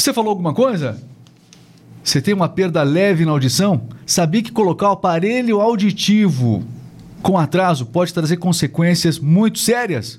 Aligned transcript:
Você 0.00 0.14
falou 0.14 0.30
alguma 0.30 0.54
coisa? 0.54 0.98
Você 2.02 2.22
tem 2.22 2.32
uma 2.32 2.48
perda 2.48 2.82
leve 2.82 3.26
na 3.26 3.32
audição? 3.32 3.82
Sabia 4.06 4.42
que 4.42 4.50
colocar 4.50 4.88
o 4.88 4.92
aparelho 4.92 5.60
auditivo 5.60 6.64
com 7.22 7.36
atraso 7.36 7.84
pode 7.84 8.14
trazer 8.14 8.38
consequências 8.38 9.18
muito 9.18 9.58
sérias? 9.58 10.18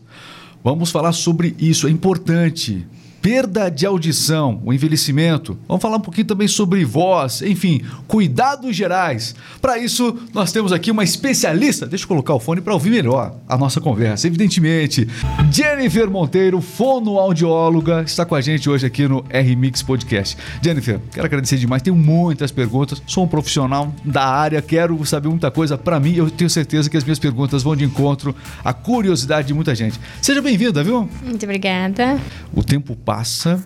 Vamos 0.64 0.92
falar 0.92 1.14
sobre 1.14 1.56
isso, 1.58 1.88
é 1.88 1.90
importante 1.90 2.86
perda 3.21 3.70
de 3.70 3.86
audição, 3.86 4.60
o 4.65 4.73
envelhecimento. 4.73 5.58
Vamos 5.67 5.81
falar 5.81 5.97
um 5.97 6.01
pouquinho 6.01 6.26
também 6.26 6.47
sobre 6.47 6.83
voz, 6.83 7.42
enfim, 7.42 7.81
cuidados 8.08 8.76
gerais. 8.76 9.36
Para 9.62 9.78
isso, 9.78 10.17
nós 10.33 10.51
temos 10.51 10.74
aqui 10.74 10.90
uma 10.90 11.04
especialista. 11.04 11.86
Deixa 11.86 12.04
eu 12.04 12.08
colocar 12.08 12.33
o 12.33 12.40
fone 12.40 12.62
para 12.62 12.73
ouvir 12.73 12.90
melhor 12.90 13.36
a 13.47 13.58
nossa 13.58 13.79
conversa. 13.79 14.26
Evidentemente, 14.26 15.08
Jennifer 15.51 16.09
Monteiro, 16.09 16.59
fonoaudióloga, 16.62 18.02
está 18.02 18.26
com 18.26 18.34
a 18.34 18.41
gente 18.41 18.70
hoje 18.70 18.88
aqui 18.88 19.08
no 19.08 19.23
R-Mix 19.30 19.84
Podcast. 19.84 20.35
Jennifer, 20.62 20.99
quero 21.12 21.26
agradecer 21.26 21.58
demais. 21.58 21.84
Tenho 21.84 21.96
muitas 21.96 22.52
perguntas. 22.52 23.04
Sou 23.05 23.26
um 23.26 23.27
profissional 23.27 23.94
da 24.04 24.26
área, 24.26 24.62
quero 24.62 25.05
saber 25.05 25.30
muita 25.30 25.52
coisa 25.52 25.77
para 25.77 25.99
mim. 25.99 26.16
Eu 26.16 26.30
tenho 26.32 26.49
certeza 26.49 26.90
que 26.90 26.98
as 26.98 27.04
minhas 27.04 27.20
perguntas 27.20 27.62
vão 27.62 27.76
de 27.76 27.84
encontro 27.84 28.35
à 28.63 28.74
curiosidade 28.74 29.48
de 29.48 29.54
muita 29.54 29.76
gente. 29.76 29.99
Seja 30.22 30.41
bem-vinda, 30.41 30.84
viu? 30.84 31.08
Muito 31.24 31.44
obrigada. 31.44 32.20
O 32.54 32.63
tempo 32.63 32.96
passa 32.96 33.11
passa, 33.12 33.62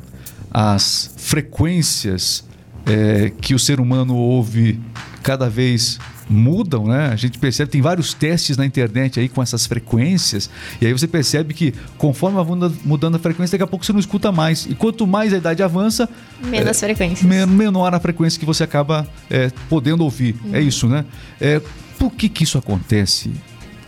as 0.52 1.14
frequências 1.18 2.44
é, 2.84 3.32
que 3.40 3.54
o 3.54 3.60
ser 3.60 3.80
humano 3.80 4.16
ouve 4.16 4.82
cada 5.22 5.48
vez 5.48 6.00
mudam, 6.28 6.88
né? 6.88 7.10
A 7.10 7.16
gente 7.16 7.38
percebe, 7.38 7.70
tem 7.70 7.80
vários 7.80 8.12
testes 8.12 8.58
na 8.58 8.66
internet 8.66 9.20
aí 9.20 9.30
com 9.30 9.44
essas 9.44 9.68
frequências, 9.68 10.50
e 10.82 10.88
aí 10.88 10.92
você 10.92 11.08
percebe 11.08 11.54
que 11.54 11.76
conforme 11.96 12.44
vai 12.44 12.72
mudando 12.84 13.14
a 13.18 13.20
frequência, 13.20 13.56
daqui 13.56 13.64
a 13.64 13.68
pouco 13.68 13.86
você 13.86 13.94
não 13.94 14.00
escuta 14.00 14.32
mais. 14.32 14.66
E 14.66 14.74
quanto 14.74 15.06
mais 15.06 15.32
a 15.32 15.38
idade 15.38 15.62
avança, 15.62 16.10
menos 16.44 16.82
é, 16.82 16.88
frequências. 16.88 17.48
menor 17.48 17.94
a 17.94 18.00
frequência 18.00 18.40
que 18.40 18.48
você 18.48 18.64
acaba 18.64 19.08
é, 19.30 19.52
podendo 19.70 20.04
ouvir. 20.04 20.36
É 20.46 20.48
uhum. 20.48 20.56
É 20.56 20.62
isso, 20.62 20.88
né? 20.88 21.06
É, 21.40 21.62
por 22.00 22.12
que, 22.12 22.30
que 22.30 22.44
isso 22.44 22.58
acontece? 22.58 23.32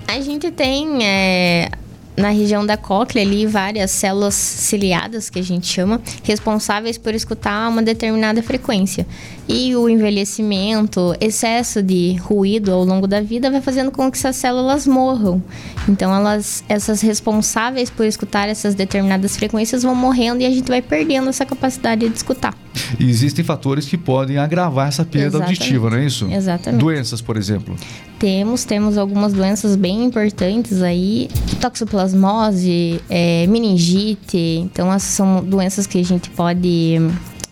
A 0.08 0.22
gente 0.22 0.52
tem 0.52 1.04
na 2.18 2.30
região 2.30 2.66
da 2.66 2.76
cóclea 2.76 3.24
ali 3.24 3.46
várias 3.46 3.92
células 3.92 4.34
ciliadas 4.34 5.30
que 5.30 5.38
a 5.38 5.44
gente 5.44 5.68
chama, 5.68 6.02
responsáveis 6.24 6.98
por 6.98 7.14
escutar 7.14 7.70
uma 7.70 7.84
determinada 7.84 8.42
frequência. 8.42 9.06
E 9.48 9.76
o 9.76 9.88
envelhecimento, 9.88 11.16
excesso 11.22 11.82
de 11.82 12.16
ruído 12.16 12.72
ao 12.72 12.84
longo 12.84 13.08
da 13.08 13.22
vida 13.22 13.50
vai 13.50 13.62
fazendo 13.62 13.92
com 13.92 14.12
que 14.12 14.18
essas 14.18 14.36
células 14.36 14.86
morram. 14.86 15.42
Então 15.88 16.14
elas 16.14 16.66
essas 16.68 17.02
responsáveis 17.02 17.90
por 17.90 18.06
escutar 18.06 18.50
essas 18.50 18.76
determinadas 18.76 19.38
frequências 19.38 19.84
vão 19.84 19.96
morrendo 19.96 20.42
e 20.42 20.46
a 20.46 20.50
gente 20.50 20.68
vai 20.68 20.82
perdendo 20.82 21.30
essa 21.30 21.46
capacidade 21.46 22.10
de 22.10 22.16
escutar. 22.16 22.54
E 23.00 23.10
existem 23.10 23.44
fatores 23.44 23.86
que 23.86 23.98
podem 23.98 24.38
agravar 24.38 24.88
essa 24.90 25.06
perda 25.06 25.38
Exatamente. 25.38 25.62
auditiva, 25.62 25.90
não 25.90 25.98
é 25.98 26.06
isso? 26.06 26.32
Exatamente. 26.32 26.82
Doenças, 26.82 27.22
por 27.22 27.38
exemplo. 27.38 27.76
Temos, 28.20 28.66
temos 28.66 28.98
algumas 28.98 29.34
doenças 29.34 29.76
bem 29.76 30.04
importantes 30.04 30.82
aí, 30.82 31.30
toxoplasmose, 31.62 33.02
é, 33.10 33.46
meningite. 33.48 34.38
Então, 34.38 34.92
essas 34.92 35.12
são 35.12 35.44
doenças 35.44 35.86
que 35.86 36.00
a 36.00 36.04
gente 36.04 36.30
pode 36.32 36.98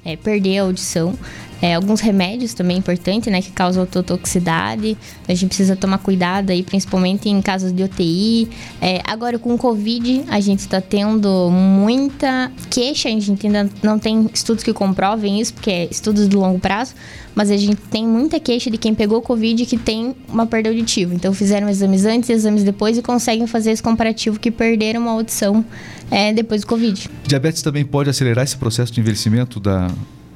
é, 0.04 0.16
perder 0.16 0.60
a 0.60 0.64
audição. 0.64 1.14
É, 1.62 1.76
alguns 1.76 2.02
remédios 2.02 2.54
também 2.54 2.78
importantes, 2.78 3.32
né, 3.32 3.42
que 3.42 3.52
causam 3.52 3.82
autotoxicidade. 3.84 4.98
A 5.28 5.34
gente 5.34 5.48
precisa 5.48 5.76
tomar 5.76 5.98
cuidado 6.00 6.52
aí, 6.52 6.62
principalmente 6.64 7.30
em 7.30 7.42
casos 7.42 7.72
de 7.72 7.84
UTI. 7.84 8.50
É, 8.82 9.02
agora, 9.06 9.40
com 9.40 9.54
o 9.54 9.58
Covid, 9.58 10.24
a 10.28 10.40
gente 10.40 10.60
está 10.60 10.82
tendo 10.82 11.50
muita 11.50 12.52
queixa. 12.70 13.10
A 13.10 13.20
gente 13.20 13.46
ainda 13.46 13.70
não 13.82 13.98
tem 13.98 14.30
estudos 14.34 14.64
que 14.64 14.74
comprovem 14.74 15.40
isso, 15.40 15.54
porque 15.54 15.72
é 15.72 15.88
estudos 15.90 16.28
de 16.28 16.36
longo 16.36 16.60
prazo. 16.60 16.94
Mas 17.34 17.52
a 17.52 17.58
gente 17.58 17.76
tem 17.76 18.08
muita 18.08 18.40
queixa 18.40 18.70
de 18.72 18.78
quem 18.78 18.96
pegou 18.96 19.22
Covid 19.22 19.66
que 19.66 19.78
tem 19.78 20.16
uma 20.30 20.46
perda 20.46 20.70
auditiva. 20.70 21.14
Então, 21.14 21.34
fizeram 21.34 21.68
exames 21.68 22.06
antes 22.06 22.30
exames 22.30 22.64
depois 22.64 22.98
e 22.98 23.02
conseguem 23.02 23.46
fazer 23.46 23.72
esse 23.72 23.84
comparativo 23.84 24.40
que 24.40 24.50
perderam 24.50 25.08
a 25.10 25.12
audição 25.12 25.66
é, 26.10 26.32
depois 26.34 26.62
do 26.62 26.68
Covid. 26.68 27.10
Diabetes 27.26 27.62
também 27.62 27.84
pode 27.84 28.10
acelerar 28.10 28.44
esse 28.44 28.56
processo 28.56 28.94
de 28.94 29.02
envelhecimento 29.02 29.60
da, 29.60 29.90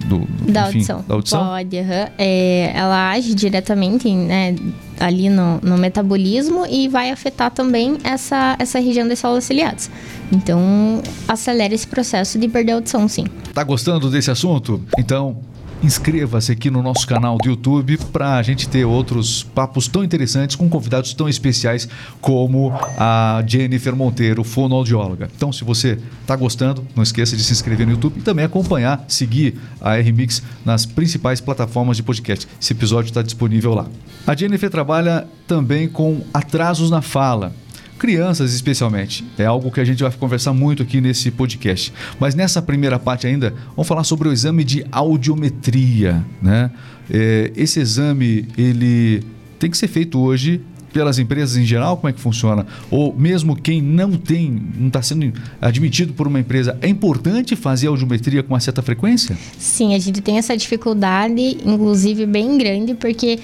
do, 0.06 0.20
da, 0.52 0.62
enfim, 0.62 0.78
audição. 0.78 1.06
da 1.08 1.16
audição? 1.16 1.46
Pode, 1.46 1.78
uhum. 1.78 2.08
é, 2.18 2.72
ela 2.74 3.12
age 3.12 3.34
diretamente 3.36 4.10
né, 4.14 4.56
ali 5.00 5.30
no, 5.30 5.60
no, 5.62 5.78
metabolismo 5.78 6.66
e 6.70 6.88
vai 6.88 7.12
afetar 7.12 7.52
também 7.52 7.98
essa, 8.04 8.56
essa 8.60 8.80
região 8.80 9.08
das 9.08 9.20
células 9.20 9.44
ciliadas. 9.44 9.90
Então, 10.32 11.02
acelera 11.28 11.74
esse 11.74 11.88
processo 11.88 12.38
de 12.40 12.48
perder 12.48 12.74
a 12.74 12.76
audição, 12.76 13.08
sim. 13.08 13.26
Tá 13.54 13.64
gostando 13.64 14.10
desse 14.10 14.32
assunto? 14.32 14.82
Então, 14.98 15.38
inscreva-se 15.82 16.52
aqui 16.52 16.70
no 16.70 16.84
nosso 16.84 17.08
canal 17.08 17.38
do 17.38 17.50
YouTube 17.50 17.98
para 18.12 18.36
a 18.36 18.44
gente 18.44 18.68
ter 18.68 18.86
outros 18.86 19.44
papos 19.44 19.88
tão 19.88 20.04
interessantes 20.04 20.56
com 20.56 20.70
convidados 20.70 21.14
tão 21.14 21.30
especiais 21.30 21.88
como 22.20 22.74
a 22.98 23.44
Jennifer 23.48 23.96
Monteiro, 23.96 24.44
fonoaudióloga. 24.44 25.30
Então, 25.36 25.52
se 25.52 25.64
você 25.64 25.98
está 26.22 26.36
gostando, 26.36 26.86
não 26.96 27.04
esqueça 27.04 27.36
de 27.36 27.44
se 27.44 27.54
inscrever 27.54 27.86
no 27.86 27.94
YouTube 27.94 28.18
e 28.18 28.22
também 28.22 28.46
acompanhar, 28.46 29.04
seguir 29.08 29.60
a 29.80 29.96
RMix 29.96 30.44
nas 30.66 30.86
principais 30.86 31.40
plataformas 31.40 31.98
de 31.98 32.04
podcast. 32.04 32.48
Esse 32.62 32.74
episódio 32.74 33.10
está 33.10 33.22
disponível 33.22 33.74
lá. 33.74 33.88
A 34.28 34.36
Jennifer 34.36 34.70
trabalha 34.70 35.28
também 35.48 35.88
com 35.88 36.22
atrasos 36.34 36.90
na 36.92 37.02
fala 37.02 37.54
crianças 38.00 38.54
especialmente. 38.54 39.24
É 39.38 39.46
algo 39.46 39.70
que 39.70 39.80
a 39.80 39.86
gente 39.86 40.02
vai 40.02 40.12
conversar 40.12 40.54
muito 40.54 40.82
aqui 40.82 41.00
nesse 41.00 41.30
podcast. 41.30 41.94
Mas 42.20 42.34
nessa 42.34 42.62
primeira 42.62 42.98
parte 42.98 43.28
ainda, 43.28 43.54
vamos 43.76 43.88
falar 43.88 44.04
sobre 44.04 44.30
o 44.30 44.34
exame 44.34 44.64
de 44.64 44.84
audiometria, 44.92 46.26
né? 46.42 46.72
É, 47.12 47.52
esse 47.56 47.80
exame, 47.80 48.48
ele 48.58 49.24
tem 49.60 49.70
que 49.70 49.78
ser 49.78 49.88
feito 49.88 50.18
hoje 50.20 50.62
pelas 50.92 51.20
empresas 51.20 51.56
em 51.58 51.66
geral? 51.66 51.98
Como 51.98 52.10
é 52.10 52.14
que 52.14 52.20
funciona? 52.20 52.66
Ou 52.90 53.16
mesmo 53.16 53.56
quem 53.56 53.82
não 53.82 54.12
tem, 54.14 54.62
não 54.78 54.88
está 54.88 55.02
sendo 55.02 55.32
admitido 55.62 56.14
por 56.14 56.28
uma 56.28 56.40
empresa, 56.40 56.78
é 56.82 56.88
importante 56.88 57.56
fazer 57.56 57.88
audiometria 57.88 58.44
com 58.44 58.54
uma 58.54 58.60
certa 58.60 58.82
frequência? 58.82 59.38
Sim, 59.58 59.94
a 59.94 60.00
gente 60.00 60.22
tem 60.22 60.38
essa 60.38 60.56
dificuldade, 60.56 61.58
inclusive 61.66 62.26
bem 62.26 62.58
grande, 62.58 62.94
porque 62.94 63.40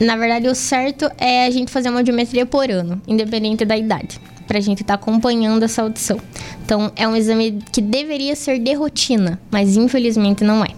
na 0.00 0.16
verdade, 0.16 0.48
o 0.48 0.54
certo 0.54 1.10
é 1.18 1.46
a 1.46 1.50
gente 1.50 1.70
fazer 1.70 1.88
uma 1.88 2.00
audiometria 2.00 2.44
por 2.44 2.70
ano, 2.70 3.00
independente 3.06 3.64
da 3.64 3.76
idade, 3.76 4.20
para 4.46 4.58
a 4.58 4.60
gente 4.60 4.82
estar 4.82 4.96
tá 4.96 5.02
acompanhando 5.02 5.62
essa 5.62 5.82
audição. 5.82 6.20
Então, 6.64 6.92
é 6.96 7.06
um 7.08 7.16
exame 7.16 7.58
que 7.72 7.80
deveria 7.80 8.36
ser 8.36 8.58
de 8.58 8.74
rotina, 8.74 9.40
mas 9.50 9.76
infelizmente 9.76 10.44
não 10.44 10.64
é. 10.64 10.68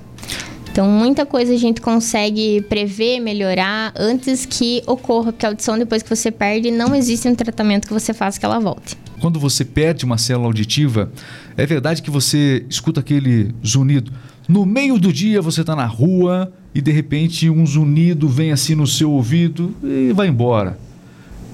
Então, 0.71 0.87
muita 0.87 1.27
coisa 1.27 1.53
a 1.53 1.57
gente 1.57 1.81
consegue 1.81 2.61
prever, 2.69 3.19
melhorar 3.19 3.93
antes 3.97 4.47
que 4.47 4.81
ocorra, 4.87 5.33
porque 5.33 5.45
a 5.45 5.49
audição, 5.49 5.77
depois 5.77 6.05
que 6.05 6.09
você 6.09 6.31
perde, 6.31 6.71
não 6.71 6.95
existe 6.95 7.27
um 7.27 7.35
tratamento 7.35 7.89
que 7.89 7.93
você 7.93 8.15
faça 8.15 8.39
que 8.39 8.47
ela 8.47 8.61
volte. 8.61 8.97
Quando 9.21 9.41
você 9.41 9.65
perde 9.65 10.05
uma 10.05 10.17
célula 10.17 10.47
auditiva, 10.47 11.11
é 11.57 11.67
verdade 11.67 12.01
que 12.01 12.11
você 12.13 12.65
escuta 12.71 13.01
aquele 13.01 13.53
zunido. 13.67 14.13
No 14.49 14.65
meio 14.65 14.99
do 14.99 15.13
dia 15.13 15.43
você 15.43 15.61
está 15.61 15.77
na 15.77 15.85
rua 15.85 16.51
e 16.75 16.81
de 16.81 16.91
repente 16.91 17.51
um 17.51 17.67
zunido 17.67 18.27
vem 18.27 18.51
assim 18.51 18.75
no 18.75 18.87
seu 18.87 19.13
ouvido 19.13 19.75
e 19.85 20.11
vai 20.15 20.27
embora. 20.29 20.79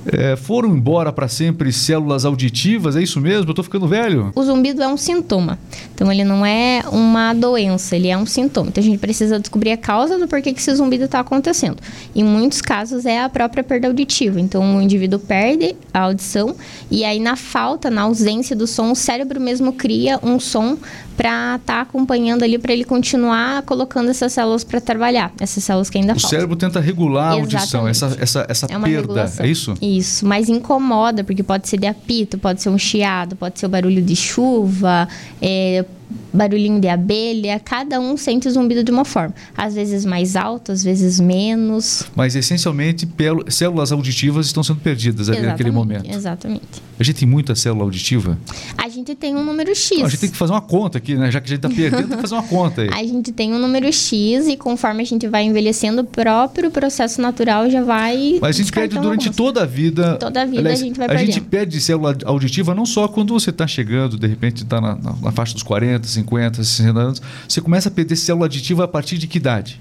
É, 0.07 0.37
foram 0.37 0.71
embora 0.71 1.13
para 1.13 1.29
sempre 1.29 1.73
células 1.73 2.25
auditivas, 2.25 2.97
é 2.97 3.03
isso 3.03 3.21
mesmo? 3.21 3.49
Eu 3.49 3.53
estou 3.53 3.65
ficando 3.65 3.87
velho? 3.87 4.33
O 4.35 4.43
zumbido 4.43 4.83
é 4.83 4.89
um 4.89 4.97
sintoma. 4.97 5.59
Então, 5.95 6.11
ele 6.11 6.25
não 6.25 6.45
é 6.45 6.83
uma 6.91 7.33
doença, 7.33 7.97
ele 7.97 8.09
é 8.09 8.17
um 8.17 8.27
sintoma. 8.27 8.69
Então, 8.69 8.83
a 8.83 8.85
gente 8.85 8.99
precisa 8.99 9.39
descobrir 9.39 9.73
a 9.73 9.77
causa 9.77 10.19
do 10.19 10.29
porquê 10.29 10.53
que 10.53 10.61
esse 10.61 10.75
zumbido 10.75 11.05
está 11.05 11.21
acontecendo. 11.21 11.79
Em 12.15 12.25
muitos 12.25 12.61
casos, 12.61 13.07
é 13.07 13.23
a 13.23 13.29
própria 13.29 13.65
perda 13.65 13.89
auditiva. 13.89 14.41
Então, 14.41 14.77
o 14.77 14.83
indivíduo 14.83 15.19
perde 15.19 15.75
a 15.93 16.01
audição 16.01 16.55
e 16.91 17.05
aí, 17.05 17.19
na 17.19 17.37
falta, 17.37 17.91
na 17.91 18.03
ausência 18.03 18.55
do 18.55 18.67
som, 18.67 18.91
o 18.91 18.95
cérebro 18.95 19.41
mesmo 19.41 19.73
cria 19.73 20.19
um 20.23 20.39
som 20.39 20.77
para 21.17 21.57
estar 21.57 21.75
tá 21.77 21.81
acompanhando 21.81 22.43
ali, 22.43 22.59
para 22.59 22.73
ele 22.73 22.85
continuar 22.85 23.63
colocando 23.63 24.11
essas 24.11 24.33
células 24.33 24.65
para 24.65 24.81
trabalhar, 24.81 25.33
essas 25.41 25.63
células 25.63 25.89
que 25.89 25.99
ainda 25.99 26.13
o 26.13 26.15
faltam. 26.17 26.29
O 26.29 26.31
cérebro 26.31 26.57
tenta 26.57 26.81
regular 26.81 27.33
a 27.33 27.35
audição, 27.35 27.87
essa, 27.87 28.17
essa, 28.19 28.47
essa 28.49 28.67
é 28.67 28.69
perda, 28.69 28.89
regulação. 28.89 29.47
é 29.47 29.49
isso? 29.49 29.75
Isso, 29.81 29.94
mas 30.23 30.49
incomoda, 30.49 31.23
porque 31.25 31.43
pode 31.43 31.69
ser 31.69 31.79
de 31.79 31.87
apito, 31.87 32.39
pode 32.39 32.63
ser 32.63 32.69
um 32.69 32.79
chiado, 32.79 33.37
pode 33.37 33.59
ser 33.59 33.67
o 33.67 33.69
barulho 33.69 34.03
de 34.03 34.17
chuva, 34.17 35.09
é, 35.41 35.85
barulhinho 36.33 36.81
de 36.81 36.89
abelha, 36.89 37.61
cada 37.61 38.01
um 38.01 38.17
sente 38.17 38.49
o 38.49 38.51
zumbido 38.51 38.83
de 38.83 38.91
uma 38.91 39.05
forma. 39.05 39.35
Às 39.57 39.75
vezes 39.75 40.05
mais 40.05 40.37
alto, 40.37 40.73
às 40.73 40.83
vezes 40.83 41.21
menos. 41.21 42.05
Mas 42.15 42.35
essencialmente 42.35 43.09
células 43.49 43.93
auditivas 43.93 44.47
estão 44.47 44.63
sendo 44.63 44.81
perdidas 44.81 45.29
ali 45.29 45.43
naquele 45.43 45.71
momento. 45.71 46.11
Exatamente. 46.11 46.83
A 46.99 47.03
gente 47.03 47.17
tem 47.21 47.29
muita 47.29 47.55
célula 47.55 47.85
auditiva? 47.85 48.39
A 48.79 48.89
gente 48.89 49.15
tem 49.15 49.35
um 49.35 49.45
número 49.45 49.75
X. 49.75 50.03
a 50.03 50.09
gente 50.09 50.21
tem 50.21 50.31
que 50.31 50.37
fazer 50.37 50.53
uma 50.53 50.61
conta 50.61 50.99
aqui, 50.99 51.17
né? 51.17 51.31
Já 51.31 51.41
que 51.41 51.47
a 51.47 51.49
gente 51.49 51.65
está 51.65 51.69
perdendo, 51.69 52.09
tem 52.09 52.17
que 52.17 52.23
fazer 52.23 52.35
uma 52.35 52.43
conta 52.43 52.83
aí. 52.83 52.91
A 52.95 53.07
gente 53.07 53.33
tem 53.33 53.53
um 53.53 53.59
número 53.59 53.93
X 53.93 54.47
e 54.47 54.57
conforme 54.57 55.03
a 55.03 55.07
gente 55.07 55.27
vai 55.29 55.45
envelhecendo, 55.45 56.03
o 56.03 56.05
próprio 56.05 56.71
processo 56.71 57.21
natural 57.21 57.69
já 57.69 57.83
vai. 57.83 58.39
Mas 58.41 58.57
a 58.57 58.59
gente 58.59 58.73
perde 58.73 58.95
durante 58.95 59.29
algumas. 59.29 59.37
toda 59.37 59.63
a 59.63 59.67
vida. 59.67 60.17
Toda 60.17 60.43
a 60.43 60.45
vida 60.45 60.61
Aliás, 60.61 60.81
a 60.81 60.85
gente 60.85 60.97
vai 60.97 61.09
perdendo. 61.09 61.29
A 61.29 61.33
gente 61.33 61.41
perde 61.43 61.81
célula 61.81 62.17
auditiva 62.25 62.75
não 62.75 62.87
só 62.87 63.09
quando 63.09 63.33
você 63.33 63.51
está 63.51 63.67
chegando, 63.67 64.17
de 64.17 64.27
repente 64.27 64.63
está 64.63 64.81
na, 64.81 64.95
na, 64.97 65.13
na 65.21 65.33
faixa 65.33 65.53
dos 65.55 65.63
40, 65.63 66.04
40, 66.05 66.09
50, 66.09 66.65
60 66.65 67.01
anos, 67.01 67.23
você 67.49 67.61
começa 67.61 67.89
a 67.89 67.93
perder 67.93 68.17
célula 68.17 68.47
aditiva 68.47 68.85
a 68.85 68.89
partir 68.89 69.19
de 69.19 69.27
que 69.27 69.39
idade? 69.39 69.81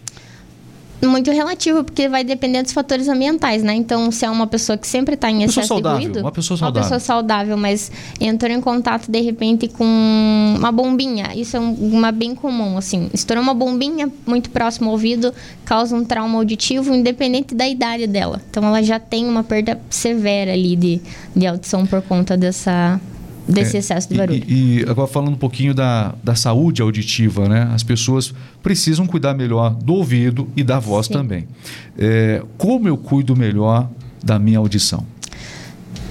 Muito 1.01 1.29
relativo, 1.31 1.83
porque 1.83 2.07
vai 2.07 2.23
depender 2.23 2.63
dos 2.63 2.71
fatores 2.71 3.09
ambientais, 3.09 3.61
né? 3.61 3.73
Então, 3.73 4.09
se 4.09 4.23
é 4.25 4.29
uma 4.29 4.47
pessoa 4.47 4.77
que 4.77 4.87
sempre 4.87 5.15
está 5.15 5.29
em 5.29 5.43
excesso 5.43 5.67
saudável, 5.67 5.99
de 5.99 6.05
ruído... 6.05 6.21
Uma 6.21 6.31
pessoa 6.31 6.57
saudável. 6.57 6.81
Uma 6.81 6.83
pessoa 6.83 6.99
saudável, 6.99 7.57
mas 7.57 7.91
entrou 8.21 8.49
em 8.49 8.61
contato, 8.61 9.11
de 9.11 9.19
repente, 9.19 9.67
com 9.67 9.83
uma 10.57 10.71
bombinha. 10.71 11.35
Isso 11.35 11.57
é 11.57 11.59
uma 11.59 12.09
bem 12.09 12.33
comum, 12.33 12.77
assim. 12.77 13.09
Estourou 13.13 13.43
uma 13.43 13.53
bombinha 13.53 14.09
muito 14.25 14.49
próximo 14.49 14.87
ao 14.87 14.93
ouvido, 14.93 15.33
causa 15.65 15.93
um 15.93 16.05
trauma 16.05 16.37
auditivo, 16.37 16.95
independente 16.95 17.53
da 17.53 17.67
idade 17.67 18.07
dela. 18.07 18.41
Então, 18.49 18.63
ela 18.63 18.81
já 18.81 18.97
tem 18.97 19.27
uma 19.27 19.43
perda 19.43 19.77
severa 19.89 20.53
ali 20.53 20.77
de, 20.77 21.01
de 21.35 21.45
audição 21.45 21.85
por 21.85 22.01
conta 22.01 22.37
dessa, 22.37 22.97
desse 23.47 23.75
é, 23.75 23.79
excesso 23.79 24.09
de 24.09 24.17
barulho. 24.17 24.43
E, 24.47 24.79
e, 24.79 24.85
agora 24.89 25.07
falando 25.07 25.33
um 25.33 25.37
pouquinho 25.37 25.73
da, 25.73 26.15
da 26.23 26.35
saúde 26.35 26.81
auditiva, 26.81 27.47
né? 27.47 27.69
As 27.73 27.83
pessoas 27.83 28.33
precisam 28.61 29.05
cuidar 29.05 29.33
melhor 29.33 29.73
do 29.75 29.93
ouvido 29.93 30.47
e 30.55 30.63
da 30.63 30.79
voz 30.79 31.07
Sim. 31.07 31.13
também. 31.13 31.47
É, 31.97 32.41
como 32.57 32.87
eu 32.87 32.97
cuido 32.97 33.35
melhor 33.35 33.89
da 34.23 34.39
minha 34.39 34.59
audição? 34.59 35.05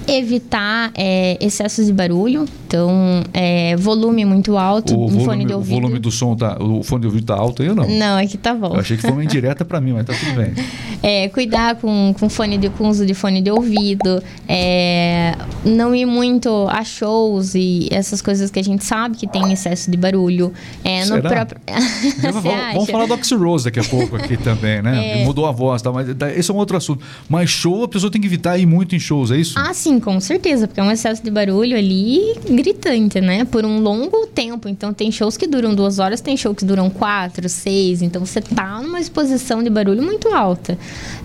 Evitar 0.07 0.91
é, 0.95 1.37
excessos 1.39 1.85
de 1.85 1.93
barulho, 1.93 2.45
então 2.67 3.23
é, 3.33 3.75
volume 3.75 4.25
muito 4.25 4.57
alto 4.57 4.93
o 4.93 5.07
volume, 5.07 5.25
fone 5.25 5.45
de 5.45 5.53
ouvido. 5.53 5.77
O 5.77 5.81
volume 5.81 5.99
do 5.99 6.11
som 6.11 6.35
tá, 6.35 6.57
o 6.61 6.83
fone 6.83 7.01
de 7.01 7.07
ouvido 7.07 7.25
tá 7.25 7.35
alto 7.35 7.61
aí 7.61 7.69
ou 7.69 7.75
não? 7.75 7.87
Não, 7.87 8.17
aqui 8.17 8.37
tá 8.37 8.53
bom. 8.53 8.73
Eu 8.73 8.79
achei 8.79 8.97
que 8.97 9.03
foi 9.03 9.11
uma 9.11 9.23
indireta 9.23 9.63
para 9.63 9.79
mim, 9.79 9.93
mas 9.93 10.05
tá 10.05 10.13
tudo 10.13 10.35
bem. 10.35 10.53
É, 11.05 11.27
cuidar 11.27 11.75
com, 11.75 12.15
com 12.17 12.29
fone 12.29 12.57
de 12.57 12.69
com 12.69 12.87
uso 12.87 13.05
de 13.05 13.13
fone 13.13 13.41
de 13.41 13.51
ouvido, 13.51 14.23
é, 14.47 15.35
não 15.65 15.93
ir 15.93 16.05
muito 16.05 16.65
a 16.69 16.81
shows 16.81 17.55
e 17.55 17.89
essas 17.91 18.21
coisas 18.21 18.49
que 18.49 18.57
a 18.57 18.63
gente 18.63 18.85
sabe 18.85 19.17
que 19.17 19.27
tem 19.27 19.51
excesso 19.51 19.91
de 19.91 19.97
barulho. 19.97 20.53
É, 20.81 21.03
no 21.03 21.21
próprio... 21.21 21.59
vamos, 22.23 22.43
vamos, 22.43 22.89
falar 22.89 23.05
do 23.05 23.15
Oxy 23.15 23.35
Rose 23.35 23.65
daqui 23.65 23.81
a 23.81 23.83
pouco 23.83 24.15
aqui 24.15 24.37
também, 24.37 24.81
né? 24.81 25.23
É... 25.23 25.25
Mudou 25.25 25.45
a 25.45 25.51
voz, 25.51 25.81
tá? 25.81 25.91
Mas 25.91 26.07
esse 26.37 26.49
é 26.49 26.53
um 26.53 26.57
outro 26.57 26.77
assunto. 26.77 27.03
Mas 27.27 27.49
show 27.49 27.83
a 27.83 27.87
pessoa 27.89 28.09
tem 28.09 28.21
que 28.21 28.27
evitar 28.27 28.57
ir 28.57 28.65
muito 28.65 28.95
em 28.95 28.99
shows, 28.99 29.29
é 29.29 29.35
isso? 29.35 29.59
Ah, 29.59 29.73
sim 29.73 29.92
Sim, 29.93 29.99
com 29.99 30.19
certeza, 30.19 30.67
porque 30.67 30.79
é 30.79 30.83
um 30.83 30.91
excesso 30.91 31.21
de 31.23 31.29
barulho 31.29 31.77
ali 31.77 32.19
gritante, 32.49 33.21
né? 33.21 33.45
Por 33.45 33.63
um 33.63 33.79
longo 33.79 34.25
tempo. 34.25 34.67
Então 34.67 34.91
tem 34.91 35.11
shows 35.11 35.37
que 35.37 35.45
duram 35.45 35.75
duas 35.75 35.99
horas, 35.99 36.19
tem 36.19 36.35
shows 36.35 36.57
que 36.57 36.65
duram 36.65 36.89
quatro, 36.89 37.47
seis. 37.47 38.01
Então 38.01 38.25
você 38.25 38.41
tá 38.41 38.81
numa 38.81 38.99
exposição 38.99 39.61
de 39.61 39.69
barulho 39.69 40.01
muito 40.01 40.29
alta. 40.29 40.77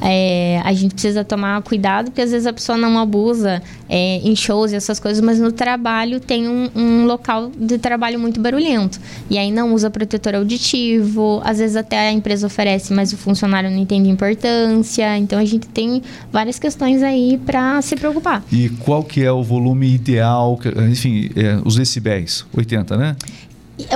É, 0.03 0.61
a 0.65 0.73
gente 0.75 0.93
precisa 0.93 1.25
tomar 1.25 1.63
cuidado, 1.63 2.07
porque 2.07 2.21
às 2.21 2.31
vezes 2.31 2.47
a 2.47 2.53
pessoa 2.53 2.77
não 2.77 2.99
abusa 2.99 3.63
é, 3.89 4.19
em 4.19 4.37
shows 4.37 4.73
e 4.73 4.77
essas 4.77 5.01
coisas, 5.01 5.23
mas 5.23 5.39
no 5.39 5.51
trabalho 5.51 6.21
tem 6.21 6.49
um, 6.49 6.71
um 6.75 7.07
local 7.07 7.51
de 7.57 7.79
trabalho 7.79 8.19
muito 8.19 8.41
barulhento. 8.41 9.01
E 9.31 9.39
aí 9.39 9.51
não 9.51 9.75
usa 9.75 9.91
protetor 9.91 10.35
auditivo, 10.35 11.41
às 11.45 11.59
vezes 11.59 11.77
até 11.77 12.09
a 12.09 12.13
empresa 12.13 12.47
oferece, 12.47 12.93
mas 12.93 13.13
o 13.13 13.17
funcionário 13.17 13.71
não 13.71 13.79
entende 13.79 14.09
importância. 14.09 15.17
Então 15.17 15.39
a 15.39 15.45
gente 15.45 15.67
tem 15.69 16.03
várias 16.31 16.59
questões 16.59 17.03
aí 17.03 17.39
para 17.45 17.81
se 17.83 17.97
preocupar. 17.97 18.45
E 18.53 18.69
qual 18.69 19.03
que 19.03 19.25
é 19.25 19.33
o 19.33 19.43
volume 19.43 19.95
ideal, 19.95 20.59
enfim, 20.91 21.31
é, 21.37 21.61
os 21.65 21.77
decibéis? 21.77 22.45
80, 22.55 22.97
né? 22.97 23.17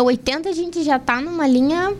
80 0.00 0.48
a 0.48 0.52
gente 0.52 0.82
já 0.82 0.96
está 0.96 1.20
numa 1.20 1.46
linha 1.46 1.92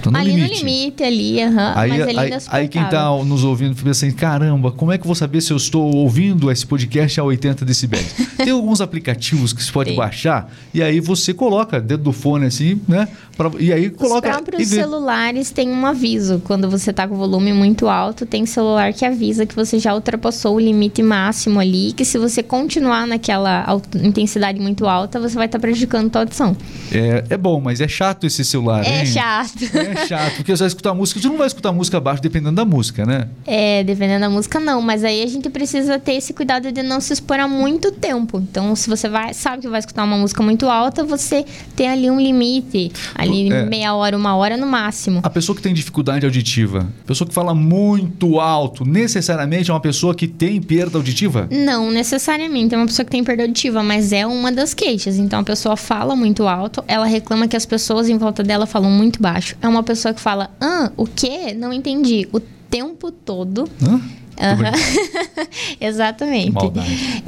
Tá 0.00 0.10
no 0.10 0.18
ali 0.18 0.32
limite. 0.32 0.50
no 0.50 0.56
limite, 0.56 1.02
ali, 1.02 1.44
uhum, 1.44 1.72
aí, 1.74 1.90
mas 1.90 2.00
ali 2.02 2.18
aí, 2.18 2.40
aí 2.48 2.68
quem 2.68 2.82
está 2.82 3.10
nos 3.24 3.44
ouvindo 3.44 3.74
fica 3.74 3.90
assim, 3.90 4.10
caramba, 4.10 4.70
como 4.72 4.92
é 4.92 4.98
que 4.98 5.02
eu 5.02 5.06
vou 5.06 5.14
saber 5.14 5.40
se 5.40 5.52
eu 5.52 5.56
estou 5.56 5.94
ouvindo 5.94 6.50
esse 6.50 6.66
podcast 6.66 7.20
a 7.20 7.24
80 7.24 7.64
decibéis? 7.64 8.14
Tem 8.36 8.50
alguns 8.50 8.80
aplicativos 8.80 9.52
que 9.52 9.62
você 9.62 9.70
pode 9.70 9.92
baixar 9.92 10.50
e 10.72 10.82
aí 10.82 11.00
você 11.00 11.34
coloca 11.34 11.80
dentro 11.80 12.04
do 12.04 12.12
fone 12.12 12.46
assim, 12.46 12.80
né? 12.88 13.08
Pra, 13.36 13.50
e 13.58 13.72
aí 13.72 13.90
coloca... 13.90 14.28
Os 14.28 14.34
próprios 14.34 14.68
celulares 14.68 15.50
têm 15.50 15.70
um 15.70 15.86
aviso. 15.86 16.42
Quando 16.44 16.68
você 16.68 16.90
está 16.90 17.08
com 17.08 17.14
o 17.14 17.18
volume 17.18 17.52
muito 17.52 17.88
alto, 17.88 18.26
tem 18.26 18.44
celular 18.44 18.92
que 18.92 19.04
avisa 19.04 19.46
que 19.46 19.54
você 19.54 19.78
já 19.78 19.94
ultrapassou 19.94 20.56
o 20.56 20.60
limite 20.60 21.02
máximo 21.02 21.58
ali, 21.58 21.92
que 21.92 22.04
se 22.04 22.18
você 22.18 22.42
continuar 22.42 23.06
naquela 23.06 23.66
intensidade 23.94 24.60
muito 24.60 24.86
alta, 24.86 25.18
você 25.18 25.36
vai 25.36 25.46
estar 25.46 25.58
tá 25.58 25.62
prejudicando 25.62 26.14
a 26.14 26.18
audição. 26.20 26.56
É, 26.92 27.24
é 27.30 27.36
bom, 27.36 27.60
mas 27.60 27.80
é 27.80 27.88
chato 27.88 28.26
esse 28.26 28.44
celular, 28.44 28.84
É 28.84 29.00
hein? 29.00 29.06
chato. 29.06 29.64
É 29.74 29.89
é 29.90 30.06
chato, 30.06 30.36
porque 30.36 30.56
você 30.56 30.62
vai 30.62 30.68
escutar 30.68 30.94
música, 30.94 31.20
você 31.20 31.28
não 31.28 31.36
vai 31.36 31.46
escutar 31.46 31.72
música 31.72 32.00
baixo 32.00 32.22
dependendo 32.22 32.56
da 32.56 32.64
música, 32.64 33.04
né? 33.04 33.28
É, 33.46 33.82
dependendo 33.84 34.20
da 34.20 34.30
música 34.30 34.58
não, 34.60 34.80
mas 34.80 35.04
aí 35.04 35.22
a 35.22 35.26
gente 35.26 35.48
precisa 35.50 35.98
ter 35.98 36.14
esse 36.14 36.32
cuidado 36.32 36.70
de 36.72 36.82
não 36.82 37.00
se 37.00 37.12
expor 37.12 37.38
a 37.38 37.48
muito 37.48 37.92
tempo. 37.92 38.38
Então, 38.38 38.74
se 38.76 38.88
você 38.88 39.08
vai, 39.08 39.34
sabe 39.34 39.62
que 39.62 39.68
vai 39.68 39.80
escutar 39.80 40.04
uma 40.04 40.16
música 40.16 40.42
muito 40.42 40.68
alta, 40.68 41.04
você 41.04 41.44
tem 41.76 41.88
ali 41.88 42.10
um 42.10 42.20
limite, 42.20 42.92
ali 43.14 43.50
é. 43.50 43.64
meia 43.64 43.94
hora, 43.94 44.16
uma 44.16 44.36
hora 44.36 44.56
no 44.56 44.66
máximo. 44.66 45.20
A 45.22 45.30
pessoa 45.30 45.56
que 45.56 45.62
tem 45.62 45.74
dificuldade 45.74 46.24
auditiva, 46.24 46.88
a 47.04 47.06
pessoa 47.06 47.26
que 47.26 47.34
fala 47.34 47.54
muito 47.54 48.40
alto, 48.40 48.84
necessariamente 48.84 49.70
é 49.70 49.74
uma 49.74 49.80
pessoa 49.80 50.14
que 50.14 50.26
tem 50.26 50.60
perda 50.60 50.98
auditiva? 50.98 51.48
Não 51.50 51.90
necessariamente 51.90 52.74
é 52.74 52.78
uma 52.78 52.86
pessoa 52.86 53.04
que 53.04 53.10
tem 53.10 53.24
perda 53.24 53.42
auditiva, 53.42 53.82
mas 53.82 54.12
é 54.12 54.26
uma 54.26 54.52
das 54.52 54.74
queixas. 54.74 55.18
Então, 55.18 55.40
a 55.40 55.44
pessoa 55.44 55.76
fala 55.76 56.14
muito 56.14 56.46
alto, 56.46 56.84
ela 56.86 57.06
reclama 57.06 57.48
que 57.48 57.56
as 57.56 57.66
pessoas 57.66 58.08
em 58.08 58.16
volta 58.16 58.42
dela 58.42 58.66
falam 58.66 58.90
muito 58.90 59.20
baixo. 59.20 59.56
É 59.60 59.68
uma 59.68 59.79
pessoa 59.82 60.14
que 60.14 60.20
fala, 60.20 60.50
ah, 60.60 60.90
o 60.96 61.06
quê? 61.06 61.54
Não 61.54 61.72
entendi. 61.72 62.28
O 62.32 62.40
tempo 62.40 63.10
todo. 63.10 63.68
Hã? 63.82 64.00
Uhum. 64.40 65.46
Exatamente. 65.78 66.56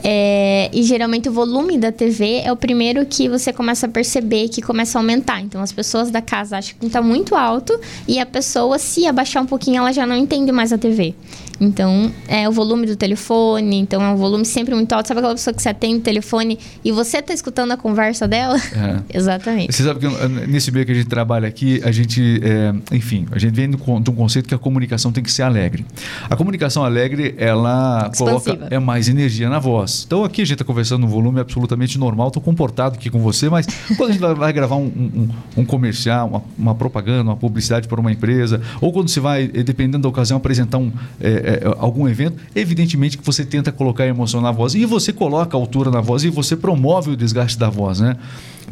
É, 0.03 0.71
e 0.73 0.83
geralmente 0.83 1.29
o 1.29 1.33
volume 1.33 1.77
da 1.77 1.93
TV 1.93 2.41
é 2.43 2.51
o 2.51 2.57
primeiro 2.57 3.05
que 3.05 3.29
você 3.29 3.53
começa 3.53 3.87
a 3.87 3.89
perceber 3.89 4.49
que 4.49 4.63
começa 4.63 4.99
a 4.99 5.01
aumentar. 5.01 5.41
Então 5.41 5.61
as 5.61 5.71
pessoas 5.71 6.11
da 6.11 6.23
casa 6.23 6.57
acham 6.57 6.75
que 6.81 6.87
está 6.87 7.03
muito 7.03 7.35
alto 7.35 7.79
e 8.09 8.19
a 8.19 8.25
pessoa, 8.25 8.79
se 8.79 9.07
abaixar 9.07 9.43
um 9.43 9.47
pouquinho, 9.47 9.79
ela 9.79 9.93
já 9.93 10.07
não 10.07 10.17
entende 10.17 10.51
mais 10.51 10.73
a 10.73 10.79
TV. 10.79 11.15
Então, 11.63 12.11
é 12.27 12.49
o 12.49 12.53
volume 12.53 12.89
do 12.89 12.97
telefone, 12.97 13.77
então 13.77 14.03
é 14.03 14.09
um 14.09 14.17
volume 14.17 14.45
sempre 14.45 14.75
muito 14.75 14.93
alto. 14.93 15.07
Sabe 15.07 15.21
aquela 15.21 15.35
pessoa 15.35 15.55
que 15.55 15.63
você 15.63 15.69
atende 15.69 15.99
o 15.99 16.01
telefone 16.01 16.59
e 16.85 16.91
você 16.91 17.19
está 17.19 17.33
escutando 17.33 17.71
a 17.71 17.77
conversa 17.77 18.27
dela? 18.27 18.57
É. 18.59 19.01
Exatamente. 19.17 19.73
Você 19.73 19.85
sabe 19.85 20.01
que 20.01 20.29
nesse 20.49 20.73
meio 20.73 20.85
que 20.85 20.91
a 20.91 20.95
gente 20.95 21.07
trabalha 21.07 21.47
aqui, 21.47 21.81
a 21.85 21.93
gente, 21.93 22.41
é, 22.43 22.75
enfim, 22.97 23.27
a 23.31 23.39
gente 23.39 23.55
vem 23.55 23.71
de 23.71 23.77
um 23.77 24.15
conceito 24.15 24.49
que 24.49 24.55
a 24.57 24.59
comunicação 24.59 25.13
tem 25.13 25.23
que 25.23 25.31
ser 25.31 25.43
alegre. 25.43 25.87
A 26.29 26.35
comunicação 26.35 26.85
alegre, 26.85 27.37
ela 27.39 28.11
Expansiva. 28.13 28.57
coloca 28.57 28.75
é 28.75 28.79
mais 28.81 29.09
energia 29.09 29.49
na 29.49 29.61
voz. 29.61 30.03
Então 30.05 30.25
aqui 30.25 30.43
a 30.43 30.45
gente 30.45 30.55
está 30.55 30.65
conversando 30.65 31.03
num 31.03 31.07
volume 31.07 31.39
absolutamente 31.39 31.97
normal, 31.97 32.27
estou 32.27 32.43
comportado 32.43 32.97
aqui 32.97 33.09
com 33.09 33.21
você, 33.21 33.49
mas 33.49 33.67
quando 33.97 34.11
a 34.11 34.13
gente 34.13 34.21
vai, 34.21 34.35
vai 34.35 34.53
gravar 34.53 34.75
um, 34.75 34.87
um, 34.87 35.29
um 35.59 35.65
comercial, 35.65 36.27
uma, 36.27 36.43
uma, 36.59 36.75
propaganda, 36.75 37.23
uma 37.23 37.37
publicidade 37.37 37.87
para 37.87 38.01
uma 38.01 38.11
empresa, 38.11 38.61
ou 38.81 38.93
quando 38.93 39.09
você 39.09 39.21
vai, 39.21 39.47
dependendo 39.47 40.03
da 40.03 40.09
ocasião, 40.09 40.39
apresentar 40.39 40.79
um 40.79 40.91
é, 41.21 41.52
é, 41.53 41.57
é, 41.57 41.77
algum 41.79 42.09
evento, 42.09 42.37
evidentemente 42.55 43.19
que 43.19 43.25
você 43.25 43.45
tenta 43.45 43.71
colocar 43.71 44.07
emoção 44.07 44.41
na 44.41 44.51
voz 44.51 44.75
e 44.75 44.85
você 44.85 45.13
coloca 45.13 45.57
altura 45.57 45.91
na 45.91 46.01
voz 46.01 46.25
e 46.25 46.31
você 46.31 46.57
promove 46.57 47.11
o 47.11 47.17
desgaste 47.17 47.59
da 47.59 47.69
voz, 47.69 48.01
né? 48.01 48.17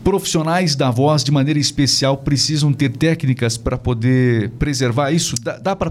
Profissionais 0.03 0.75
da 0.75 0.91
voz, 0.91 1.23
de 1.23 1.31
maneira 1.31 1.61
especial, 1.61 2.17
precisam 2.17 2.73
ter 2.73 2.89
técnicas 2.89 3.59
para 3.59 3.77
poder 3.77 4.51
preservar 4.59 5.11
isso? 5.11 5.35
Dá, 5.43 5.59
dá 5.59 5.77
para 5.77 5.91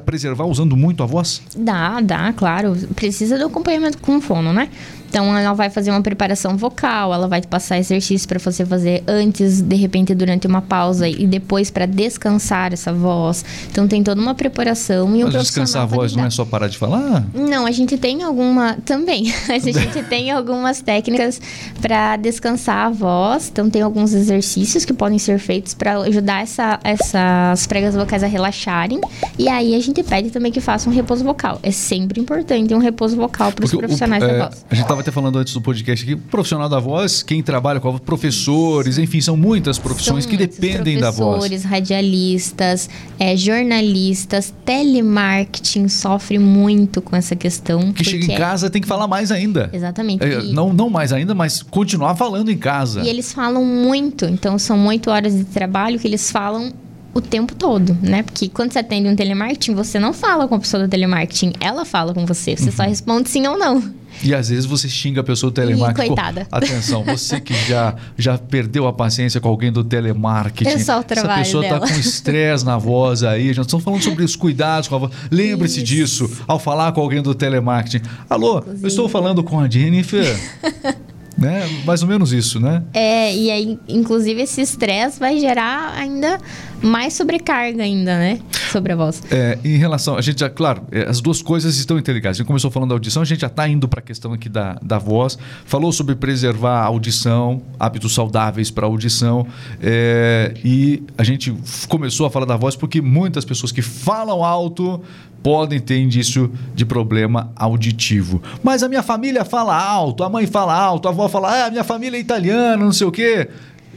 preservar 0.00 0.46
usando 0.46 0.76
muito 0.76 1.02
a 1.02 1.06
voz? 1.06 1.40
Dá, 1.56 2.00
dá, 2.00 2.32
claro. 2.32 2.76
Precisa 2.96 3.38
do 3.38 3.46
acompanhamento 3.46 3.98
com 3.98 4.20
fono, 4.20 4.52
né? 4.52 4.68
Então 5.08 5.36
ela 5.36 5.54
vai 5.54 5.70
fazer 5.70 5.90
uma 5.90 6.02
preparação 6.02 6.56
vocal, 6.56 7.12
ela 7.12 7.28
vai 7.28 7.42
passar 7.42 7.78
exercícios 7.78 8.26
para 8.26 8.38
você 8.38 8.64
fazer 8.64 9.02
antes, 9.06 9.60
de 9.60 9.76
repente 9.76 10.14
durante 10.14 10.46
uma 10.46 10.62
pausa 10.62 11.08
e 11.08 11.26
depois 11.26 11.70
para 11.70 11.86
descansar 11.86 12.72
essa 12.72 12.92
voz. 12.92 13.44
Então 13.70 13.86
tem 13.88 14.02
toda 14.02 14.20
uma 14.20 14.34
preparação 14.34 15.14
e 15.16 15.24
Mas 15.24 15.34
um 15.34 15.38
descansar 15.38 15.82
a 15.82 15.86
voz 15.86 16.14
não 16.14 16.24
é 16.24 16.30
só 16.30 16.44
parar 16.44 16.68
de 16.68 16.78
falar? 16.78 17.24
Não, 17.34 17.66
a 17.66 17.70
gente 17.70 17.96
tem 17.96 18.22
alguma 18.22 18.76
também. 18.84 19.32
a 19.48 19.58
gente 19.58 20.02
tem 20.04 20.30
algumas 20.30 20.80
técnicas 20.80 21.40
para 21.80 22.16
descansar 22.16 22.86
a 22.86 22.90
voz. 22.90 23.48
Então 23.50 23.70
tem 23.70 23.82
alguns 23.82 24.12
exercícios 24.12 24.84
que 24.84 24.92
podem 24.92 25.18
ser 25.18 25.38
feitos 25.38 25.74
para 25.74 25.98
ajudar 25.98 26.42
essa, 26.42 26.80
essas 26.82 27.66
pregas 27.66 27.94
vocais 27.94 28.22
a 28.22 28.26
relaxarem. 28.26 29.00
E 29.38 29.48
aí 29.48 29.74
a 29.74 29.80
gente 29.80 30.02
pede 30.02 30.30
também 30.30 30.52
que 30.52 30.60
faça 30.60 30.88
um 30.88 30.92
repouso 30.92 31.24
vocal. 31.24 31.58
É 31.62 31.70
sempre 31.70 32.20
importante 32.20 32.74
um 32.74 32.78
repouso 32.78 33.16
vocal 33.16 33.52
para 33.52 33.64
os 33.64 33.72
profissionais 33.72 34.22
o, 34.22 34.26
é, 34.26 34.32
da 34.38 34.48
voz. 34.48 34.64
A 34.70 34.74
gente 34.74 34.86
estava 34.96 35.00
até 35.00 35.10
falando 35.10 35.38
antes 35.38 35.52
do 35.52 35.60
podcast 35.60 36.04
aqui, 36.04 36.16
profissional 36.16 36.68
da 36.68 36.78
voz, 36.78 37.22
quem 37.22 37.42
trabalha 37.42 37.80
com 37.80 37.88
a 37.88 37.90
voz, 37.92 38.02
professores, 38.02 38.98
enfim, 38.98 39.20
são 39.20 39.36
muitas 39.36 39.78
profissões 39.78 40.24
são 40.24 40.30
que 40.30 40.36
dependem 40.36 40.98
da 40.98 41.10
voz. 41.10 41.38
Professores, 41.38 41.64
radialistas, 41.64 42.88
é, 43.18 43.36
jornalistas, 43.36 44.54
telemarketing 44.64 45.88
sofre 45.88 46.38
muito 46.38 47.00
com 47.02 47.14
essa 47.16 47.36
questão. 47.36 47.92
Que 47.92 48.04
chega 48.04 48.32
em 48.32 48.36
casa 48.36 48.70
tem 48.70 48.80
que 48.80 48.88
falar 48.88 49.06
mais 49.06 49.30
ainda. 49.30 49.70
Exatamente. 49.72 50.24
É, 50.24 50.42
não, 50.42 50.72
não 50.72 50.88
mais 50.88 51.12
ainda, 51.12 51.34
mas 51.34 51.62
continuar 51.62 52.14
falando 52.14 52.50
em 52.50 52.58
casa. 52.58 53.02
E 53.02 53.08
eles 53.08 53.32
falam 53.32 53.64
muito, 53.64 54.24
então 54.24 54.58
são 54.58 54.86
oito 54.86 55.10
horas 55.10 55.36
de 55.36 55.44
trabalho 55.44 55.98
que 55.98 56.06
eles 56.06 56.30
falam 56.30 56.72
o 57.16 57.20
tempo 57.20 57.54
todo, 57.54 57.96
né? 58.02 58.22
Porque 58.22 58.46
quando 58.46 58.72
você 58.72 58.80
atende 58.80 59.08
um 59.08 59.16
telemarketing, 59.16 59.74
você 59.74 59.98
não 59.98 60.12
fala 60.12 60.46
com 60.46 60.54
a 60.54 60.58
pessoa 60.58 60.82
do 60.82 60.88
telemarketing, 60.88 61.54
ela 61.60 61.86
fala 61.86 62.12
com 62.12 62.26
você. 62.26 62.54
Você 62.54 62.66
uhum. 62.66 62.72
só 62.72 62.82
responde 62.82 63.30
sim 63.30 63.46
ou 63.46 63.58
não. 63.58 63.82
E 64.22 64.34
às 64.34 64.50
vezes 64.50 64.66
você 64.66 64.86
xinga 64.86 65.22
a 65.22 65.24
pessoa 65.24 65.50
do 65.50 65.54
telemarketing. 65.54 66.08
coitada. 66.08 66.46
Atenção, 66.52 67.02
você 67.04 67.40
que 67.40 67.54
já, 67.66 67.94
já 68.18 68.36
perdeu 68.36 68.86
a 68.86 68.92
paciência 68.92 69.40
com 69.40 69.48
alguém 69.48 69.72
do 69.72 69.82
telemarketing. 69.82 70.70
É 70.70 70.78
só 70.78 71.00
o 71.00 71.04
trabalho 71.04 71.40
Essa 71.40 71.44
pessoa 71.44 71.62
dela. 71.62 71.80
tá 71.80 71.88
com 71.88 71.98
estresse 71.98 72.64
na 72.64 72.76
voz 72.76 73.22
aí. 73.22 73.54
Já 73.54 73.62
estamos 73.62 73.82
falando 73.82 74.02
sobre 74.02 74.22
os 74.22 74.36
cuidados 74.36 74.88
com 74.88 74.96
a 74.96 74.98
voz. 74.98 75.12
Lembre-se 75.30 75.82
Isso. 75.82 76.26
disso 76.26 76.42
ao 76.46 76.58
falar 76.58 76.92
com 76.92 77.00
alguém 77.00 77.22
do 77.22 77.34
telemarketing. 77.34 78.04
Alô, 78.28 78.62
eu 78.82 78.88
estou 78.88 79.08
falando 79.08 79.42
com 79.42 79.58
a 79.58 79.68
Jennifer. 79.68 80.38
né? 81.36 81.68
Mais 81.84 82.02
ou 82.02 82.08
menos 82.08 82.32
isso, 82.32 82.58
né? 82.58 82.82
É, 82.94 83.34
e 83.34 83.50
aí, 83.50 83.78
inclusive, 83.88 84.42
esse 84.42 84.60
estresse 84.60 85.20
vai 85.20 85.38
gerar 85.38 85.92
ainda 85.94 86.38
mais 86.82 87.14
sobrecarga 87.14 87.82
ainda, 87.82 88.18
né? 88.18 88.40
Sobre 88.70 88.92
a 88.92 88.96
voz. 88.96 89.22
É, 89.30 89.58
em 89.64 89.76
relação, 89.76 90.16
a 90.16 90.20
gente 90.20 90.40
já, 90.40 90.50
claro, 90.50 90.82
é, 90.90 91.08
as 91.08 91.20
duas 91.20 91.40
coisas 91.40 91.76
estão 91.76 91.98
interligadas. 91.98 92.36
A 92.36 92.38
gente 92.38 92.46
começou 92.46 92.70
falando 92.70 92.90
da 92.90 92.94
audição, 92.94 93.22
a 93.22 93.24
gente 93.24 93.40
já 93.40 93.46
está 93.46 93.68
indo 93.68 93.88
para 93.88 94.00
a 94.00 94.02
questão 94.02 94.32
aqui 94.32 94.48
da, 94.48 94.78
da 94.82 94.98
voz. 94.98 95.38
Falou 95.64 95.92
sobre 95.92 96.14
preservar 96.14 96.80
a 96.80 96.84
audição, 96.84 97.62
hábitos 97.78 98.14
saudáveis 98.14 98.70
para 98.70 98.86
a 98.86 98.88
audição. 98.88 99.46
é, 99.80 100.54
e 100.64 101.02
a 101.16 101.24
gente 101.24 101.54
começou 101.88 102.26
a 102.26 102.30
falar 102.30 102.46
da 102.46 102.56
voz 102.56 102.76
porque 102.76 103.00
muitas 103.00 103.44
pessoas 103.44 103.72
que 103.72 103.82
falam 103.82 104.44
alto 104.44 105.02
podem 105.46 105.78
ter 105.78 106.00
indício 106.00 106.52
de 106.74 106.84
problema 106.84 107.52
auditivo. 107.54 108.42
Mas 108.64 108.82
a 108.82 108.88
minha 108.88 109.00
família 109.00 109.44
fala 109.44 109.80
alto, 109.80 110.24
a 110.24 110.28
mãe 110.28 110.44
fala 110.44 110.74
alto, 110.74 111.06
a 111.06 111.12
avó 111.12 111.28
fala, 111.28 111.66
ah, 111.66 111.70
minha 111.70 111.84
família 111.84 112.16
é 112.16 112.20
italiana, 112.20 112.84
não 112.84 112.90
sei 112.90 113.06
o 113.06 113.12
quê. 113.12 113.48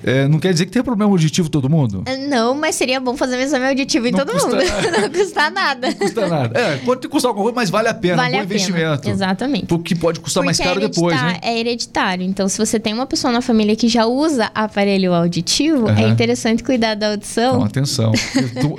É, 0.03 0.27
não 0.27 0.39
quer 0.39 0.53
dizer 0.53 0.65
que 0.65 0.71
tem 0.71 0.83
problema 0.83 1.11
auditivo 1.11 1.49
todo 1.49 1.69
mundo. 1.69 2.03
Não, 2.29 2.55
mas 2.55 2.75
seria 2.75 2.99
bom 2.99 3.15
fazer 3.17 3.37
um 3.37 3.41
exame 3.41 3.67
auditivo 3.67 4.07
em 4.07 4.11
Não 4.11 4.19
todo 4.19 4.31
custa 4.31 4.49
mundo. 4.49 4.59
Não 5.01 5.09
custa 5.09 5.49
nada. 5.49 5.87
Não 5.87 5.93
custa 5.95 6.27
nada. 6.27 6.59
É, 6.59 6.77
pode 6.77 7.07
custar 7.07 7.29
alguma 7.29 7.45
coisa, 7.45 7.55
mas 7.55 7.69
vale 7.69 7.87
a 7.87 7.93
pena. 7.93 8.15
Vale 8.17 8.29
um 8.29 8.37
bom 8.37 8.43
a 8.43 8.47
pena. 8.47 8.55
investimento. 8.55 9.09
Exatamente. 9.09 9.65
Porque 9.65 9.95
pode 9.95 10.19
custar 10.19 10.43
mais 10.43 10.57
Porque 10.57 10.69
caro 10.69 10.83
é 10.83 10.87
depois, 10.87 11.21
né? 11.21 11.37
É 11.41 11.59
hereditário. 11.59 12.23
Então, 12.25 12.47
se 12.47 12.57
você 12.57 12.79
tem 12.79 12.93
uma 12.93 13.05
pessoa 13.05 13.31
na 13.31 13.41
família 13.41 13.75
que 13.75 13.87
já 13.87 14.05
usa 14.05 14.49
aparelho 14.53 15.13
auditivo, 15.13 15.87
é 15.89 15.91
Aham. 15.91 16.09
interessante 16.09 16.63
cuidar 16.63 16.95
da 16.95 17.09
audição. 17.11 17.55
Então, 17.55 17.63
atenção. 17.63 18.11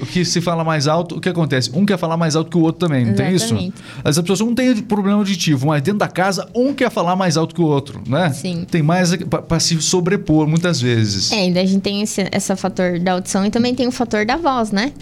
O 0.00 0.06
que 0.06 0.24
se 0.24 0.40
fala 0.40 0.64
mais 0.64 0.86
alto, 0.86 1.16
o 1.16 1.20
que 1.20 1.28
acontece? 1.28 1.70
Um 1.74 1.84
quer 1.84 1.98
falar 1.98 2.16
mais 2.16 2.36
alto 2.36 2.50
que 2.50 2.56
o 2.56 2.60
outro 2.60 2.86
também, 2.86 3.04
não 3.04 3.14
tem 3.14 3.34
isso? 3.34 3.46
Exatamente. 3.46 3.74
As 4.04 4.18
pessoas 4.18 4.40
não 4.40 4.54
têm 4.54 4.76
problema 4.76 5.18
auditivo, 5.18 5.66
mas 5.66 5.82
dentro 5.82 5.98
da 5.98 6.08
casa, 6.08 6.48
um 6.54 6.72
quer 6.72 6.90
falar 6.90 7.16
mais 7.16 7.36
alto 7.36 7.54
que 7.54 7.60
o 7.60 7.64
outro, 7.64 8.00
né? 8.06 8.30
Sim. 8.32 8.64
Tem 8.70 8.82
mais 8.82 9.14
para 9.16 9.60
se 9.60 9.80
sobrepor 9.80 10.46
muitas 10.46 10.80
vezes. 10.80 11.09
É, 11.32 11.40
ainda 11.40 11.60
a 11.60 11.64
gente 11.64 11.82
tem 11.82 12.02
esse 12.02 12.26
essa 12.30 12.56
fator 12.56 12.98
da 12.98 13.12
audição 13.12 13.44
e 13.44 13.50
também 13.50 13.74
tem 13.74 13.86
o 13.86 13.92
fator 13.92 14.24
da 14.24 14.36
voz, 14.36 14.70
né? 14.70 14.92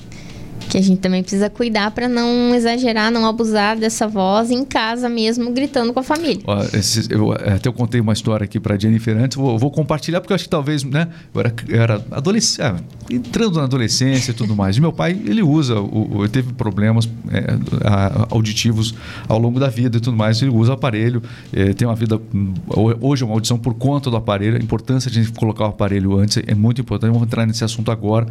Que 0.71 0.77
a 0.77 0.83
gente 0.83 0.99
também 1.01 1.23
precisa 1.23 1.49
cuidar 1.49 1.91
para 1.93 2.07
não 2.09 2.55
exagerar, 2.55 3.11
não 3.11 3.25
abusar 3.27 3.77
dessa 3.79 4.07
voz 4.07 4.51
em 4.51 4.65
casa 4.65 5.09
mesmo, 5.09 5.51
gritando 5.51 5.95
com 5.95 6.01
a 6.01 6.03
família. 6.03 6.43
Ó, 6.47 6.63
esses- 6.75 7.09
eu, 7.09 7.33
é, 7.33 7.55
até 7.55 7.69
eu 7.69 7.73
contei 7.73 8.01
uma 8.01 8.13
história 8.13 8.45
aqui 8.45 8.61
para 8.61 8.79
Jennifer 8.79 9.17
antes, 9.17 9.37
vou, 9.37 9.59
vou 9.59 9.71
compartilhar 9.71 10.21
porque 10.21 10.33
eu 10.33 10.35
acho 10.35 10.45
que 10.45 10.51
talvez, 10.51 10.85
né? 10.85 11.09
Eu 11.35 11.41
era, 11.41 11.55
eu 11.69 11.81
era 11.83 12.05
adolescente, 12.11 12.61
é, 12.61 12.75
entrando 13.15 13.57
na 13.57 13.65
adolescência 13.65 14.33
e 14.33 14.35
tudo 14.35 14.55
mais. 14.55 14.77
E 14.77 14.81
meu 14.81 14.93
pai, 14.93 15.19
ele 15.25 15.43
usa, 15.43 15.81
o, 15.81 16.19
o- 16.19 16.29
teve 16.29 16.53
problemas 16.53 17.09
é, 17.31 17.57
a- 17.89 18.27
auditivos 18.31 18.95
ao 19.27 19.39
longo 19.39 19.59
da 19.59 19.69
vida 19.69 19.97
e 19.97 20.01
tudo 20.01 20.17
mais. 20.19 20.43
Ele 20.43 20.51
usa 20.51 20.75
aparelho, 20.75 21.23
é, 21.53 21.73
tem 21.73 21.89
uma 21.89 21.95
vida. 21.95 22.21
Hoje 23.01 23.23
é 23.23 23.27
uma 23.27 23.35
audição 23.35 23.59
por 23.59 23.73
conta 23.75 24.11
do 24.11 24.17
aparelho. 24.17 24.57
A 24.57 24.61
importância 24.61 25.11
de 25.11 25.19
a 25.19 25.23
gente 25.23 25.33
colocar 25.39 25.65
o 25.65 25.69
aparelho 25.69 26.19
antes 26.19 26.43
é 26.47 26.55
muito 26.55 26.81
importante. 26.83 27.11
Vamos 27.13 27.27
entrar 27.27 27.47
nesse 27.47 27.65
assunto 27.65 27.91
agora. 27.91 28.27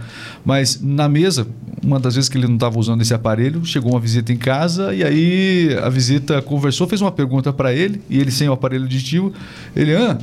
Mas 0.46 0.79
na 0.81 1.10
mesa, 1.10 1.48
uma 1.84 2.00
das 2.00 2.15
vezes 2.18 2.30
que 2.30 2.38
ele 2.38 2.48
não 2.48 2.56
estava 2.56 2.78
usando 2.78 3.02
esse 3.02 3.14
aparelho, 3.14 3.64
chegou 3.64 3.94
uma 3.94 4.00
visita 4.00 4.34
em 4.34 4.38
casa 4.38 4.94
e 4.94 5.04
aí 5.04 5.78
a 5.82 5.88
visita 5.88 6.42
conversou, 6.42 6.88
fez 6.88 7.02
uma 7.02 7.12
pergunta 7.12 7.54
para 7.54 7.74
ele 7.74 8.02
e 8.10 8.20
ele 8.20 8.32
sem 8.32 8.50
o 8.50 8.52
aparelho 8.52 8.84
auditivo, 8.84 9.32
ele, 9.74 9.96
ah, 9.96 10.18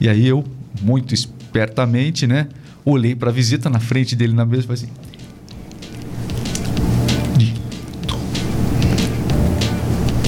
e 0.00 0.08
aí 0.08 0.26
eu, 0.28 0.44
muito 0.80 1.12
espertamente, 1.12 2.26
né, 2.26 2.48
olhei 2.84 3.16
para 3.16 3.30
a 3.30 3.32
visita 3.32 3.68
na 3.68 3.80
frente 3.80 4.14
dele 4.14 4.32
na 4.32 4.46
mesa 4.46 4.62
e 4.62 4.66
falei 4.66 4.82
assim. 4.84 5.08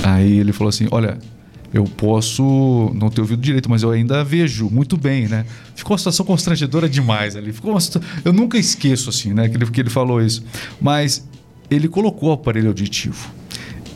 Aí 0.03 0.39
ele 0.39 0.53
falou 0.53 0.71
assim, 0.71 0.89
olha, 0.91 1.19
eu 1.73 1.85
posso 1.85 2.91
não 2.95 3.09
ter 3.11 3.21
ouvido 3.21 3.41
direito, 3.41 3.71
mas 3.71 3.83
eu 3.83 3.91
ainda 3.91 4.25
vejo 4.25 4.69
muito 4.71 4.97
bem, 4.97 5.29
né? 5.29 5.45
Ficou 5.75 5.93
uma 5.93 5.99
situação 5.99 6.27
constrangedora 6.27 6.89
demais 6.89 7.37
ali. 7.37 7.53
Ficou 7.53 7.79
situa- 7.81 8.03
Eu 8.25 8.33
nunca 8.33 8.59
esqueço, 8.59 9.09
assim, 9.11 9.33
né? 9.33 9.49
Que 9.49 9.57
ele, 9.57 9.67
que 9.67 9.81
ele 9.81 9.91
falou 9.91 10.21
isso. 10.21 10.43
Mas 10.81 11.27
ele 11.71 11.87
colocou 11.89 12.31
o 12.31 12.33
aparelho 12.33 12.69
auditivo. 12.69 13.31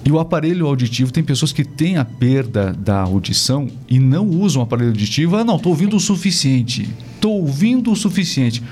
E 0.06 0.12
o 0.12 0.18
aparelho 0.18 0.66
auditivo, 0.66 1.10
tem 1.10 1.24
pessoas 1.24 1.50
que 1.50 1.64
têm 1.64 1.96
a 1.96 2.04
perda 2.04 2.72
da 2.74 3.00
audição 3.00 3.68
e 3.88 3.98
não 3.98 4.28
usam 4.28 4.60
o 4.60 4.64
aparelho 4.64 4.90
auditivo. 4.90 5.34
Ah, 5.34 5.42
não, 5.42 5.56
estou 5.56 5.72
ouvindo 5.72 5.96
o 5.96 6.00
suficiente. 6.00 6.88
Estou 7.14 7.40
ouvindo 7.40 7.90
o 7.90 7.96
suficiente. 7.96 8.62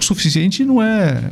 Suficiente 0.00 0.64
não 0.64 0.80
é 0.82 1.22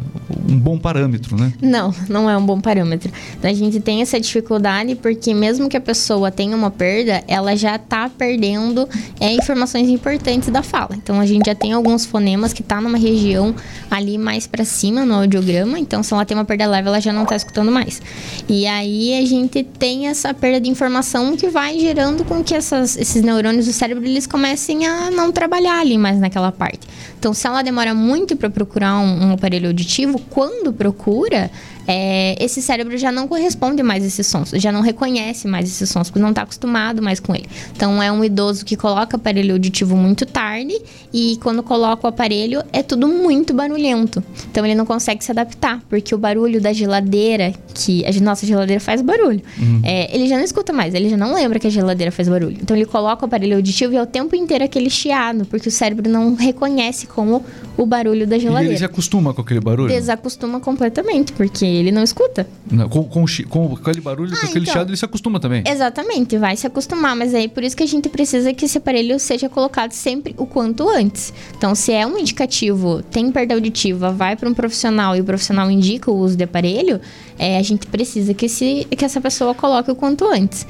um 0.49 0.59
bom 0.59 0.79
parâmetro, 0.79 1.37
né? 1.37 1.53
Não, 1.63 1.95
não 2.09 2.29
é 2.29 2.37
um 2.37 2.45
bom 2.45 2.61
parâmetro. 2.61 3.11
A 3.43 3.53
gente 3.53 3.81
tem 3.81 4.03
essa 4.03 4.19
dificuldade 4.21 4.95
porque 4.97 5.33
mesmo 5.33 5.69
que 5.69 5.77
a 5.77 5.81
pessoa 5.81 6.31
tenha 6.31 6.57
uma 6.57 6.71
perda, 6.71 7.23
ela 7.29 7.57
já 7.57 7.77
está 7.77 8.09
perdendo 8.09 8.89
é, 9.21 9.33
informações 9.33 9.89
importantes 9.89 10.49
da 10.51 10.63
fala. 10.63 10.91
Então 10.97 11.21
a 11.21 11.27
gente 11.27 11.47
já 11.47 11.55
tem 11.55 11.73
alguns 11.73 12.05
fonemas 12.05 12.53
que 12.53 12.63
tá 12.63 12.81
numa 12.81 12.99
região 12.99 13.55
ali 13.91 14.19
mais 14.19 14.47
para 14.47 14.65
cima 14.65 15.05
no 15.05 15.15
audiograma. 15.15 15.79
Então 15.79 16.03
se 16.03 16.13
ela 16.13 16.25
tem 16.25 16.37
uma 16.37 16.45
perda 16.45 16.67
leve, 16.67 16.89
ela 16.89 17.01
já 17.01 17.13
não 17.13 17.23
está 17.23 17.37
escutando 17.37 17.71
mais. 17.71 18.03
E 18.49 18.67
aí 18.67 19.15
a 19.23 19.25
gente 19.27 19.63
tem 19.63 20.09
essa 20.09 20.35
perda 20.35 20.61
de 20.61 20.69
informação 20.69 21.37
que 21.37 21.49
vai 21.49 21.79
gerando 21.79 22.25
com 22.25 22.43
que 22.43 22.55
essas- 22.55 22.97
esses 22.97 23.23
neurônios 23.23 23.67
do 23.67 23.73
cérebro 23.73 24.05
eles 24.05 24.27
comecem 24.27 24.87
a 24.87 25.11
não 25.11 25.31
trabalhar 25.33 25.81
ali 25.81 25.97
mais 25.97 26.19
naquela 26.19 26.51
parte. 26.53 26.81
Então 27.19 27.33
se 27.33 27.47
ela 27.47 27.63
demora 27.63 27.95
muito 27.95 28.37
para 28.37 28.51
procurar 28.57 28.99
um, 29.01 29.27
um 29.27 29.33
aparelho 29.33 29.67
auditivo, 29.69 30.19
quando 30.31 30.73
procura, 30.73 31.51
é, 31.87 32.43
esse 32.43 32.63
cérebro 32.63 32.97
já 32.97 33.13
não 33.13 33.29
corresponde 33.29 33.83
mais 33.83 34.03
a 34.03 34.07
esses 34.07 34.27
sons, 34.27 34.51
já 34.55 34.73
não 34.73 34.81
reconhece 34.81 35.47
mais 35.47 35.69
esses 35.69 35.91
sons, 35.91 36.09
porque 36.09 36.23
não 36.23 36.31
está 36.31 36.41
acostumado 36.41 37.03
mais 37.03 37.21
com 37.21 37.35
ele. 37.35 37.47
Então 37.75 38.03
é 38.03 38.11
um 38.11 38.25
idoso 38.25 38.65
que 38.65 38.75
coloca 38.75 39.19
aparelho 39.19 39.53
auditivo 39.53 39.95
muito 39.95 40.25
tarde 40.25 40.75
e 41.13 41.39
quando 41.43 41.63
coloca 41.63 42.07
o 42.07 42.09
aparelho 42.09 42.63
é 42.73 42.83
tudo 42.83 43.07
muito 43.07 43.53
barulhento. 43.53 44.25
Então 44.51 44.65
ele 44.65 44.75
não 44.75 44.87
consegue 44.87 45.23
se 45.23 45.31
adaptar, 45.31 45.83
porque 45.87 46.15
o 46.15 46.19
barulho 46.19 46.59
da 46.59 46.73
geladeira, 46.73 47.53
que 47.75 48.07
a 48.07 48.21
nossa 48.23 48.47
geladeira 48.47 48.81
faz 48.81 49.03
barulho, 49.03 49.43
é, 49.85 50.17
ele 50.17 50.27
já 50.27 50.39
não 50.39 50.45
escuta 50.45 50.73
mais, 50.73 50.95
ele 50.95 51.11
já 51.11 51.17
não 51.19 51.35
lembra 51.35 51.59
que 51.59 51.67
a 51.67 51.71
geladeira 51.71 52.11
faz 52.11 52.27
barulho. 52.27 52.57
Então 52.59 52.75
ele 52.75 52.87
coloca 52.87 53.23
o 53.23 53.27
aparelho 53.27 53.57
auditivo 53.57 53.93
e 53.93 53.97
é 53.97 54.03
o 54.03 54.07
tempo 54.07 54.35
inteiro 54.35 54.65
aquele 54.65 54.89
chiado, 54.89 55.45
porque 55.45 55.69
o 55.69 55.71
cérebro 55.71 56.11
não 56.11 56.35
reconhece 56.35 57.07
como 57.07 57.45
o 57.77 57.85
barulho 57.85 58.27
da 58.27 58.39
E 58.39 58.46
geladeira 58.49 58.73
ele 58.73 58.79
se 58.79 58.85
acostuma 58.85 59.33
com 59.35 59.41
aquele 59.43 59.61
barulho? 59.61 59.89
desacostuma 59.89 60.61
completamente, 60.61 61.33
porque 61.33 61.65
ele 61.65 61.91
não 61.91 62.03
escuta. 62.03 62.47
Não, 62.71 62.89
Com, 62.89 63.05
com, 63.05 63.25
com 63.49 63.75
aquele 63.77 64.01
barulho, 64.01 64.31
com 64.31 64.37
Ah, 64.37 64.49
aquele 64.49 64.61
então. 64.65 64.73
chiado, 64.73 64.89
ele 64.91 64.97
se 64.97 65.05
acostuma 65.05 65.39
também. 65.41 65.63
Exatamente, 65.67 66.37
vai 66.39 66.57
se 66.57 66.67
acostumar, 66.67 67.15
mas 67.17 67.35
aí 67.35 67.49
por 67.49 67.63
isso 67.63 67.77
que 67.77 67.83
a 67.83 67.87
gente 67.87 68.09
precisa 68.09 68.53
que 68.53 68.65
esse 68.65 68.79
aparelho 68.79 69.19
seja 69.19 69.49
colocado 69.49 69.93
sempre 69.93 70.35
o 70.39 70.47
quanto 70.47 70.89
antes. 70.89 71.33
Então, 71.57 71.75
se 71.75 71.93
é 71.93 72.07
um 72.07 72.19
indicativo, 72.19 73.03
tem 73.11 73.31
perda 73.31 73.55
auditiva, 73.55 74.11
vai 74.11 74.37
para 74.37 74.49
um 74.49 74.55
profissional 74.55 75.15
e 75.17 75.21
o 75.21 75.25
profissional 75.25 75.71
indica 75.71 76.11
o 76.11 76.15
uso 76.17 76.37
de 76.37 76.45
aparelho, 76.45 77.01
é, 77.39 77.59
a 77.59 77.63
gente 77.63 77.87
precisa 77.87 78.33
que, 78.35 78.47
esse, 78.47 78.87
que 78.91 79.05
essa 79.05 79.21
pessoa 79.21 79.55
coloque 79.55 79.91
o 79.91 79.95
quanto 79.95 80.25
antes. 80.27 80.67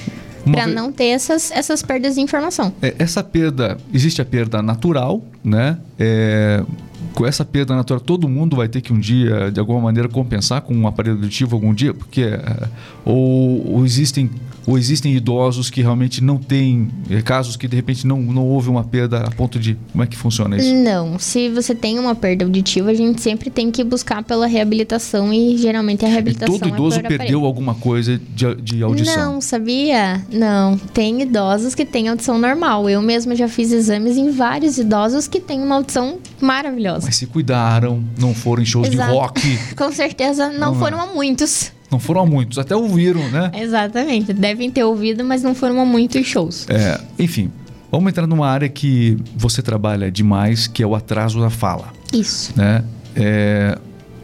Para 0.50 0.64
não 0.68 0.92
ter 0.92 1.06
essas, 1.06 1.50
essas 1.50 1.83
perdas 1.83 2.14
de 2.14 2.21
informação. 2.21 2.73
É, 2.80 2.95
essa 3.00 3.21
perda, 3.25 3.76
existe 3.92 4.23
a 4.23 4.25
perda 4.25 4.62
natural, 4.62 5.21
né? 5.42 5.76
É, 5.99 6.62
com 7.14 7.26
essa 7.26 7.44
perda 7.44 7.75
natural, 7.75 8.00
todo 8.00 8.28
mundo 8.28 8.56
vai 8.56 8.68
ter 8.68 8.80
que 8.80 8.92
um 8.92 8.98
dia, 8.98 9.50
de 9.50 9.58
alguma 9.60 9.80
maneira, 9.80 10.08
compensar 10.08 10.60
com 10.62 10.75
um 10.75 10.86
aparelho 10.86 11.16
auditivo 11.16 11.56
algum 11.56 11.72
dia, 11.72 11.92
porque 11.94 12.22
é, 12.22 12.68
ou, 13.04 13.75
ou 13.75 13.84
existem 13.84 14.30
ou 14.66 14.76
existem 14.76 15.14
idosos 15.14 15.70
que 15.70 15.80
realmente 15.80 16.22
não 16.22 16.38
têm 16.38 16.88
é, 17.08 17.22
casos 17.22 17.56
que 17.56 17.68
de 17.68 17.76
repente 17.76 18.04
não, 18.04 18.20
não 18.20 18.44
houve 18.44 18.68
uma 18.68 18.82
perda 18.82 19.20
a 19.20 19.30
ponto 19.30 19.60
de 19.60 19.78
como 19.92 20.02
é 20.02 20.06
que 20.08 20.16
funciona 20.16 20.56
isso? 20.56 20.75
Não, 20.75 21.18
se 21.20 21.48
você 21.48 21.72
tem 21.72 22.00
uma 22.00 22.16
perda 22.16 22.44
auditiva, 22.44 22.90
a 22.90 22.94
gente 22.94 23.22
sempre 23.22 23.48
tem 23.48 23.70
que 23.70 23.84
buscar 23.84 24.25
pela 24.25 24.46
reabilitação 24.46 25.32
e 25.32 25.56
geralmente 25.56 26.04
a 26.04 26.08
E 26.08 26.12
reabilitação 26.12 26.58
todo 26.58 26.68
é 26.68 26.72
idoso 26.72 26.98
aparelho. 26.98 27.18
perdeu 27.18 27.44
alguma 27.44 27.76
coisa 27.76 28.18
de, 28.34 28.54
de 28.56 28.82
audição. 28.82 29.34
Não, 29.34 29.40
sabia? 29.40 30.20
Não. 30.32 30.76
Tem 30.92 31.22
idosos 31.22 31.75
que 31.75 31.84
têm 31.84 32.08
audição 32.08 32.36
normal. 32.36 32.90
Eu 32.90 33.00
mesma 33.00 33.36
já 33.36 33.46
fiz 33.46 33.70
exames 33.70 34.16
em 34.16 34.30
vários 34.32 34.78
idosos 34.78 35.28
que 35.28 35.38
têm 35.38 35.62
uma 35.62 35.76
audição 35.76 36.18
maravilhosa. 36.40 37.06
Mas 37.06 37.16
se 37.16 37.26
cuidaram, 37.26 38.02
não 38.18 38.34
foram 38.34 38.62
em 38.62 38.66
shows 38.66 38.88
Exato. 38.88 39.10
de 39.10 39.16
rock, 39.16 39.58
Com 39.76 39.92
certeza 39.92 40.48
não, 40.48 40.72
Não 40.72 40.76
é. 40.76 40.78
foram 40.78 41.00
a 41.00 41.06
muitos. 41.06 41.72
não 41.90 41.98
foram 41.98 42.22
a 42.22 42.26
muitos, 42.26 42.58
até 42.58 42.74
ouviram, 42.74 43.28
né? 43.30 43.50
Exatamente. 43.54 44.32
Devem 44.32 44.70
ter 44.70 44.84
ouvido, 44.84 45.24
mas 45.24 45.42
não 45.42 45.54
foram 45.54 45.80
a 45.80 45.84
muitos 45.84 46.26
shows. 46.26 46.66
É, 46.68 47.00
enfim, 47.18 47.50
vamos 47.90 48.08
entrar 48.08 48.26
numa 48.26 48.48
área 48.48 48.68
que 48.68 49.16
você 49.36 49.62
trabalha 49.62 50.10
demais, 50.10 50.66
que 50.66 50.82
é 50.82 50.86
o 50.86 50.94
atraso 50.94 51.40
da 51.40 51.50
fala. 51.50 51.92
Isso. 52.12 52.52
Né? 52.56 52.84
É, 53.14 53.78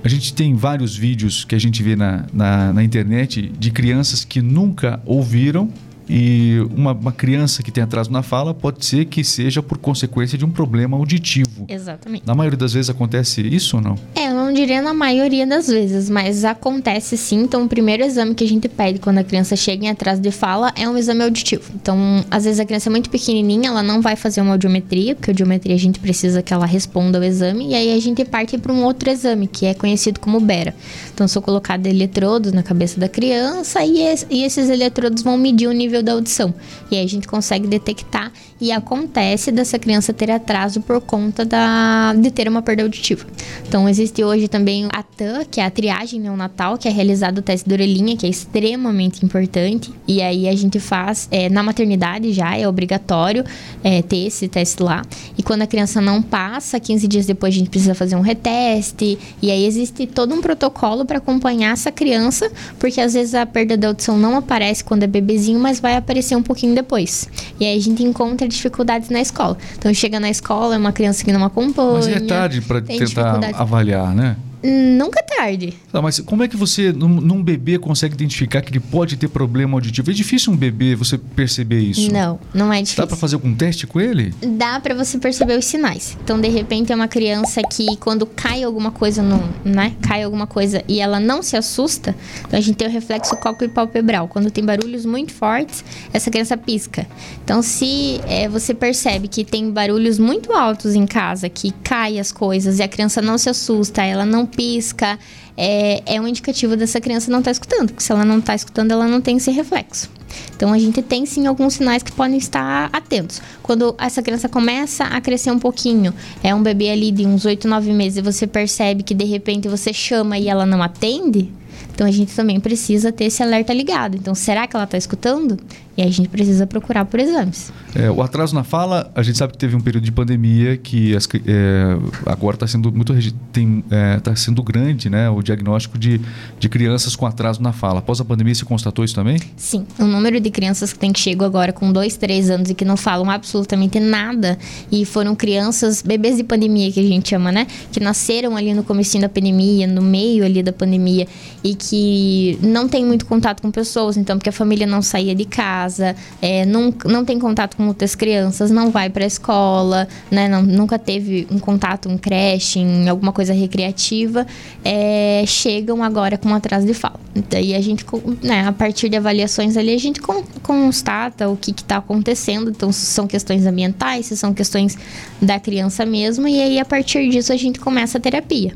a 0.05 0.09
gente 0.09 0.35
tem 0.35 0.55
vários 0.55 0.97
vídeos 0.97 1.45
que 1.45 1.55
a 1.55 1.59
gente 1.59 1.83
vê 1.83 1.95
na, 1.95 2.25
na, 2.33 2.73
na 2.73 2.83
internet 2.83 3.53
de 3.59 3.71
crianças 3.71 4.25
que 4.25 4.43
nunca 4.43 5.01
ouviram 5.07 5.71
E 6.09 6.59
uma, 6.77 6.93
uma, 6.93 7.13
criança 7.13 7.63
que 7.63 7.71
tem 7.71 7.83
atraso 7.83 8.11
na 8.11 8.23
fala 8.23 8.53
pode 8.53 8.85
ser 8.85 9.05
que 9.07 9.23
seja 9.23 9.63
por 9.63 9.79
consequência 9.79 10.37
de 10.37 10.45
um 10.45 10.51
problema 10.51 10.97
auditivo. 10.97 11.52
Exatamente. 11.69 12.27
Na 12.27 12.35
maioria 12.35 12.59
das 12.59 12.73
vezes 12.73 12.91
acontece 12.91 13.41
isso 13.41 13.77
ou 13.77 13.83
não? 13.83 13.99
É, 14.15 14.29
eu 14.29 14.35
não 14.35 14.53
diria 14.53 14.83
na 14.83 14.95
maioria 14.95 15.47
das 15.47 15.69
vezes, 15.69 16.09
mas 16.09 16.45
acontece 16.45 17.17
sim. 17.17 17.43
Então, 17.43 17.65
o 17.65 17.69
primeiro 17.69 18.03
exame 18.05 18.35
que 18.35 18.45
a 18.45 18.49
gente 18.49 18.69
pede 18.69 18.99
quando 18.99 19.19
a 19.19 19.25
criança 19.25 19.57
chega 19.57 19.85
em 19.85 19.91
atraso 19.91 20.21
de 20.21 20.31
fala 20.31 20.73
é 20.77 20.89
um 20.89 20.97
exame 20.97 21.23
auditivo. 21.23 21.71
Então, 21.75 22.25
às 22.31 22.45
vezes 22.45 22.61
a 22.61 22.65
criança 22.65 22.89
é 22.89 22.91
muito 22.91 23.11
pequenininha, 23.11 23.69
ela 23.69 23.83
não 23.83 24.01
vai 24.01 24.17
fazer 24.17 24.41
uma 24.41 24.53
audiometria, 24.53 25.15
porque 25.15 25.31
a 25.31 25.33
audiometria 25.33 25.75
a 25.75 25.79
gente 25.79 25.99
precisa 26.01 26.43
que 26.43 26.53
ela 26.53 26.67
responda 26.67 27.19
ao 27.19 27.25
exame, 27.25 27.69
e 27.69 27.75
aí 27.75 27.93
a 27.95 28.01
gente 28.01 28.25
parte 28.25 28.57
para 28.59 28.73
um 28.73 28.85
outro 28.85 29.11
exame, 29.11 29.47
que 29.47 29.67
é 29.67 29.75
conhecido 29.75 30.21
como 30.21 30.41
BERA. 30.41 30.75
Então, 31.13 31.27
são 31.29 31.43
colocados 31.43 31.91
eletrodos 31.91 32.53
na 32.53 32.63
cabeça 32.63 32.99
da 32.99 33.09
criança 33.09 33.85
e, 33.85 33.99
e 34.31 34.45
esses 34.45 34.69
eletrodos 34.69 35.23
vão 35.23 35.37
medir 35.37 35.69
o 35.69 35.73
nível 35.73 36.03
da 36.03 36.13
audição. 36.13 36.55
E 36.91 36.97
aí 36.97 37.05
a 37.05 37.09
gente 37.09 37.27
consegue 37.27 37.67
detectar 37.67 38.33
e 38.63 38.71
acontece 38.71 39.51
dessa 39.51 39.77
criança 39.77 40.13
ter 40.13 40.31
atraso 40.31 40.81
por 40.83 41.01
conta 41.01 41.45
da, 41.45 42.15
de 42.15 42.31
ter 42.31 42.47
uma 42.47 42.63
perda 42.63 42.85
auditiva. 42.85 43.27
Então, 43.67 43.89
existe 43.89 44.23
hoje 44.23 44.47
também 44.47 44.87
a 44.93 45.03
TAN, 45.03 45.45
que 45.51 45.61
é 45.61 45.65
a 45.65 45.71
triagem 45.71 46.21
neonatal, 46.21 46.79
que 46.79 46.87
é 46.87 46.91
realizado 46.93 47.39
o 47.39 47.43
teste 47.43 47.69
da 47.69 47.75
orelhinha, 47.75 48.17
que 48.17 48.25
é 48.25 48.29
extremamente 48.29 49.25
importante. 49.25 49.93
E 50.07 50.23
aí 50.23 50.49
a 50.49 50.55
gente 50.55 50.79
faz 50.79 51.27
é, 51.33 51.49
na 51.49 51.61
maternidade 51.61 52.33
já, 52.33 52.57
é 52.57 52.69
obrigatório 52.69 53.45
é, 53.83 54.01
ter 54.01 54.29
esse 54.29 54.47
teste 54.47 54.81
lá. 54.81 55.03
E 55.37 55.43
quando 55.43 55.63
a 55.63 55.67
criança 55.67 56.01
não 56.01 56.23
passa, 56.23 56.79
15 56.79 57.09
dias 57.09 57.27
depois 57.27 57.53
a 57.53 57.59
gente 57.59 57.69
precisa 57.69 57.97
fazer 57.97 58.15
um 58.15 58.21
reteste. 58.21 59.19
E 59.43 59.51
aí 59.51 59.67
existe 59.67 60.07
todo 60.07 60.33
um 60.37 60.41
protocolo 60.41 61.05
para 61.05 61.19
acompanhar 61.19 61.73
essa 61.73 61.91
criança, 61.91 62.49
porque 62.79 63.01
às 63.01 63.15
vezes 63.15 63.35
a 63.35 63.45
perda 63.45 63.77
da 63.77 63.89
audição 63.89 64.17
não 64.17 64.37
aparece 64.37 64.85
quando 64.85 65.03
é 65.03 65.09
bebezinho, 65.09 65.59
mas 65.59 65.81
vai 65.81 65.97
aparecer 65.97 66.37
um 66.37 66.43
pouquinho 66.45 66.77
depois. 66.77 67.29
E 67.59 67.67
aí 67.67 67.77
a 67.77 67.81
gente 67.81 68.05
encontra 68.05 68.52
dificuldades 68.53 69.09
na 69.09 69.21
escola. 69.21 69.57
Então 69.77 69.93
chega 69.93 70.19
na 70.21 70.31
escola, 70.31 70.75
é 70.75 70.79
uma 70.79 70.93
criança 70.93 71.25
que 71.25 71.33
não 71.33 71.45
acompanha. 71.45 71.93
Mas 71.93 72.07
é 72.09 72.21
tarde 72.21 72.61
para 72.61 72.81
tentar 72.81 73.41
avaliar, 73.55 74.15
né? 74.15 74.37
Nunca 74.63 75.21
é 75.21 75.23
tarde. 75.23 75.75
Tá, 75.91 76.01
mas 76.01 76.21
como 76.21 76.43
é 76.45 76.49
que 76.49 76.57
você, 76.57 76.93
num, 76.93 77.09
num, 77.09 77.43
bebê, 77.43 77.79
consegue 77.79 78.15
identificar 78.15 78.63
que 78.63 78.71
ele 78.71 78.81
pode 78.81 79.17
ter 79.17 79.29
problema 79.29 79.75
auditivo? 79.75 80.11
É 80.11 80.15
difícil 80.15 80.53
um 80.53 80.57
bebê 80.57 80.95
você 80.95 81.19
perceber 81.19 81.81
isso? 81.81 82.13
Não, 82.13 82.39
não 82.55 82.73
é 82.73 82.81
difícil. 82.81 83.03
Dá 83.03 83.07
para 83.07 83.17
fazer 83.17 83.35
algum 83.35 83.55
teste 83.55 83.87
com 83.87 84.01
ele? 84.01 84.33
Dá 84.41 84.79
para 84.79 84.95
você 84.95 85.19
perceber 85.19 85.59
os 85.59 85.65
sinais. 85.65 86.17
Então, 86.23 86.41
de 86.41 86.49
repente, 86.49 86.93
é 86.93 86.95
uma 86.95 87.09
criança 87.09 87.61
que 87.63 87.97
quando 87.97 88.25
cai 88.25 88.63
alguma 88.63 88.93
coisa 88.93 89.23
no, 89.23 89.43
né? 89.65 89.97
Cai 90.01 90.23
alguma 90.23 90.47
coisa 90.47 90.83
e 90.87 91.01
ela 91.01 91.19
não 91.19 91.43
se 91.43 91.57
assusta, 91.57 92.15
então 92.47 92.59
a 92.59 92.63
gente 92.63 92.77
tem 92.77 92.87
o 92.87 92.91
reflexo 92.91 93.37
cócleo-palpebral. 93.37 94.29
Quando 94.29 94.51
tem 94.51 94.65
barulhos 94.65 95.05
muito 95.05 95.33
fortes, 95.33 95.85
essa 96.13 96.31
criança 96.31 96.57
pisca. 96.57 97.07
Então, 97.45 97.63
se 97.63 98.21
é, 98.29 98.49
você 98.49 98.73
percebe 98.73 99.27
que 99.27 99.45
tem 99.45 99.71
barulhos 99.71 100.19
muito 100.19 100.53
altos 100.53 100.95
em 100.95 101.07
casa, 101.07 101.49
que 101.49 101.73
cai 101.83 102.19
as 102.19 102.31
coisas 102.31 102.79
e 102.79 102.83
a 102.83 102.89
criança 102.89 103.21
não 103.21 103.37
se 103.37 103.49
assusta, 103.49 104.03
ela 104.03 104.25
não 104.25 104.47
pisca, 104.55 105.19
é, 105.57 106.03
é 106.07 106.21
um 106.21 106.27
indicativo 106.27 106.77
dessa 106.77 107.01
criança 107.01 107.31
não 107.31 107.41
estar 107.41 107.49
tá 107.49 107.53
escutando, 107.53 107.89
porque 107.89 108.03
se 108.03 108.13
ela 108.13 108.25
não 108.25 108.39
está 108.39 108.55
escutando, 108.55 108.93
ela 108.93 109.07
não 109.07 109.21
tem 109.21 109.37
esse 109.37 109.51
reflexo. 109.51 110.11
Então 110.57 110.73
a 110.73 110.79
gente 110.79 111.03
tem 111.03 111.27
sim 111.27 111.47
alguns 111.47 111.75
sinais 111.75 112.03
que 112.03 112.13
podem 112.13 112.39
estar 112.39 112.89
atentos. 112.93 113.43
Quando 113.63 113.95
essa 113.99 114.23
criança 114.23 114.49
começa 114.49 115.05
a 115.05 115.21
crescer 115.21 115.51
um 115.51 115.59
pouquinho, 115.59 116.15
é 116.43 116.55
um 116.55 116.63
bebê 116.63 116.91
ali 116.91 117.11
de 117.11 117.27
uns 117.27 117.45
8, 117.45 117.69
9 117.69 117.93
meses, 117.93 118.19
e 118.19 118.23
você 118.23 118.47
percebe 118.47 119.03
que 119.03 119.15
de 119.15 119.25
repente 119.25 119.69
você 119.69 119.93
chama 119.93 120.39
e 120.39 120.49
ela 120.49 120.65
não 120.65 120.83
atende, 120.83 121.51
então 121.95 122.07
a 122.07 122.11
gente 122.11 122.35
também 122.35 122.59
precisa 122.59 123.13
ter 123.13 123.25
esse 123.25 123.43
alerta 123.43 123.73
ligado. 123.73 124.17
Então, 124.17 124.35
será 124.35 124.67
que 124.67 124.75
ela 124.75 124.85
está 124.85 124.97
escutando? 124.97 125.59
E 125.97 126.03
a 126.03 126.11
gente 126.11 126.29
precisa 126.29 126.67
procurar 126.67 127.05
por 127.05 127.21
exames. 127.21 127.71
É, 127.95 128.11
o 128.11 128.23
atraso 128.23 128.55
na 128.55 128.65
fala, 128.65 129.11
a 129.15 129.23
gente 129.23 129.37
sabe 129.37 129.53
que 129.53 129.59
teve 129.59 129.77
um 129.77 129.81
período 129.81 130.05
de 130.05 130.13
pandemia 130.13 130.77
que 130.79 131.15
as, 131.15 131.29
é, 131.47 131.99
agora 132.25 132.57
está 132.57 132.67
sendo 132.67 132.91
muito 132.91 133.15
tem, 133.53 133.85
é, 133.91 134.19
tá 134.19 134.35
sendo 134.35 134.63
grande, 134.63 135.11
né, 135.11 135.29
o 135.29 135.43
diagnóstico 135.43 135.99
de, 135.99 136.19
de 136.59 136.69
crianças 136.69 137.15
com 137.15 137.27
atraso 137.27 137.63
na 137.63 137.73
fala. 137.73 137.99
Após 137.99 138.21
a 138.21 138.25
pandemia, 138.25 138.55
se 138.55 138.65
constatou 138.65 139.05
isso 139.05 139.15
também? 139.15 139.39
Sim, 139.55 139.87
o 139.99 140.05
número 140.05 140.41
de 140.41 140.51
crianças 140.51 140.95
que 140.95 140.99
tem 140.99 141.13
chego 141.15 141.45
agora 141.45 141.73
com 141.73 141.93
dois, 141.93 142.17
três 142.17 142.49
anos 142.49 142.71
e 142.71 142.75
que 142.75 142.87
não 142.87 142.97
falam 142.97 143.31
absolutamente 143.31 144.01
nada 144.01 144.59
e 144.91 145.05
foram 145.05 145.35
crianças 145.35 146.01
bebês 146.01 146.39
de 146.39 146.45
pandemia 146.45 146.91
que 146.91 147.01
a 147.01 147.07
gente 147.07 147.29
chama, 147.29 147.53
né, 147.53 147.67
que 147.91 148.01
nasceram 148.01 148.57
ali 148.57 148.73
no 148.73 148.83
começo 148.83 149.21
da 149.21 149.29
pandemia, 149.29 149.87
no 149.87 150.01
meio 150.01 150.43
ali 150.43 150.63
da 150.63 150.73
pandemia 150.73 151.29
e 151.63 151.75
que 151.75 152.59
não 152.63 152.89
tem 152.89 153.05
muito 153.05 153.27
contato 153.27 153.61
com 153.61 153.71
pessoas, 153.71 154.17
então 154.17 154.39
porque 154.39 154.49
a 154.49 154.53
família 154.53 154.87
não 154.87 155.03
saía 155.03 155.35
de 155.35 155.45
casa 155.45 155.82
casa, 155.83 156.15
é, 156.41 156.65
não, 156.65 156.95
não 157.05 157.25
tem 157.25 157.39
contato 157.39 157.77
com 157.77 157.89
outras 157.89 158.15
crianças, 158.15 158.71
não 158.71 158.91
vai 158.91 159.11
para 159.11 159.25
a 159.25 159.27
escola, 159.27 160.09
né, 160.31 160.49
não, 160.49 160.63
nunca 160.63 160.99
teve 160.99 161.47
um 161.51 161.59
contato 161.59 162.09
em 162.09 162.17
creche, 162.17 162.79
em 162.79 163.09
alguma 163.09 163.33
coisa 163.33 163.53
recreativa, 163.53 164.47
é, 164.85 165.45
chegam 165.47 166.03
agora 166.03 166.39
com 166.39 166.55
atraso 166.55 166.87
de 166.87 166.95
fala. 166.95 167.21
Daí 167.49 167.75
a 167.75 167.81
gente, 167.81 168.05
né, 168.43 168.67
a 168.67 168.73
partir 168.73 169.09
de 169.09 169.17
avaliações 169.17 169.77
ali, 169.77 169.95
a 169.95 169.99
gente 169.99 170.21
constata 170.63 171.49
o 171.49 171.57
que 171.57 171.71
está 171.71 171.97
acontecendo. 171.97 172.71
Então, 172.71 172.93
se 172.93 173.07
são 173.07 173.27
questões 173.27 173.65
ambientais, 173.65 174.27
se 174.27 174.37
são 174.37 174.53
questões 174.53 174.99
da 175.41 175.59
criança 175.59 176.05
mesmo, 176.05 176.47
e 176.47 176.61
aí 176.61 176.79
a 176.79 176.85
partir 176.85 177.29
disso 177.31 177.53
a 177.53 177.57
gente 177.57 177.81
começa 177.81 178.19
a 178.19 178.21
terapia. 178.21 178.75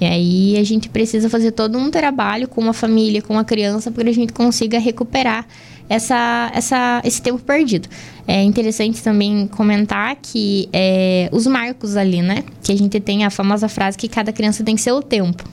E 0.00 0.04
aí 0.06 0.56
a 0.58 0.64
gente 0.64 0.88
precisa 0.88 1.28
fazer 1.28 1.52
todo 1.52 1.76
um 1.76 1.90
trabalho 1.90 2.48
com 2.48 2.66
a 2.68 2.72
família, 2.72 3.20
com 3.20 3.38
a 3.38 3.44
criança, 3.44 3.90
para 3.90 4.08
a 4.08 4.12
gente 4.12 4.32
consiga 4.32 4.78
recuperar 4.78 5.46
essa, 5.88 6.50
essa, 6.54 7.00
esse 7.04 7.22
tempo 7.22 7.38
perdido. 7.38 7.88
É 8.26 8.42
interessante 8.42 9.02
também 9.02 9.46
comentar 9.46 10.16
que 10.16 10.68
é, 10.72 11.28
os 11.32 11.46
marcos 11.46 11.96
ali, 11.96 12.20
né? 12.20 12.44
Que 12.62 12.72
a 12.72 12.76
gente 12.76 13.00
tem 13.00 13.24
a 13.24 13.30
famosa 13.30 13.68
frase 13.68 13.96
que 13.96 14.08
cada 14.08 14.32
criança 14.32 14.62
tem 14.62 14.76
seu 14.76 15.00
tempo. 15.02 15.44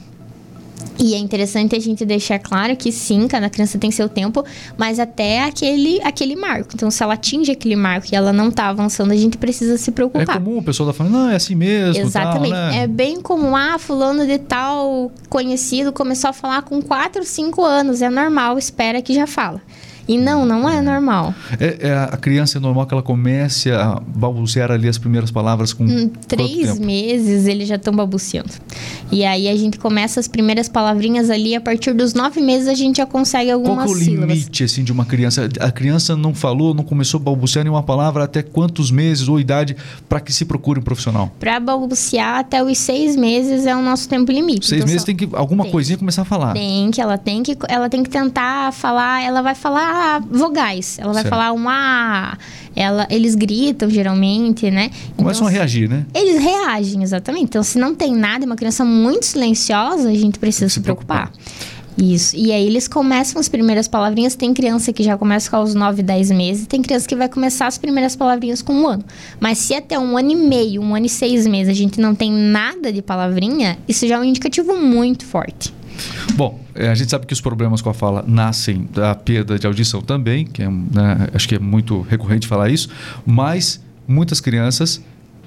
E 0.98 1.14
é 1.14 1.18
interessante 1.18 1.76
a 1.76 1.80
gente 1.80 2.06
deixar 2.06 2.40
claro 2.40 2.76
que 2.76 2.92
sim, 2.92 3.28
cada 3.28 3.50
criança 3.50 3.78
tem 3.78 3.92
seu 3.92 4.08
tempo, 4.08 4.44
mas 4.78 5.00
até 5.00 5.44
aquele, 5.44 6.02
aquele 6.02 6.36
marco. 6.36 6.70
Então, 6.74 6.90
se 6.90 7.04
ela 7.04 7.16
atinge 7.16 7.52
aquele 7.52 7.76
marco 7.76 8.08
e 8.12 8.16
ela 8.16 8.32
não 8.32 8.50
está 8.50 8.70
avançando, 8.70 9.12
a 9.12 9.16
gente 9.16 9.38
precisa 9.38 9.78
se 9.78 9.92
preocupar. 9.92 10.38
É 10.38 10.40
comum 10.40 10.58
o 10.58 10.64
pessoal 10.64 10.88
tá 10.88 10.94
falando, 10.94 11.14
não, 11.14 11.30
é 11.30 11.36
assim 11.36 11.56
mesmo. 11.56 12.02
Exatamente. 12.02 12.52
Tal, 12.52 12.72
né? 12.72 12.84
É 12.84 12.88
bem 12.88 13.22
comum, 13.22 13.56
ah, 13.56 13.78
fulano 13.78 14.26
de 14.26 14.38
tal 14.38 15.12
conhecido 15.30 15.92
começou 15.92 16.30
a 16.30 16.34
falar 16.34 16.62
com 16.62 16.82
4, 16.82 17.24
5 17.24 17.64
anos. 17.64 18.02
É 18.02 18.10
normal, 18.10 18.58
espera 18.58 19.02
que 19.02 19.14
já 19.14 19.28
fala. 19.28 19.62
E 20.08 20.18
não, 20.18 20.46
não 20.46 20.70
é 20.70 20.82
normal. 20.82 21.34
É, 21.60 21.88
é, 21.88 21.94
a 21.94 22.18
criança 22.18 22.58
é 22.58 22.62
normal 22.62 22.86
que 22.86 22.94
ela 22.94 23.02
comece 23.02 23.72
a 23.72 24.00
balbuciar 24.06 24.72
ali 24.72 24.88
as 24.88 24.98
primeiras 24.98 25.32
palavras 25.32 25.74
com. 25.74 25.86
Em 25.86 26.08
três 26.08 26.78
meses 26.78 27.48
eles 27.48 27.68
já 27.68 27.76
estão 27.76 27.94
balbuciando. 27.94 28.52
E 29.12 29.26
aí 29.26 29.48
a 29.48 29.56
gente 29.56 29.80
começa 29.80 30.20
as 30.20 30.28
primeiras 30.28 30.70
palavrinhas 30.70 31.30
ali, 31.30 31.56
a 31.56 31.62
partir 31.62 31.94
dos 31.94 32.14
nove 32.14 32.40
meses 32.42 32.68
a 32.68 32.74
gente 32.74 32.98
já 32.98 33.06
consegue 33.06 33.50
algumas 33.50 33.86
Qual 33.86 33.96
é 33.96 34.00
o 34.00 34.04
sílabas. 34.04 34.38
limite 34.38 34.64
assim, 34.64 34.84
de 34.84 34.92
uma 34.92 35.06
criança? 35.06 35.50
A 35.60 35.72
criança 35.72 36.16
não 36.16 36.34
falou, 36.34 36.74
não 36.74 36.84
começou 36.84 37.20
a 37.20 37.24
balbuciar 37.24 37.64
nenhuma 37.64 37.84
palavra 37.84 38.24
até 38.24 38.44
quantos 38.44 38.92
meses 38.92 39.28
ou 39.28 39.40
idade 39.40 39.76
para 40.08 40.20
que 40.20 40.32
se 40.32 40.46
procure 40.46 40.80
um 40.80 40.84
profissional? 40.84 41.32
Para 41.40 41.60
balbuciar 41.60 42.40
até 42.40 42.64
os 42.64 42.78
seis 42.78 43.16
meses 43.16 43.66
é 43.66 43.76
o 43.76 43.82
nosso 43.82 44.08
tempo 44.08 44.32
limite. 44.32 44.68
Seis 44.68 44.82
então, 44.82 44.88
meses 44.88 45.02
só... 45.02 45.06
tem 45.08 45.16
que 45.16 45.30
alguma 45.34 45.64
tem. 45.64 45.72
coisinha 45.72 45.98
começar 45.98 46.22
a 46.22 46.26
falar. 46.26 46.54
Tem 46.54 46.92
que, 46.92 47.02
ela 47.02 47.18
tem 47.18 47.42
que, 47.42 47.58
ela 47.68 47.90
tem 47.90 48.04
que 48.04 48.10
tentar 48.10 48.72
falar, 48.72 49.24
ela 49.24 49.42
vai 49.42 49.56
falar 49.56 49.95
vogais. 50.30 50.98
Ela 51.00 51.14
vai 51.14 51.22
certo. 51.24 51.34
falar 51.34 51.52
uma. 51.52 52.38
Ela, 52.76 53.08
eles 53.10 53.36
gritam 53.36 53.90
geralmente, 53.90 54.70
né? 54.70 54.92
Começam 55.16 55.44
então, 55.44 55.48
a 55.48 55.52
reagir, 55.52 55.90
né? 55.90 56.06
Eles 56.14 56.42
reagem, 56.42 57.04
exatamente. 57.04 57.46
Então, 57.46 57.64
se 57.64 57.78
não 57.78 57.96
tem 57.96 58.14
nada, 58.14 58.44
é 58.44 58.48
uma 58.48 58.56
criança 58.56 58.84
muito 58.84 59.26
silenciosa, 59.26 60.10
a 60.10 60.16
gente 60.16 60.38
precisa 60.40 60.68
se, 60.68 60.76
se 60.76 60.82
preocupar. 60.82 61.32
preocupar. 61.32 61.76
Isso. 61.98 62.36
E 62.36 62.52
aí 62.52 62.66
eles 62.66 62.88
começam 62.88 63.40
as 63.40 63.48
primeiras 63.48 63.88
palavrinhas. 63.88 64.36
Tem 64.36 64.54
criança 64.54 64.92
que 64.92 65.02
já 65.02 65.18
começa 65.18 65.50
com 65.50 65.62
os 65.62 65.74
9, 65.74 66.04
10 66.04 66.32
meses. 66.32 66.68
Tem 66.68 66.82
criança 66.82 67.08
que 67.08 67.16
vai 67.16 67.30
começar 67.30 67.68
as 67.68 67.78
primeiras 67.78 68.16
palavrinhas 68.16 68.62
com 68.62 68.74
um 68.74 68.88
ano. 68.88 69.04
Mas 69.40 69.60
se 69.60 69.74
até 69.74 69.98
um 69.98 70.18
ano 70.18 70.32
e 70.32 70.36
meio, 70.36 70.82
um 70.82 70.94
ano 70.94 71.06
e 71.06 71.10
seis 71.10 71.48
meses, 71.48 71.70
a 71.70 71.74
gente 71.74 72.00
não 72.00 72.14
tem 72.14 72.32
nada 72.32 72.92
de 72.92 73.02
palavrinha, 73.02 73.78
isso 73.88 74.06
já 74.08 74.16
é 74.16 74.20
um 74.20 74.24
indicativo 74.24 74.76
muito 74.78 75.26
forte. 75.26 75.74
Bom, 76.34 76.60
é, 76.76 76.90
a 76.90 76.96
gente 76.96 77.10
sabe 77.10 77.26
que 77.26 77.34
os 77.34 77.42
problemas 77.42 77.82
com 77.82 77.90
a 77.90 77.94
fala 77.94 78.24
nascem 78.28 78.88
da 78.94 79.16
perda 79.16 79.58
de 79.58 79.66
audição 79.66 80.02
também, 80.02 80.46
que 80.46 80.62
é, 80.62 80.70
né, 80.70 81.30
acho 81.34 81.48
que 81.48 81.56
é 81.56 81.60
muito 81.60 82.02
recorrente 82.02 82.48
falar 82.48 82.70
isso, 82.70 82.90
mas 83.26 83.82
muitas 84.08 84.42
crianças 84.42 85.02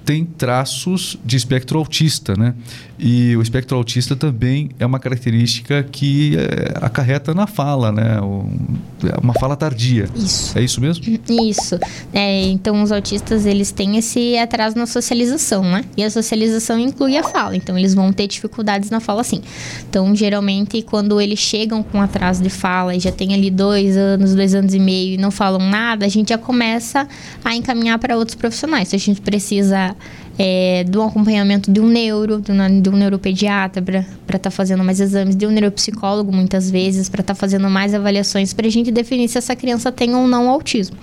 tem 0.05 0.25
traços 0.25 1.19
de 1.23 1.37
espectro 1.37 1.79
autista, 1.79 2.35
né? 2.35 2.55
E 2.99 3.37
o 3.37 3.43
espectro 3.43 3.77
autista 3.77 4.17
também 4.17 4.71
é 4.79 4.85
uma 4.85 4.99
característica 4.99 5.85
que 5.85 6.37
é, 6.37 6.85
acarreta 6.85 7.33
na 7.33 7.47
fala, 7.47 7.93
né? 7.93 8.19
é 8.19 9.21
uma 9.21 9.35
fala 9.35 9.55
tardia. 9.55 10.09
Isso. 10.17 10.59
É 10.59 10.63
isso 10.63 10.81
mesmo? 10.81 11.05
Isso. 11.29 11.79
É, 12.13 12.43
então, 12.47 12.83
os 12.83 12.91
autistas, 12.91 13.47
eles 13.47 13.71
têm 13.71 13.97
esse 13.97 14.37
atraso 14.37 14.77
na 14.77 14.87
socialização, 14.87 15.63
né? 15.63 15.85
E 15.97 16.03
a 16.03 16.11
socialização 16.11 16.79
inclui 16.79 17.17
a 17.17 17.23
fala. 17.23 17.55
Então, 17.55 17.79
eles 17.79 17.95
vão 17.95 18.13
ter 18.13 18.27
dificuldades 18.27 18.91
na 18.91 18.99
fala, 18.99 19.23
sim. 19.23 19.43
Então, 19.89 20.15
geralmente, 20.17 20.83
quando 20.83 21.21
eles 21.21 21.39
chegam 21.39 21.83
com 21.85 22.01
atraso 22.01 22.43
de 22.43 22.51
fala 22.51 22.97
e 22.97 23.01
já 23.01 23.13
tem 23.13 23.33
ali 23.33 23.51
dois 23.51 23.97
anos, 23.97 24.35
dois 24.35 24.55
anos 24.55 24.75
e 24.75 24.79
meio 24.81 25.15
e 25.15 25.19
não 25.19 25.31
falam 25.31 25.61
nada, 25.61 26.05
a 26.05 26.09
gente 26.09 26.31
já 26.31 26.39
começa 26.39 27.07
a 27.45 27.55
encaminhar 27.55 27.99
para 28.01 28.17
outros 28.17 28.35
profissionais. 28.35 28.89
Então, 28.89 28.97
a 28.97 29.01
gente 29.01 29.21
precisa 29.21 29.95
é, 30.39 30.85
do 30.85 31.03
acompanhamento 31.03 31.71
de 31.71 31.81
um 31.81 31.89
neuro, 31.89 32.41
de, 32.41 32.53
um, 32.53 32.81
de 32.81 32.89
um 32.89 32.97
neuropediatra 32.97 33.83
para 33.83 34.01
estar 34.01 34.39
tá 34.39 34.51
fazendo 34.51 34.85
mais 34.85 35.01
exames, 35.01 35.35
de 35.35 35.45
um 35.47 35.51
neuropsicólogo 35.51 36.33
muitas 36.33 36.71
vezes 36.71 37.09
para 37.09 37.23
estar 37.23 37.35
tá 37.35 37.39
fazendo 37.39 37.69
mais 37.69 37.93
avaliações 37.93 38.53
para 38.53 38.69
a 38.69 38.71
gente 38.71 38.93
definir 38.93 39.29
se 39.29 39.37
essa 39.37 39.57
criança 39.57 39.91
tem 39.91 40.15
ou 40.15 40.29
não 40.29 40.49
autismo. 40.49 40.97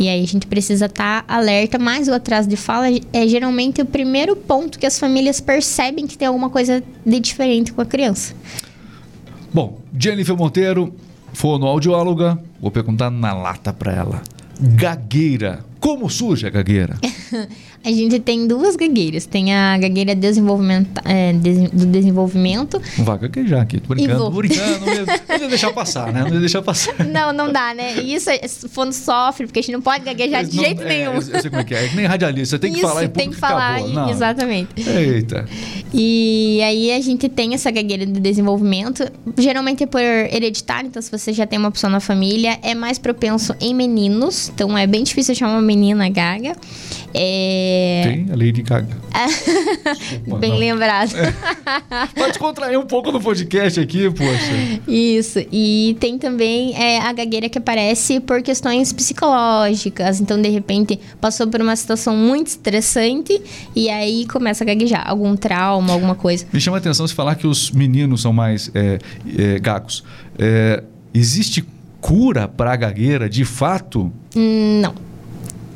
E 0.00 0.08
aí 0.08 0.22
a 0.22 0.26
gente 0.26 0.48
precisa 0.48 0.86
estar 0.86 1.22
tá 1.22 1.34
alerta, 1.34 1.78
mas 1.78 2.08
o 2.08 2.12
atraso 2.12 2.48
de 2.48 2.56
fala 2.56 2.86
é 3.12 3.28
geralmente 3.28 3.80
o 3.80 3.86
primeiro 3.86 4.34
ponto 4.34 4.78
que 4.78 4.86
as 4.86 4.98
famílias 4.98 5.40
percebem 5.40 6.06
que 6.06 6.18
tem 6.18 6.26
alguma 6.26 6.50
coisa 6.50 6.82
de 7.06 7.20
diferente 7.20 7.72
com 7.72 7.80
a 7.80 7.86
criança. 7.86 8.34
Bom, 9.54 9.78
Jennifer 9.96 10.36
Monteiro, 10.36 10.92
fonoaudióloga, 11.32 12.38
vou 12.60 12.70
perguntar 12.70 13.10
na 13.10 13.32
lata 13.32 13.72
para 13.72 13.92
ela. 13.92 14.22
Gagueira. 14.60 15.64
Como 15.78 16.08
surge 16.08 16.46
a 16.46 16.50
gagueira? 16.50 16.96
A 17.84 17.90
gente 17.90 18.20
tem 18.20 18.46
duas 18.46 18.76
gagueiras. 18.76 19.26
Tem 19.26 19.52
a 19.52 19.76
gagueira 19.76 20.14
desenvolvimento, 20.14 21.00
é, 21.04 21.32
do 21.32 21.86
desenvolvimento. 21.86 22.80
Não 22.96 23.04
vai 23.04 23.18
gaguejar 23.18 23.62
aqui, 23.62 23.80
tô 23.80 23.88
brincando, 23.88 24.24
tô 24.24 24.30
brincando. 24.30 24.86
Não 24.86 24.94
ia, 24.94 25.04
não 25.28 25.36
ia 25.38 25.48
deixar 25.48 25.72
passar, 25.72 26.12
né? 26.12 26.20
Não 26.20 26.34
ia 26.34 26.40
deixar 26.40 26.62
passar. 26.62 26.94
Não, 27.04 27.32
não 27.32 27.52
dá, 27.52 27.74
né? 27.74 27.96
E 27.96 28.14
isso, 28.14 28.30
quando 28.72 28.92
sofre, 28.92 29.46
porque 29.46 29.58
a 29.58 29.62
gente 29.62 29.72
não 29.72 29.82
pode 29.82 30.04
gaguejar 30.04 30.44
de 30.44 30.56
não, 30.56 30.64
jeito 30.64 30.82
é, 30.82 30.88
nenhum. 30.88 31.14
Eu 31.14 31.22
sei 31.22 31.50
como 31.50 31.60
é 31.60 31.64
que 31.64 31.74
é. 31.74 31.84
É 31.84 31.88
que 31.88 31.96
nem 31.96 32.06
radialista, 32.06 32.56
você 32.56 32.60
tem 32.60 32.70
que 32.72 32.78
isso, 32.78 32.86
falar 32.86 33.04
em 33.04 33.08
tem 33.08 33.30
que 33.30 33.36
falar, 33.36 33.80
acabou. 33.80 34.10
exatamente. 34.10 34.68
Eita. 34.76 35.44
E 35.92 36.60
aí 36.62 36.92
a 36.92 37.00
gente 37.00 37.28
tem 37.28 37.54
essa 37.54 37.70
gagueira 37.70 38.06
de 38.06 38.20
desenvolvimento. 38.20 39.04
Geralmente 39.36 39.82
é 39.82 39.86
por 39.86 40.00
hereditário, 40.00 40.86
então 40.86 41.02
se 41.02 41.10
você 41.10 41.32
já 41.32 41.46
tem 41.46 41.58
uma 41.58 41.70
pessoa 41.70 41.90
na 41.90 42.00
família, 42.00 42.58
é 42.62 42.74
mais 42.74 42.98
propenso 42.98 43.54
em 43.60 43.74
meninos. 43.74 44.50
Então 44.50 44.78
é 44.78 44.86
bem 44.86 45.02
difícil 45.02 45.34
chamar 45.34 45.54
uma 45.54 45.62
menina 45.62 46.08
gaga. 46.08 46.54
É... 47.14 48.02
Tem 48.04 48.26
a 48.30 48.36
Lady 48.36 48.62
Gaga. 48.62 48.96
Desculpa, 49.94 50.38
Bem 50.38 50.50
não. 50.50 50.58
lembrado. 50.58 51.12
É. 51.16 51.32
Pode 52.14 52.38
contrair 52.38 52.78
um 52.78 52.86
pouco 52.86 53.12
no 53.12 53.20
podcast 53.20 53.78
aqui, 53.78 54.10
poxa. 54.10 54.82
Isso. 54.88 55.38
E 55.52 55.96
tem 56.00 56.18
também 56.18 56.74
é, 56.74 56.98
a 57.00 57.12
gagueira 57.12 57.48
que 57.48 57.58
aparece 57.58 58.20
por 58.20 58.42
questões 58.42 58.92
psicológicas. 58.92 60.20
Então, 60.20 60.40
de 60.40 60.48
repente, 60.48 60.98
passou 61.20 61.46
por 61.46 61.60
uma 61.60 61.76
situação 61.76 62.16
muito 62.16 62.48
estressante 62.48 63.40
e 63.76 63.88
aí 63.88 64.26
começa 64.26 64.64
a 64.64 64.66
gaguejar. 64.66 65.08
Algum 65.08 65.36
trauma, 65.36 65.92
alguma 65.92 66.14
coisa. 66.14 66.46
Me 66.52 66.60
chama 66.60 66.78
a 66.78 66.80
atenção 66.80 67.06
se 67.06 67.14
falar 67.14 67.34
que 67.34 67.46
os 67.46 67.70
meninos 67.70 68.22
são 68.22 68.32
mais 68.32 68.70
é, 68.74 68.98
é 69.38 69.58
gagos. 69.58 70.02
É, 70.38 70.82
existe 71.12 71.64
cura 72.00 72.48
para 72.48 72.72
a 72.72 72.76
gagueira 72.76 73.28
de 73.28 73.44
fato? 73.44 74.12
Hum, 74.36 74.80
não. 74.80 75.11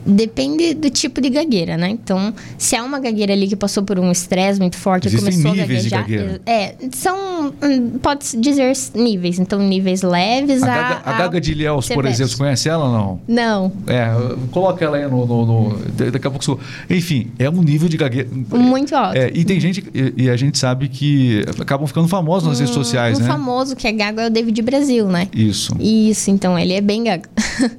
Depende 0.07 0.75
do 0.75 0.89
tipo 0.89 1.21
de 1.21 1.29
gagueira, 1.29 1.77
né? 1.77 1.89
Então, 1.89 2.33
se 2.57 2.77
é 2.77 2.83
uma 2.83 3.01
gagueira 3.01 3.33
ali 3.33 3.49
que 3.49 3.57
passou 3.57 3.83
por 3.83 3.99
um 3.99 4.11
estresse 4.13 4.61
muito 4.61 4.77
forte 4.77 5.09
Existem 5.09 5.29
e 5.29 5.43
começou 5.43 5.55
níveis 5.55 5.93
a 5.93 5.97
gaguejar. 5.97 6.41
É, 6.47 6.75
são. 6.93 7.53
Hum, 7.63 7.99
pode 8.01 8.37
dizer 8.37 8.73
níveis. 8.95 9.39
Então, 9.39 9.59
níveis 9.59 10.03
leves 10.03 10.63
a. 10.63 10.67
Gaga, 10.67 11.03
a, 11.05 11.15
a 11.15 11.19
gaga 11.19 11.41
de 11.41 11.53
Ilhéus, 11.53 11.89
por 11.89 12.07
exemplo, 12.07 12.33
você 12.33 12.39
conhece 12.39 12.69
ela 12.69 12.85
ou 12.85 12.93
não? 12.93 13.21
Não. 13.27 13.73
É, 13.89 14.09
coloca 14.53 14.85
ela 14.85 14.97
aí 14.97 15.09
no. 15.09 15.27
no, 15.27 15.47
no 15.47 15.79
daqui 16.11 16.27
a 16.27 16.31
pouco. 16.31 16.61
Enfim, 16.89 17.33
é 17.39 17.51
um 17.51 17.63
nível 17.63 17.89
de 17.89 17.97
gagueira. 17.97 18.29
Muito 18.53 18.95
alto. 18.95 19.17
É, 19.17 19.31
e 19.35 19.45
tem 19.45 19.59
gente. 19.59 19.85
E, 19.93 20.25
e, 20.25 20.31
a 20.31 20.37
gente 20.37 20.57
sabe 20.59 20.89
que 20.89 21.45
acabam 21.61 21.87
ficando 21.87 22.07
famosos 22.07 22.49
nas 22.49 22.59
hum, 22.59 22.61
redes 22.61 22.75
sociais, 22.75 23.19
um 23.19 23.23
né? 23.23 23.29
O 23.29 23.33
famoso 23.33 23.75
que 23.75 23.89
é 23.89 23.93
gago 23.93 24.21
é 24.21 24.27
o 24.27 24.31
David 24.31 24.63
Brasil, 24.63 25.09
né? 25.09 25.29
Isso. 25.35 25.75
Isso, 25.81 26.31
então 26.31 26.59
ele 26.59 26.75
é 26.75 26.81
bem 26.81 27.05
gago. 27.05 27.25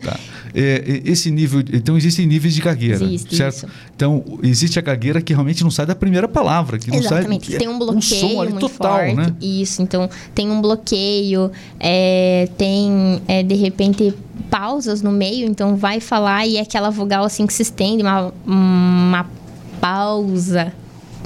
Tá. 0.03 0.17
É, 0.53 1.01
esse 1.05 1.31
nível. 1.31 1.61
Então, 1.73 1.97
existem 1.97 2.25
níveis 2.25 2.53
de 2.53 2.61
gagueira. 2.61 3.03
Existe, 3.03 3.35
certo? 3.35 3.55
Isso. 3.55 3.67
Então, 3.95 4.23
existe 4.43 4.79
a 4.79 4.81
gagueira 4.81 5.21
que 5.21 5.33
realmente 5.33 5.63
não 5.63 5.71
sai 5.71 5.85
da 5.85 5.95
primeira 5.95 6.27
palavra. 6.27 6.77
Que 6.77 6.89
não 6.89 6.97
Exatamente. 6.97 7.51
Sai, 7.51 7.59
tem 7.59 7.67
um 7.67 7.79
bloqueio 7.79 7.97
um 7.99 8.01
som 8.01 8.41
ali 8.41 8.53
total, 8.53 8.97
forte. 8.97 9.15
Né? 9.15 9.35
Isso. 9.41 9.81
Então, 9.81 10.09
tem 10.33 10.49
um 10.49 10.61
bloqueio, 10.61 11.51
é, 11.79 12.49
tem, 12.57 13.21
é, 13.27 13.43
de 13.43 13.55
repente, 13.55 14.13
pausas 14.49 15.01
no 15.01 15.11
meio. 15.11 15.47
Então, 15.47 15.75
vai 15.75 15.99
falar 15.99 16.45
e 16.45 16.57
é 16.57 16.61
aquela 16.61 16.89
vogal 16.89 17.23
assim 17.23 17.45
que 17.45 17.53
se 17.53 17.63
estende, 17.63 18.03
uma, 18.03 18.33
uma 18.45 19.25
pausa 19.79 20.73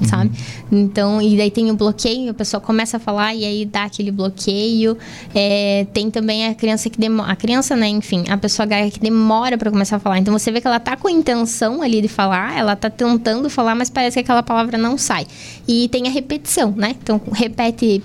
uhum. 0.02 0.08
sabe? 0.08 0.32
Então, 0.72 1.22
e 1.22 1.38
daí 1.38 1.52
tem 1.52 1.70
o 1.72 1.76
bloqueio, 1.76 2.32
a 2.32 2.34
pessoa 2.34 2.60
começa 2.60 2.98
a 2.98 3.00
falar 3.00 3.34
e 3.34 3.46
aí 3.46 3.66
dá 3.66 3.84
aquele 3.84 4.12
bloqueio. 4.12 4.98
É, 5.34 5.86
tem 5.94 6.10
também 6.10 6.48
a 6.48 6.56
criança 6.56 6.90
que 6.90 7.00
demora, 7.00 7.32
a 7.32 7.36
criança, 7.36 7.76
né, 7.76 7.88
enfim, 7.88 8.26
a 8.30 8.38
pessoa 8.38 8.66
gaga 8.66 8.90
que 8.90 9.00
demora 9.00 9.58
para 9.58 9.72
começar 9.72 9.98
a 9.98 10.00
falar. 10.00 10.20
Então 10.20 10.38
você 10.38 10.52
vê 10.52 10.62
que 10.62 10.68
ela 10.68 10.80
tá 10.80 10.96
com 10.96 11.08
a 11.08 11.12
intenção 11.12 11.82
ali 11.82 12.02
de 12.02 12.08
falar, 12.08 12.58
ela 12.58 12.76
tá 12.76 12.90
tentando 12.90 13.50
falar, 13.50 13.76
mas 13.76 13.90
parece 13.90 14.16
que 14.16 14.20
aquela 14.22 14.44
palavra 14.44 14.78
não 14.78 14.98
sai. 14.98 15.26
E 15.68 15.88
tem 15.90 16.08
a 16.08 16.12
repetição, 16.12 16.72
né? 16.72 16.96
Então 17.02 17.22
repete 17.34 18.04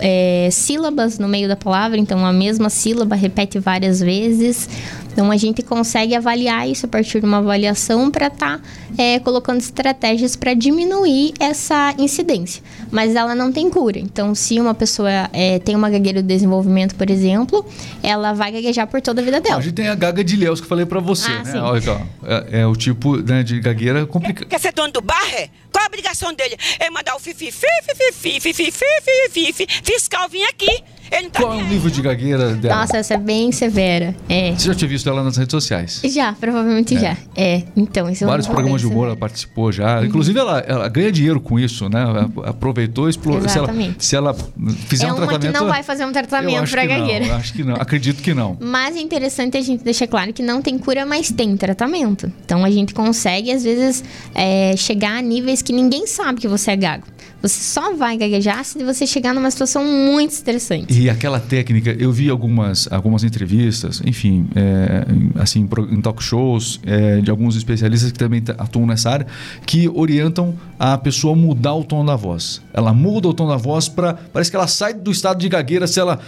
é, 0.00 0.48
sílabas 0.50 1.18
no 1.18 1.28
meio 1.28 1.48
da 1.48 1.56
palavra, 1.56 1.98
então 1.98 2.24
a 2.24 2.32
mesma 2.32 2.70
sílaba 2.70 3.14
repete 3.14 3.58
várias 3.58 4.00
vezes. 4.00 4.68
Então 5.12 5.30
a 5.30 5.36
gente 5.36 5.62
consegue 5.62 6.14
avaliar 6.14 6.68
isso 6.68 6.86
a 6.86 6.88
partir 6.88 7.20
de 7.20 7.26
uma 7.26 7.38
avaliação 7.38 8.10
para 8.10 8.28
estar 8.28 8.58
tá, 8.58 8.64
é, 8.96 9.18
colocando 9.18 9.58
estratégias 9.58 10.36
para 10.36 10.54
diminuir 10.54 11.34
essa 11.38 11.94
incidência. 11.98 12.62
Mas 12.90 13.14
ela 13.14 13.34
não 13.34 13.52
tem 13.52 13.68
cura. 13.68 13.98
Então, 13.98 14.34
se 14.34 14.58
uma 14.60 14.72
pessoa 14.72 15.10
é, 15.32 15.58
tem 15.58 15.74
uma 15.74 15.90
gagueira 15.90 16.22
de 16.22 16.28
desenvolvimento, 16.28 16.94
por 16.94 17.10
exemplo, 17.10 17.64
ela 18.02 18.32
vai 18.32 18.52
gaguejar 18.52 18.86
por 18.86 19.00
toda 19.00 19.20
a 19.20 19.24
vida 19.24 19.40
dela. 19.40 19.58
A 19.58 19.60
gente 19.60 19.74
tem 19.74 19.88
a 19.88 19.94
gaga 19.94 20.22
de 20.22 20.36
Leus 20.36 20.60
que 20.60 20.64
eu 20.64 20.68
falei 20.68 20.86
para 20.86 21.00
você, 21.00 21.30
ah, 21.30 21.42
né? 21.42 21.60
Olha, 21.60 22.06
é, 22.24 22.60
é, 22.60 22.66
o 22.66 22.74
tipo 22.74 23.16
né, 23.16 23.42
de 23.42 23.60
gagueira 23.60 24.06
complicado. 24.06 24.48
Quer 24.48 24.60
ser 24.60 24.72
dono 24.72 24.92
do 24.92 25.00
bar? 25.00 25.50
Qual 25.70 25.84
a 25.84 25.86
obrigação 25.86 26.32
dele? 26.32 26.56
É 26.78 26.90
mandar 26.90 27.14
o 27.16 27.18
fifi, 27.18 27.50
fifi, 27.50 28.12
fifi, 28.12 28.40
fifi, 28.40 28.72
fifi, 28.72 29.30
fifi, 29.30 29.66
fiscal 29.84 30.28
vir 30.28 30.44
aqui. 30.44 30.82
Ele 31.10 31.28
tá 31.28 31.40
Qual 31.40 31.54
é 31.54 31.62
o 31.62 31.66
nível 31.66 31.90
de 31.90 32.00
gagueira 32.00 32.54
dela? 32.54 32.80
Nossa, 32.80 32.98
essa 32.98 33.14
é 33.14 33.18
bem 33.18 33.50
severa. 33.50 34.14
É. 34.28 34.52
Você 34.52 34.66
já 34.66 34.74
tinha 34.74 34.88
visto 34.88 35.08
ela 35.08 35.24
nas 35.24 35.36
redes 35.36 35.50
sociais? 35.50 36.00
Já, 36.04 36.32
provavelmente 36.32 36.96
é. 36.96 37.00
já. 37.00 37.16
É, 37.36 37.64
então, 37.76 38.08
isso 38.08 38.24
Vários 38.24 38.46
é 38.46 38.50
programas 38.50 38.80
de 38.80 38.86
humor 38.86 39.06
ela 39.06 39.16
participou 39.16 39.72
já. 39.72 39.98
Uhum. 39.98 40.06
Inclusive, 40.06 40.38
ela, 40.38 40.58
ela, 40.60 40.88
ganha 40.88 41.10
dinheiro 41.10 41.40
com 41.40 41.58
isso, 41.58 41.88
né? 41.88 42.04
Aproveitou, 42.44 43.08
explorou. 43.08 43.44
Exatamente. 43.44 44.04
Se 44.04 44.14
ela, 44.14 44.32
se 44.34 44.42
ela 44.42 44.72
fizer 44.86 45.06
é 45.06 45.12
um 45.12 45.16
tratamento. 45.16 45.52
que 45.52 45.58
não 45.58 45.66
vai 45.66 45.82
fazer 45.82 46.04
um 46.04 46.12
tratamento 46.12 46.70
para 46.70 46.86
gagueira. 46.86 47.26
Não, 47.26 47.36
acho 47.36 47.52
que 47.52 47.64
não. 47.64 47.74
Acredito 47.74 48.22
que 48.22 48.32
não. 48.32 48.56
Mas 48.60 48.96
é 48.96 49.00
interessante 49.00 49.56
a 49.56 49.62
gente 49.62 49.82
deixar 49.82 50.06
claro 50.06 50.32
que 50.32 50.42
não 50.42 50.62
tem 50.62 50.78
cura, 50.78 51.04
mas 51.04 51.30
tem 51.30 51.56
tratamento. 51.56 52.32
Então, 52.44 52.64
a 52.64 52.70
gente 52.70 52.94
consegue, 52.94 53.50
às 53.50 53.64
vezes, 53.64 54.04
é, 54.34 54.74
chegar 54.76 55.18
a 55.18 55.22
níveis 55.22 55.62
que 55.62 55.72
ninguém 55.72 56.06
sabe 56.06 56.40
que 56.40 56.48
você 56.48 56.72
é 56.72 56.76
gago. 56.76 57.04
Você 57.42 57.62
só 57.62 57.94
vai 57.94 58.16
gaguejar 58.16 58.64
se 58.64 58.82
você 58.84 59.06
chegar 59.06 59.34
numa 59.34 59.50
situação 59.50 59.84
muito 59.84 60.32
estressante. 60.32 60.92
E 60.92 61.08
aquela 61.08 61.40
técnica, 61.40 61.96
eu 61.98 62.12
vi 62.12 62.28
algumas, 62.28 62.86
algumas 62.92 63.24
entrevistas, 63.24 64.02
enfim, 64.04 64.48
é, 64.54 65.06
assim, 65.40 65.68
em 65.90 66.00
talk 66.00 66.22
shows, 66.22 66.80
é, 66.84 67.20
de 67.20 67.30
alguns 67.30 67.56
especialistas 67.56 68.12
que 68.12 68.18
também 68.18 68.42
atuam 68.58 68.86
nessa 68.86 69.10
área, 69.10 69.26
que 69.64 69.88
orientam 69.88 70.54
a 70.78 70.98
pessoa 70.98 71.32
a 71.32 71.36
mudar 71.36 71.74
o 71.74 71.84
tom 71.84 72.04
da 72.04 72.16
voz. 72.16 72.60
Ela 72.74 72.92
muda 72.92 73.28
o 73.28 73.34
tom 73.34 73.48
da 73.48 73.56
voz 73.56 73.88
para. 73.88 74.14
Parece 74.14 74.50
que 74.50 74.56
ela 74.56 74.66
sai 74.66 74.92
do 74.92 75.10
estado 75.10 75.38
de 75.38 75.48
gagueira 75.48 75.86
se 75.86 75.98
ela 75.98 76.20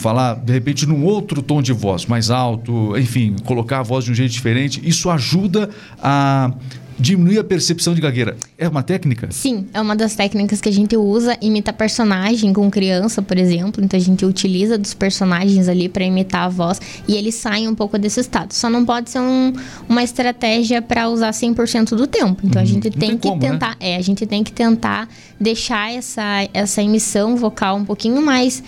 falar 0.00 0.34
de 0.34 0.52
repente 0.52 0.86
num 0.86 1.04
outro 1.04 1.42
tom 1.42 1.60
de 1.60 1.72
voz, 1.72 2.06
mais 2.06 2.30
alto, 2.30 2.96
enfim, 2.96 3.36
colocar 3.44 3.80
a 3.80 3.82
voz 3.82 4.04
de 4.04 4.10
um 4.10 4.14
jeito 4.14 4.32
diferente. 4.32 4.80
Isso 4.82 5.10
ajuda 5.10 5.68
a 6.02 6.52
diminuir 7.00 7.38
a 7.38 7.44
percepção 7.44 7.94
de 7.94 8.00
gagueira. 8.00 8.36
É 8.58 8.68
uma 8.68 8.82
técnica? 8.82 9.28
Sim, 9.30 9.66
é 9.72 9.80
uma 9.80 9.96
das 9.96 10.14
técnicas 10.14 10.60
que 10.60 10.68
a 10.68 10.72
gente 10.72 10.96
usa. 10.96 11.36
Imita 11.40 11.72
personagem 11.72 12.52
com 12.52 12.70
criança, 12.70 13.22
por 13.22 13.38
exemplo. 13.38 13.82
Então 13.82 13.98
a 13.98 14.02
gente 14.02 14.24
utiliza 14.24 14.76
dos 14.76 14.92
personagens 14.92 15.68
ali 15.68 15.88
para 15.88 16.04
imitar 16.04 16.42
a 16.42 16.48
voz 16.48 16.80
e 17.08 17.16
eles 17.16 17.34
saem 17.34 17.68
um 17.68 17.74
pouco 17.74 17.98
desse 17.98 18.20
estado. 18.20 18.52
Só 18.52 18.68
não 18.68 18.84
pode 18.84 19.10
ser 19.10 19.20
um, 19.20 19.52
uma 19.88 20.02
estratégia 20.02 20.82
para 20.82 21.08
usar 21.08 21.30
100% 21.30 21.96
do 21.96 22.06
tempo. 22.06 22.42
Então 22.44 22.60
a 22.60 22.64
uhum. 22.64 22.70
gente 22.70 22.90
tem, 22.90 23.10
tem, 23.10 23.18
que 23.18 23.28
como, 23.28 23.40
né? 23.40 23.50
tentar, 23.50 23.70
né? 23.70 23.76
é, 23.80 23.96
a 23.96 24.02
gente 24.02 24.26
tem 24.26 24.44
que 24.44 24.52
tentar 24.52 25.08
deixar 25.40 25.92
essa, 25.92 26.48
essa 26.52 26.82
emissão 26.82 27.36
vocal 27.36 27.76
um 27.76 27.84
pouquinho 27.84 28.20
mais 28.20 28.62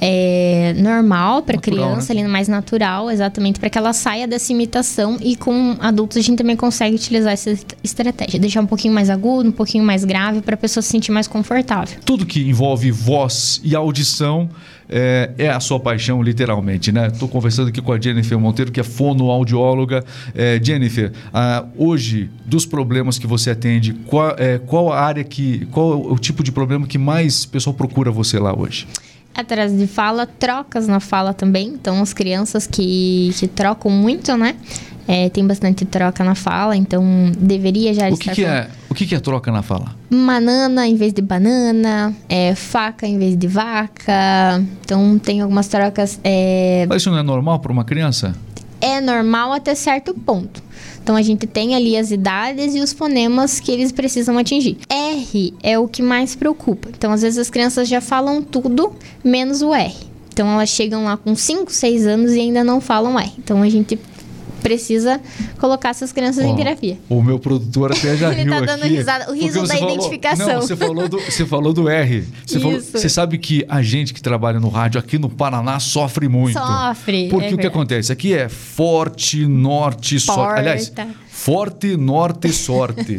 é, 0.00 0.74
normal 0.76 1.42
para 1.42 1.56
Natural, 1.56 1.88
criança, 1.90 2.14
né? 2.14 2.20
ali 2.20 2.28
mais 2.28 2.48
natural, 2.48 3.10
exatamente, 3.10 3.58
para 3.58 3.68
que 3.70 3.78
ela 3.78 3.92
saia 3.92 4.26
dessa 4.26 4.52
imitação 4.52 5.16
e 5.20 5.36
com 5.36 5.76
adultos 5.80 6.16
a 6.18 6.20
gente 6.20 6.38
também 6.38 6.56
consegue 6.56 6.94
utilizar 6.94 7.32
essa 7.32 7.50
est- 7.50 7.76
estratégia, 7.82 8.38
deixar 8.38 8.60
um 8.60 8.66
pouquinho 8.66 8.94
mais 8.94 9.10
agudo, 9.10 9.48
um 9.48 9.52
pouquinho 9.52 9.84
mais 9.84 10.04
grave 10.04 10.40
para 10.40 10.54
a 10.54 10.58
pessoa 10.58 10.82
se 10.82 10.88
sentir 10.88 11.10
mais 11.10 11.26
confortável. 11.26 11.98
Tudo 12.04 12.24
que 12.26 12.40
envolve 12.40 12.90
voz 12.90 13.60
e 13.64 13.74
audição 13.74 14.48
é, 14.88 15.30
é 15.36 15.48
a 15.50 15.60
sua 15.60 15.78
paixão, 15.78 16.22
literalmente, 16.22 16.90
né? 16.90 17.08
Estou 17.08 17.28
conversando 17.28 17.68
aqui 17.68 17.82
com 17.82 17.92
a 17.92 18.00
Jennifer 18.00 18.38
Monteiro, 18.38 18.72
que 18.72 18.80
é 18.80 18.82
fonoaudióloga. 18.82 20.04
É, 20.34 20.58
Jennifer, 20.62 21.12
ah, 21.32 21.64
hoje, 21.76 22.30
dos 22.46 22.64
problemas 22.64 23.18
que 23.18 23.26
você 23.26 23.50
atende, 23.50 23.92
qual, 24.06 24.34
é, 24.38 24.58
qual 24.58 24.90
a 24.92 25.00
área 25.00 25.24
que. 25.24 25.66
qual 25.70 26.00
o 26.00 26.18
tipo 26.18 26.42
de 26.42 26.50
problema 26.50 26.86
que 26.86 26.96
mais 26.98 27.44
o 27.44 27.48
pessoal 27.48 27.74
procura 27.74 28.10
você 28.10 28.38
lá 28.38 28.56
hoje? 28.58 28.86
Atrás 29.38 29.76
de 29.76 29.86
fala, 29.86 30.26
trocas 30.26 30.88
na 30.88 30.98
fala 30.98 31.32
também. 31.32 31.68
Então, 31.68 32.02
as 32.02 32.12
crianças 32.12 32.66
que, 32.66 33.30
que 33.38 33.46
trocam 33.46 33.90
muito, 33.90 34.36
né? 34.36 34.56
É, 35.06 35.28
tem 35.30 35.46
bastante 35.46 35.84
troca 35.86 36.22
na 36.22 36.34
fala, 36.34 36.76
então 36.76 37.02
deveria 37.38 37.94
já 37.94 38.08
O 38.10 38.16
que, 38.18 38.28
estar 38.30 38.34
que 38.34 38.42
com 38.42 38.48
é, 38.50 38.68
o 38.90 38.94
que, 38.94 39.06
que 39.06 39.14
é 39.14 39.20
troca 39.20 39.50
na 39.50 39.62
fala? 39.62 39.94
banana 40.10 40.86
em 40.86 40.96
vez 40.96 41.14
de 41.14 41.22
banana, 41.22 42.12
é, 42.28 42.54
faca 42.54 43.06
em 43.06 43.16
vez 43.16 43.34
de 43.36 43.46
vaca. 43.46 44.62
Então, 44.84 45.18
tem 45.18 45.40
algumas 45.40 45.66
trocas. 45.68 46.20
É, 46.22 46.84
Mas 46.88 47.00
isso 47.02 47.10
não 47.10 47.18
é 47.18 47.22
normal 47.22 47.58
para 47.60 47.72
uma 47.72 47.84
criança? 47.84 48.34
é 48.80 49.00
normal 49.00 49.52
até 49.52 49.74
certo 49.74 50.12
ponto. 50.14 50.62
Então 51.08 51.16
a 51.16 51.22
gente 51.22 51.46
tem 51.46 51.74
ali 51.74 51.96
as 51.96 52.10
idades 52.10 52.74
e 52.74 52.80
os 52.80 52.92
fonemas 52.92 53.60
que 53.60 53.72
eles 53.72 53.90
precisam 53.90 54.36
atingir. 54.36 54.76
R 54.90 55.54
é 55.62 55.78
o 55.78 55.88
que 55.88 56.02
mais 56.02 56.36
preocupa. 56.36 56.90
Então 56.90 57.10
às 57.10 57.22
vezes 57.22 57.38
as 57.38 57.48
crianças 57.48 57.88
já 57.88 57.98
falam 57.98 58.42
tudo 58.42 58.92
menos 59.24 59.62
o 59.62 59.74
R. 59.74 59.94
Então 60.30 60.46
elas 60.46 60.68
chegam 60.68 61.04
lá 61.04 61.16
com 61.16 61.34
5, 61.34 61.72
6 61.72 62.06
anos 62.06 62.32
e 62.32 62.40
ainda 62.40 62.62
não 62.62 62.78
falam 62.78 63.18
R. 63.18 63.32
Então 63.38 63.62
a 63.62 63.70
gente 63.70 63.98
precisa 64.62 65.20
colocar 65.58 65.90
essas 65.90 66.12
crianças 66.12 66.44
em 66.44 66.54
terapia. 66.56 66.98
O 67.08 67.22
meu 67.22 67.38
produtor 67.38 67.92
até 67.92 68.16
já 68.16 68.32
Ele 68.32 68.42
riu 68.42 68.52
tá 68.52 68.60
dando 68.60 68.84
aqui, 68.84 68.94
risada, 68.96 69.30
o 69.30 69.34
riso 69.34 69.62
da 69.66 69.74
falou- 69.74 69.90
identificação. 69.94 70.46
Não, 70.48 70.60
você 70.60 70.76
falou 70.76 71.08
do, 71.08 71.18
você 71.20 71.46
falou 71.46 71.72
do 71.72 71.88
R. 71.88 72.24
Você, 72.46 72.60
falou- 72.60 72.80
você 72.80 73.08
sabe 73.08 73.38
que 73.38 73.64
a 73.68 73.82
gente 73.82 74.12
que 74.12 74.22
trabalha 74.22 74.60
no 74.60 74.68
rádio 74.68 74.98
aqui 74.98 75.18
no 75.18 75.28
Paraná 75.28 75.78
sofre 75.80 76.28
muito. 76.28 76.58
Sofre, 76.58 77.28
Porque 77.28 77.46
é 77.48 77.54
o 77.54 77.58
que 77.58 77.66
acontece? 77.66 78.12
Aqui 78.12 78.34
é 78.34 78.48
forte, 78.48 79.46
norte, 79.46 80.18
sorte. 80.20 80.58
Aliás, 80.60 80.92
forte, 81.38 81.96
norte, 81.96 82.52
sorte. 82.52 83.16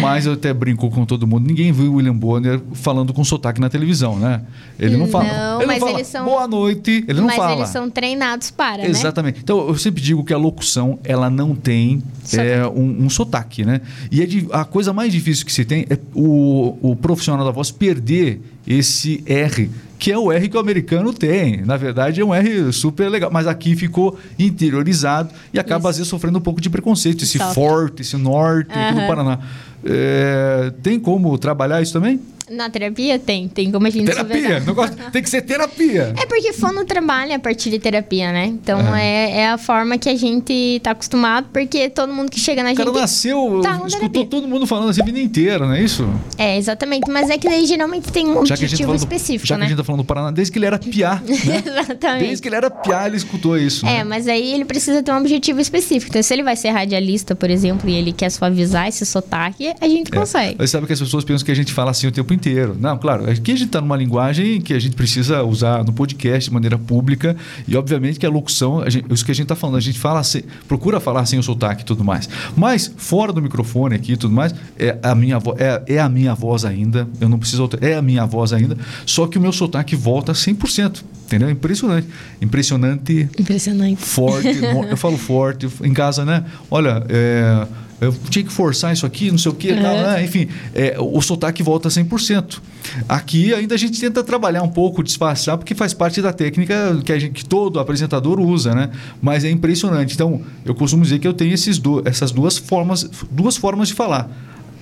Mas 0.00 0.26
eu 0.26 0.32
até 0.32 0.52
brinco 0.52 0.90
com 0.90 1.06
todo 1.06 1.24
mundo. 1.26 1.46
Ninguém 1.46 1.70
viu 1.72 1.92
o 1.92 1.94
William 1.96 2.14
Bonner 2.14 2.60
falando 2.72 3.14
com 3.14 3.22
sotaque 3.22 3.60
na 3.60 3.70
televisão, 3.70 4.18
né? 4.18 4.42
Ele 4.78 4.96
não 4.96 5.06
fala. 5.06 5.24
Não, 5.24 5.58
ele 5.60 5.66
mas 5.66 5.80
não 5.80 5.86
fala, 5.86 5.98
eles 5.98 6.08
são- 6.08 6.24
Boa 6.24 6.48
noite. 6.48 7.04
Ele 7.06 7.20
não 7.20 7.26
Mas 7.28 7.36
fala. 7.36 7.54
eles 7.60 7.68
são 7.68 7.88
treinados 7.88 8.50
para, 8.50 8.82
né? 8.82 8.88
Exatamente. 8.88 9.38
Então, 9.42 9.68
eu 9.68 9.76
sempre 9.78 10.02
digo 10.02 10.24
que 10.24 10.34
a 10.34 10.36
locução, 10.36 10.98
ela 11.04 11.30
não 11.30 11.54
tem 11.54 12.02
é, 12.32 12.66
um, 12.66 13.04
um 13.04 13.08
sotaque, 13.10 13.64
né? 13.64 13.80
E 14.10 14.20
é 14.20 14.26
de- 14.26 14.48
a 14.50 14.64
coisa 14.64 14.92
mais 14.92 15.12
difícil 15.12 15.46
que 15.46 15.52
se 15.52 15.64
tem 15.64 15.86
é 15.88 15.96
o, 16.14 16.76
o 16.82 16.96
profissional 16.96 17.44
da 17.46 17.52
voz 17.52 17.70
perder 17.70 18.40
esse 18.66 19.22
R, 19.26 19.70
que 20.04 20.12
é 20.12 20.18
o 20.18 20.30
R 20.30 20.50
que 20.50 20.56
o 20.58 20.60
americano 20.60 21.14
tem. 21.14 21.62
Na 21.62 21.78
verdade, 21.78 22.20
é 22.20 22.24
um 22.24 22.34
R 22.34 22.70
super 22.74 23.08
legal. 23.08 23.30
Mas 23.32 23.46
aqui 23.46 23.74
ficou 23.74 24.18
interiorizado 24.38 25.30
e 25.50 25.58
acaba, 25.58 25.78
Isso. 25.78 25.88
às 25.88 25.96
vezes, 25.96 26.10
sofrendo 26.10 26.36
um 26.36 26.42
pouco 26.42 26.60
de 26.60 26.68
preconceito. 26.68 27.24
Esse 27.24 27.38
Sofre. 27.38 27.54
forte, 27.54 28.02
esse 28.02 28.14
norte 28.18 28.70
aqui 28.70 29.00
no. 29.00 29.06
Paraná. 29.06 29.38
É, 29.82 30.74
tem 30.82 31.00
como 31.00 31.38
trabalhar 31.38 31.80
isso 31.80 31.94
também? 31.94 32.20
Na 32.50 32.68
terapia 32.68 33.18
tem, 33.18 33.48
tem 33.48 33.70
como 33.70 33.86
a 33.86 33.90
gente 33.90 34.04
Terapia. 34.06 34.36
superar. 34.36 34.60
Negócio- 34.66 34.96
tem 35.10 35.22
que 35.22 35.30
ser 35.30 35.42
terapia. 35.42 36.12
É 36.20 36.26
porque 36.26 36.52
fono 36.52 36.84
trabalha 36.84 37.36
a 37.36 37.38
partir 37.38 37.70
de 37.70 37.78
terapia, 37.78 38.32
né? 38.32 38.46
Então 38.46 38.94
é, 38.94 39.30
é 39.40 39.48
a 39.48 39.56
forma 39.58 39.96
que 39.96 40.08
a 40.10 40.14
gente 40.14 40.78
tá 40.82 40.90
acostumado, 40.90 41.48
porque 41.52 41.88
todo 41.88 42.12
mundo 42.12 42.30
que 42.30 42.38
chega 42.38 42.62
na 42.62 42.72
O 42.72 42.74
cara 42.74 42.90
gente. 42.90 43.00
nasceu, 43.00 43.60
tá 43.62 43.70
escutou 43.86 44.08
terapia. 44.10 44.26
todo 44.26 44.46
mundo 44.46 44.66
falando 44.66 44.90
assim 44.90 45.00
a 45.00 45.04
vida 45.04 45.18
inteira, 45.20 45.66
não 45.66 45.72
é 45.74 45.82
isso? 45.82 46.06
É, 46.36 46.58
exatamente. 46.58 47.10
Mas 47.10 47.30
é 47.30 47.38
que 47.38 47.48
daí 47.48 47.64
geralmente 47.66 48.12
tem 48.12 48.26
um 48.26 48.44
Já 48.44 48.54
que 48.54 48.60
tá 48.60 48.64
objetivo 48.66 48.82
falando, 48.88 48.98
específico, 48.98 49.46
já 49.46 49.54
que 49.54 49.60
né? 49.60 49.66
a 49.66 49.68
gente 49.70 49.78
tá 49.78 49.84
falando 49.84 50.02
do 50.02 50.04
Paraná, 50.06 50.30
desde 50.30 50.52
que 50.52 50.58
ele 50.58 50.66
era 50.66 50.78
piá, 50.78 51.20
né? 51.24 51.62
Exatamente. 51.66 52.24
Desde 52.26 52.42
que 52.42 52.48
ele 52.48 52.56
era 52.56 52.70
piá, 52.70 53.06
ele 53.06 53.16
escutou 53.16 53.56
isso. 53.56 53.86
É, 53.86 53.98
né? 53.98 54.04
mas 54.04 54.28
aí 54.28 54.52
ele 54.52 54.64
precisa 54.66 55.02
ter 55.02 55.12
um 55.12 55.16
objetivo 55.18 55.60
específico. 55.60 56.10
Então, 56.10 56.22
se 56.22 56.34
ele 56.34 56.42
vai 56.42 56.56
ser 56.56 56.68
radialista, 56.70 57.34
por 57.34 57.48
exemplo, 57.48 57.88
e 57.88 57.94
ele 57.94 58.12
quer 58.12 58.30
suavizar 58.30 58.86
esse 58.88 59.06
sotaque, 59.06 59.72
a 59.80 59.88
gente 59.88 60.12
É. 60.12 60.16
consegue. 60.16 60.56
Mas 60.58 60.70
sabe 60.70 60.86
que 60.86 60.92
as 60.92 61.00
pessoas 61.00 61.24
pensam 61.24 61.44
que 61.46 61.52
a 61.52 61.56
gente 61.56 61.72
fala 61.72 61.90
assim 61.90 62.06
o 62.06 62.12
tempo 62.12 62.33
inteiro. 62.34 62.76
Não, 62.78 62.98
claro, 62.98 63.30
aqui 63.30 63.52
a 63.52 63.56
gente 63.56 63.66
está 63.68 63.80
numa 63.80 63.96
linguagem 63.96 64.60
que 64.60 64.74
a 64.74 64.78
gente 64.78 64.94
precisa 64.96 65.42
usar 65.42 65.84
no 65.84 65.92
podcast 65.92 66.50
de 66.50 66.54
maneira 66.54 66.76
pública 66.76 67.36
e, 67.66 67.76
obviamente, 67.76 68.18
que 68.18 68.26
a 68.26 68.30
locução, 68.30 68.80
a 68.80 68.90
gente- 68.90 69.06
isso 69.12 69.24
que 69.24 69.30
a 69.30 69.34
gente 69.34 69.44
está 69.44 69.54
falando, 69.56 69.76
a 69.76 69.80
gente 69.80 69.98
fala 69.98 70.22
sem- 70.22 70.42
procura 70.68 70.98
falar 71.00 71.24
sem 71.26 71.38
o 71.38 71.42
sotaque 71.42 71.82
e 71.82 71.84
tudo 71.84 72.02
mais. 72.04 72.28
Mas, 72.56 72.92
fora 72.96 73.32
do 73.32 73.40
microfone 73.40 73.94
aqui 73.94 74.12
e 74.12 74.16
tudo 74.16 74.34
mais, 74.34 74.54
é 74.78 74.98
a, 75.02 75.14
minha 75.14 75.38
é, 75.58 75.94
é 75.94 75.98
a 76.00 76.08
minha 76.08 76.34
voz 76.34 76.64
ainda, 76.64 77.08
eu 77.20 77.28
não 77.28 77.38
preciso, 77.38 77.62
alter- 77.62 77.80
é 77.82 77.94
a 77.94 78.02
minha 78.02 78.26
voz 78.26 78.52
ainda, 78.52 78.76
só 79.06 79.26
que 79.26 79.38
o 79.38 79.40
meu 79.40 79.52
sotaque 79.52 79.94
volta 79.96 80.32
100%, 80.34 81.02
entendeu? 81.26 81.48
Impressionante. 81.50 82.06
Impressionante 82.40 83.28
Impressionante. 83.38 84.02
forte, 84.02 84.48
eu 84.90 84.96
falo 84.96 85.16
forte 85.16 85.68
em 85.82 85.92
casa, 85.92 86.24
né? 86.24 86.44
Olha, 86.70 87.04
é, 87.08 87.66
eu 88.04 88.14
tinha 88.30 88.44
que 88.44 88.52
forçar 88.52 88.92
isso 88.92 89.04
aqui, 89.06 89.30
não 89.30 89.38
sei 89.38 89.50
o 89.50 89.54
que, 89.54 89.72
Uhum. 89.72 89.82
tal, 89.82 89.96
né? 89.96 90.24
enfim, 90.24 90.48
é, 90.74 90.96
o 90.98 91.20
sotaque 91.20 91.62
volta 91.62 91.88
100%. 91.88 92.60
Aqui 93.08 93.52
ainda 93.54 93.74
a 93.74 93.78
gente 93.78 93.98
tenta 94.00 94.22
trabalhar 94.22 94.62
um 94.62 94.68
pouco, 94.68 95.02
disfarçar, 95.02 95.56
porque 95.58 95.74
faz 95.74 95.92
parte 95.94 96.20
da 96.22 96.32
técnica 96.32 97.00
que, 97.04 97.12
a 97.12 97.18
gente, 97.18 97.32
que 97.32 97.44
todo 97.44 97.80
apresentador 97.80 98.38
usa, 98.38 98.74
né? 98.74 98.90
Mas 99.20 99.44
é 99.44 99.50
impressionante. 99.50 100.14
Então, 100.14 100.42
eu 100.64 100.74
costumo 100.74 101.02
dizer 101.02 101.18
que 101.18 101.26
eu 101.26 101.32
tenho 101.34 101.52
esses 101.54 101.78
do, 101.78 102.02
essas 102.06 102.30
duas 102.30 102.56
formas, 102.58 103.08
duas 103.30 103.56
formas 103.56 103.88
de 103.88 103.94
falar. 103.94 104.30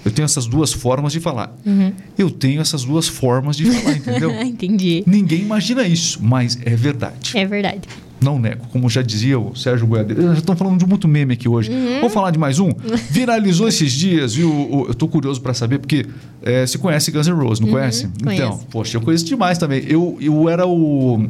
Eu 0.04 0.10
tenho 0.10 0.24
essas 0.24 0.46
duas 0.46 0.72
formas 0.72 1.12
de 1.12 1.20
falar. 1.20 1.56
Uhum. 1.64 1.92
Eu 2.18 2.30
tenho 2.30 2.60
essas 2.60 2.84
duas 2.84 3.06
formas 3.08 3.56
de 3.56 3.64
falar, 3.70 3.96
entendeu? 3.96 4.30
Entendi. 4.42 5.02
Ninguém 5.06 5.42
imagina 5.42 5.86
isso, 5.86 6.18
mas 6.22 6.58
é 6.64 6.74
verdade. 6.74 7.36
É 7.36 7.46
verdade. 7.46 7.88
Não 8.20 8.38
nego, 8.38 8.64
como 8.68 8.88
já 8.88 9.02
dizia 9.02 9.36
o 9.38 9.54
Sérgio 9.56 9.84
Goiadeiro. 9.86 10.22
Já 10.28 10.34
estão 10.34 10.54
falando 10.54 10.78
de 10.78 10.86
muito 10.86 11.08
meme 11.08 11.34
aqui 11.34 11.48
hoje. 11.48 11.70
Uhum. 11.72 11.96
Vamos 11.96 12.12
falar 12.12 12.30
de 12.30 12.38
mais 12.38 12.60
um? 12.60 12.70
Viralizou 13.10 13.66
esses 13.66 13.90
dias, 13.92 14.34
viu? 14.34 14.48
O- 14.50 14.86
Eu 14.88 14.94
tô 14.94 15.08
curioso 15.08 15.40
para 15.40 15.52
saber, 15.54 15.78
porque 15.80 16.06
é, 16.42 16.64
você 16.66 16.78
conhece 16.78 17.10
Guns 17.10 17.26
N' 17.26 17.32
Roses, 17.34 17.58
não 17.60 17.68
conhece? 17.68 18.08
Então, 18.20 18.30
Uhum, 18.32 18.38
conheço. 18.50 18.66
poxa, 18.70 18.96
eu 18.96 19.00
conheço 19.00 19.24
demais 19.24 19.58
também. 19.58 19.82
Eu, 19.88 20.18
eu 20.20 20.48
era 20.48 20.64
o, 20.66 21.26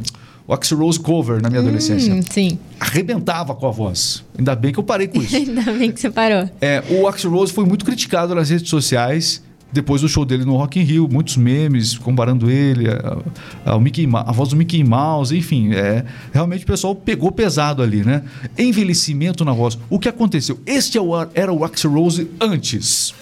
o 0.47 0.53
Axl 0.53 0.77
Rose 0.77 0.99
cover 1.01 1.41
na 1.41 1.49
minha 1.49 1.61
adolescência. 1.61 2.13
Hum, 2.13 2.21
sim. 2.29 2.59
Arrebentava 2.81 3.55
com 3.55 3.67
a 3.67 3.71
voz. 3.71 4.25
Ainda 4.37 4.55
bem 4.55 4.73
que 4.73 4.79
eu 4.79 4.85
parei 4.85 5.09
com 5.09 5.21
isso. 5.23 5.35
Ainda 5.37 5.63
bem 5.73 5.91
que 5.93 6.01
você 6.01 6.11
parou. 6.11 6.49
É, 6.61 6.83
o 6.91 7.07
Axl 7.07 7.29
Rose 7.31 7.53
foi 7.53 7.65
muito 7.65 7.85
criticado 7.85 8.35
nas 8.35 8.51
redes 8.51 8.69
sociais 8.69 9.43
depois 9.73 10.03
do 10.03 10.09
show 10.09 10.23
dele 10.27 10.45
no 10.45 10.55
Rock 10.55 10.79
in 10.79 10.83
Rio, 10.83 11.09
muitos 11.11 11.39
memes 11.39 11.97
comparando 11.97 12.51
ele 12.51 12.91
a- 12.91 13.17
ao 13.65 13.81
Mickey, 13.81 14.07
a 14.13 14.31
voz 14.31 14.51
do 14.51 14.57
Mickey 14.57 14.85
Mouse, 14.85 15.35
enfim, 15.35 15.73
é, 15.73 16.05
realmente 16.31 16.63
o 16.65 16.67
pessoal 16.67 16.95
pegou 16.95 17.33
pesado 17.33 17.83
ali, 17.83 18.05
né? 18.05 18.23
Envelhecimento 18.59 19.47
na 19.47 19.53
voz. 19.53 19.79
O 19.89 19.99
que 19.99 20.11
aconteceu? 20.11 20.61
Este 20.67 20.99
é 20.99 21.01
era 21.35 21.51
o 21.53 21.65
Axl 21.65 21.89
Rose 21.89 22.31
antes. 22.39 23.15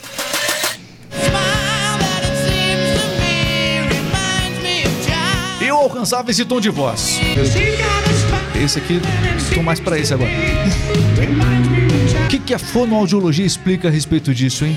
Alcançava 5.91 6.31
esse 6.31 6.45
tom 6.45 6.61
de 6.61 6.71
voz. 6.71 7.21
Esse 8.55 8.79
aqui, 8.79 9.01
tô 9.55 9.63
mais 9.63 9.81
pra 9.81 9.99
esse 9.99 10.15
agora. 10.15 10.31
O 12.25 12.29
que, 12.29 12.39
que 12.39 12.55
a 12.55 12.59
fonoaudiologia 12.59 13.45
explica 13.45 13.89
a 13.89 13.91
respeito 13.91 14.33
disso, 14.33 14.65
hein? 14.65 14.77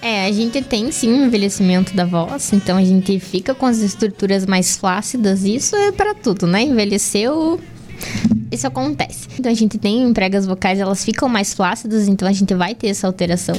É, 0.00 0.26
a 0.26 0.32
gente 0.32 0.62
tem 0.62 0.90
sim 0.90 1.12
um 1.12 1.26
envelhecimento 1.26 1.94
da 1.94 2.04
voz, 2.04 2.52
então 2.52 2.76
a 2.76 2.84
gente 2.84 3.18
fica 3.20 3.54
com 3.54 3.66
as 3.66 3.78
estruturas 3.78 4.46
mais 4.46 4.76
flácidas, 4.76 5.44
isso 5.44 5.76
é 5.76 5.92
pra 5.92 6.14
tudo, 6.14 6.46
né? 6.46 6.62
Envelheceu, 6.62 7.60
isso 8.50 8.66
acontece. 8.66 9.28
Então 9.38 9.50
a 9.50 9.54
gente 9.54 9.78
tem 9.78 10.12
pregas 10.12 10.44
vocais, 10.46 10.78
elas 10.78 11.02
ficam 11.04 11.28
mais 11.28 11.54
flácidas, 11.54 12.06
então 12.06 12.28
a 12.28 12.32
gente 12.32 12.54
vai 12.54 12.74
ter 12.74 12.88
essa 12.88 13.06
alteração. 13.06 13.54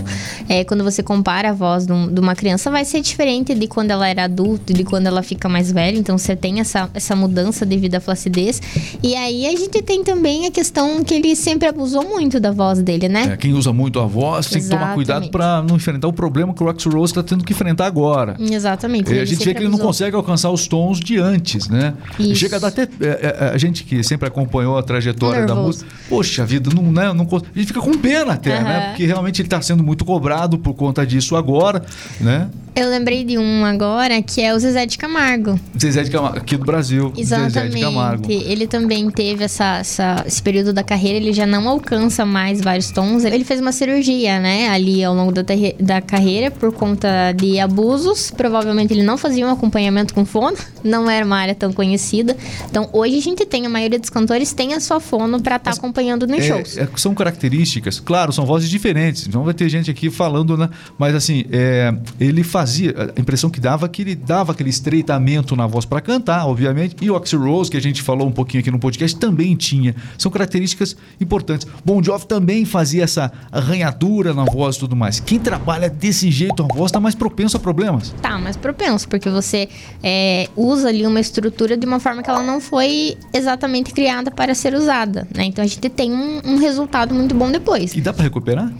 É, 0.47 0.63
quando 0.63 0.83
você 0.83 1.01
compara 1.01 1.49
a 1.49 1.53
voz 1.53 1.85
de, 1.85 1.91
um- 1.91 2.13
de 2.13 2.19
uma 2.19 2.35
criança, 2.35 2.69
vai 2.69 2.85
ser 2.85 3.01
diferente 3.01 3.55
de 3.55 3.67
quando 3.67 3.89
ela 3.91 4.07
era 4.07 4.25
adulta, 4.25 4.71
de 4.73 4.83
quando 4.83 5.07
ela 5.07 5.23
fica 5.23 5.49
mais 5.49 5.71
velha, 5.71 5.97
então 5.97 6.17
você 6.17 6.35
tem 6.35 6.59
essa, 6.59 6.89
essa 6.93 7.15
mudança 7.15 7.65
devido 7.65 7.95
à 7.95 7.99
flacidez. 7.99 8.61
E 9.01 9.15
aí 9.15 9.47
a 9.47 9.51
gente 9.57 9.81
tem 9.81 10.03
também 10.03 10.45
a 10.45 10.51
questão 10.51 11.03
que 11.03 11.13
ele 11.15 11.35
sempre 11.35 11.67
abusou 11.67 12.03
muito 12.07 12.39
da 12.39 12.51
voz 12.51 12.79
dele, 12.81 13.09
né? 13.09 13.29
É, 13.33 13.37
quem 13.37 13.53
usa 13.53 13.73
muito 13.73 13.99
a 13.99 14.05
voz 14.05 14.47
tem 14.47 14.61
que 14.61 14.69
tomar 14.69 14.93
cuidado 14.93 15.29
para 15.31 15.63
não 15.63 15.75
enfrentar 15.75 16.07
o 16.07 16.13
problema 16.13 16.53
que 16.53 16.63
o 16.63 16.69
Axl 16.69 16.89
Rose 16.91 17.11
está 17.11 17.23
tendo 17.23 17.43
que 17.43 17.53
enfrentar 17.53 17.87
agora. 17.87 18.35
Exatamente. 18.39 19.11
É, 19.11 19.21
a 19.21 19.25
gente 19.25 19.43
vê 19.43 19.53
que 19.53 19.59
ele 19.59 19.65
não 19.65 19.73
abusou. 19.75 19.87
consegue 19.87 20.15
alcançar 20.15 20.51
os 20.51 20.67
tons 20.67 20.99
de 20.99 21.17
antes, 21.17 21.67
né? 21.67 21.93
Isso. 22.19 22.35
Chega 22.35 22.57
a 22.57 22.59
dar 22.59 22.67
até. 22.67 22.83
é, 22.83 22.87
é, 22.99 23.51
a 23.53 23.57
gente 23.57 23.83
que 23.83 24.03
sempre 24.03 24.27
acompanhou 24.33 24.77
a 24.77 24.83
trajetória 24.83 25.45
da 25.45 25.53
Nervoso. 25.53 25.85
música. 25.85 25.91
Poxa 26.09 26.45
vida, 26.45 26.69
não, 26.73 26.91
né, 26.91 27.13
não, 27.13 27.23
a 27.23 27.57
gente 27.59 27.67
fica 27.67 27.79
com 27.79 27.93
pena 27.93 28.33
até, 28.33 28.61
né? 28.61 28.77
Aham. 28.77 28.89
Porque 28.89 29.05
realmente 29.05 29.41
ele 29.41 29.47
está 29.47 29.61
sendo 29.61 29.83
muito 29.83 30.03
cobrado 30.03 30.57
por 30.57 30.73
conta 30.73 31.05
disso 31.05 31.35
agora, 31.35 31.83
né? 32.19 32.49
Eu 32.75 32.89
lembrei 32.89 33.23
de 33.23 33.37
um 33.37 33.63
agora 33.65 34.19
que 34.23 34.41
é 34.41 34.51
o 34.53 34.57
Zezé 34.57 34.85
de 34.87 34.97
Camargo. 34.97 35.59
Zezé 35.79 36.01
de 36.01 36.09
Camargo, 36.09 36.37
aqui 36.39 36.57
do 36.57 36.65
Brasil. 36.65 37.13
Exatamente. 37.15 37.53
Zezé 37.53 37.67
de 37.69 37.79
Camargo. 37.81 38.31
Ele 38.31 38.65
também 38.65 39.11
teve 39.11 39.43
essa, 39.43 39.77
essa- 39.77 40.23
esse 40.25 40.41
período 40.41 40.73
da 40.73 40.81
carreira, 40.83 41.17
ele 41.17 41.33
já 41.33 41.45
não 41.45 41.69
alcança 41.69 42.25
mais 42.25 42.61
vários 42.61 42.89
tons. 42.89 43.25
Ele 43.25 43.43
fez 43.43 43.59
uma 43.61 43.71
cirurgia, 43.71 44.39
né, 44.39 44.69
ali 44.69 45.03
ao 45.03 45.13
longo 45.13 45.31
da, 45.31 45.43
da 45.79 46.01
carreira 46.01 46.49
por 46.49 46.71
conta 46.73 47.31
de 47.33 47.59
abusos. 47.59 48.31
Provavelmente 48.31 48.91
ele 48.91 49.03
não 49.03 49.17
fazia 49.19 49.45
um 49.45 49.51
acompanhamento 49.51 50.11
com 50.13 50.25
fono, 50.25 50.57
não 50.83 51.07
era 51.07 51.23
uma 51.23 51.37
área 51.37 51.53
tão 51.53 51.71
conhecida. 51.71 52.35
Então 52.69 52.89
hoje 52.91 53.17
a 53.17 53.21
gente 53.21 53.45
tem, 53.45 53.67
a 53.67 53.69
maioria 53.69 53.99
dos 53.99 54.09
cantores 54.09 54.51
tem 54.51 54.73
a 54.73 54.79
sua 54.79 54.99
fono 54.99 55.39
pra 55.39 55.57
estar 55.57 55.71
acompanhando 55.73 56.25
nos 56.25 56.39
É, 56.39 56.41
shows. 56.41 56.77
é, 56.79 56.87
são 56.95 57.13
características, 57.13 57.99
claro, 57.99 58.33
são 58.33 58.47
vozes 58.47 58.67
diferentes. 58.67 59.27
Não 59.27 59.43
vai 59.43 59.53
ter 59.53 59.69
gente 59.69 59.91
aqui 59.91 60.09
falando, 60.09 60.57
né? 60.57 60.69
Mas 60.97 61.13
assim, 61.13 61.43
é, 61.51 61.93
ele 62.19 62.41
fazia. 62.63 63.13
A 63.15 63.19
impressão 63.19 63.49
que 63.49 63.59
dava 63.59 63.89
que 63.89 64.01
ele 64.01 64.15
dava 64.15 64.53
aquele 64.53 64.69
estreitamento 64.69 65.55
na 65.55 65.67
voz 65.67 65.85
para 65.85 65.99
cantar, 65.99 66.47
obviamente. 66.47 66.95
E 67.01 67.11
o 67.11 67.15
Axl 67.15 67.37
Rose, 67.37 67.69
que 67.69 67.75
a 67.75 67.81
gente 67.81 68.01
falou 68.01 68.27
um 68.27 68.31
pouquinho 68.31 68.61
aqui 68.61 68.71
no 68.71 68.79
podcast, 68.79 69.17
também 69.19 69.55
tinha. 69.55 69.93
São 70.17 70.31
características 70.31 70.95
importantes. 71.19 71.67
Bon 71.83 72.01
Jovi 72.01 72.25
também 72.25 72.63
fazia 72.63 73.03
essa 73.03 73.31
arranhadura 73.51 74.33
na 74.33 74.45
voz 74.45 74.77
e 74.77 74.79
tudo 74.79 74.95
mais. 74.95 75.19
Quem 75.19 75.39
trabalha 75.39 75.89
desse 75.89 76.31
jeito 76.31 76.63
a 76.63 76.73
voz 76.73 76.89
está 76.89 76.99
mais 76.99 77.15
propenso 77.15 77.57
a 77.57 77.59
problemas. 77.59 78.15
Tá, 78.21 78.37
mas 78.37 78.55
propenso, 78.55 79.07
porque 79.09 79.29
você 79.29 79.67
é, 80.01 80.47
usa 80.55 80.87
ali 80.87 81.05
uma 81.05 81.19
estrutura 81.19 81.75
de 81.75 81.85
uma 81.85 81.99
forma 81.99 82.23
que 82.23 82.29
ela 82.29 82.43
não 82.43 82.61
foi 82.61 83.17
exatamente 83.33 83.93
criada 83.93 84.31
para 84.31 84.55
ser 84.55 84.73
usada, 84.73 85.27
né? 85.35 85.45
Então 85.45 85.63
a 85.63 85.67
gente 85.67 85.89
tem 85.89 86.11
um, 86.13 86.41
um 86.45 86.57
resultado 86.57 87.13
muito 87.13 87.35
bom 87.35 87.51
depois. 87.51 87.93
E 87.93 87.99
dá 87.99 88.13
para 88.13 88.23
recuperar? 88.23 88.71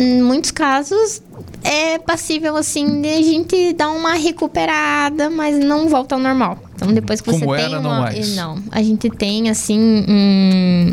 Em 0.00 0.22
muitos 0.22 0.50
casos 0.50 1.22
é 1.62 1.98
passível 1.98 2.56
assim 2.56 3.02
de 3.02 3.08
a 3.08 3.22
gente 3.22 3.72
dar 3.74 3.90
uma 3.90 4.14
recuperada, 4.14 5.28
mas 5.28 5.58
não 5.58 5.88
volta 5.88 6.14
ao 6.14 6.20
normal. 6.20 6.58
Então 6.74 6.92
depois 6.92 7.20
que 7.20 7.30
Como 7.30 7.44
você 7.44 7.56
tem 7.56 7.64
era, 7.66 7.80
não 7.80 7.90
uma, 7.90 8.00
mais. 8.00 8.34
não, 8.34 8.58
a 8.70 8.82
gente 8.82 9.10
tem 9.10 9.50
assim 9.50 9.78
um, 10.08 10.92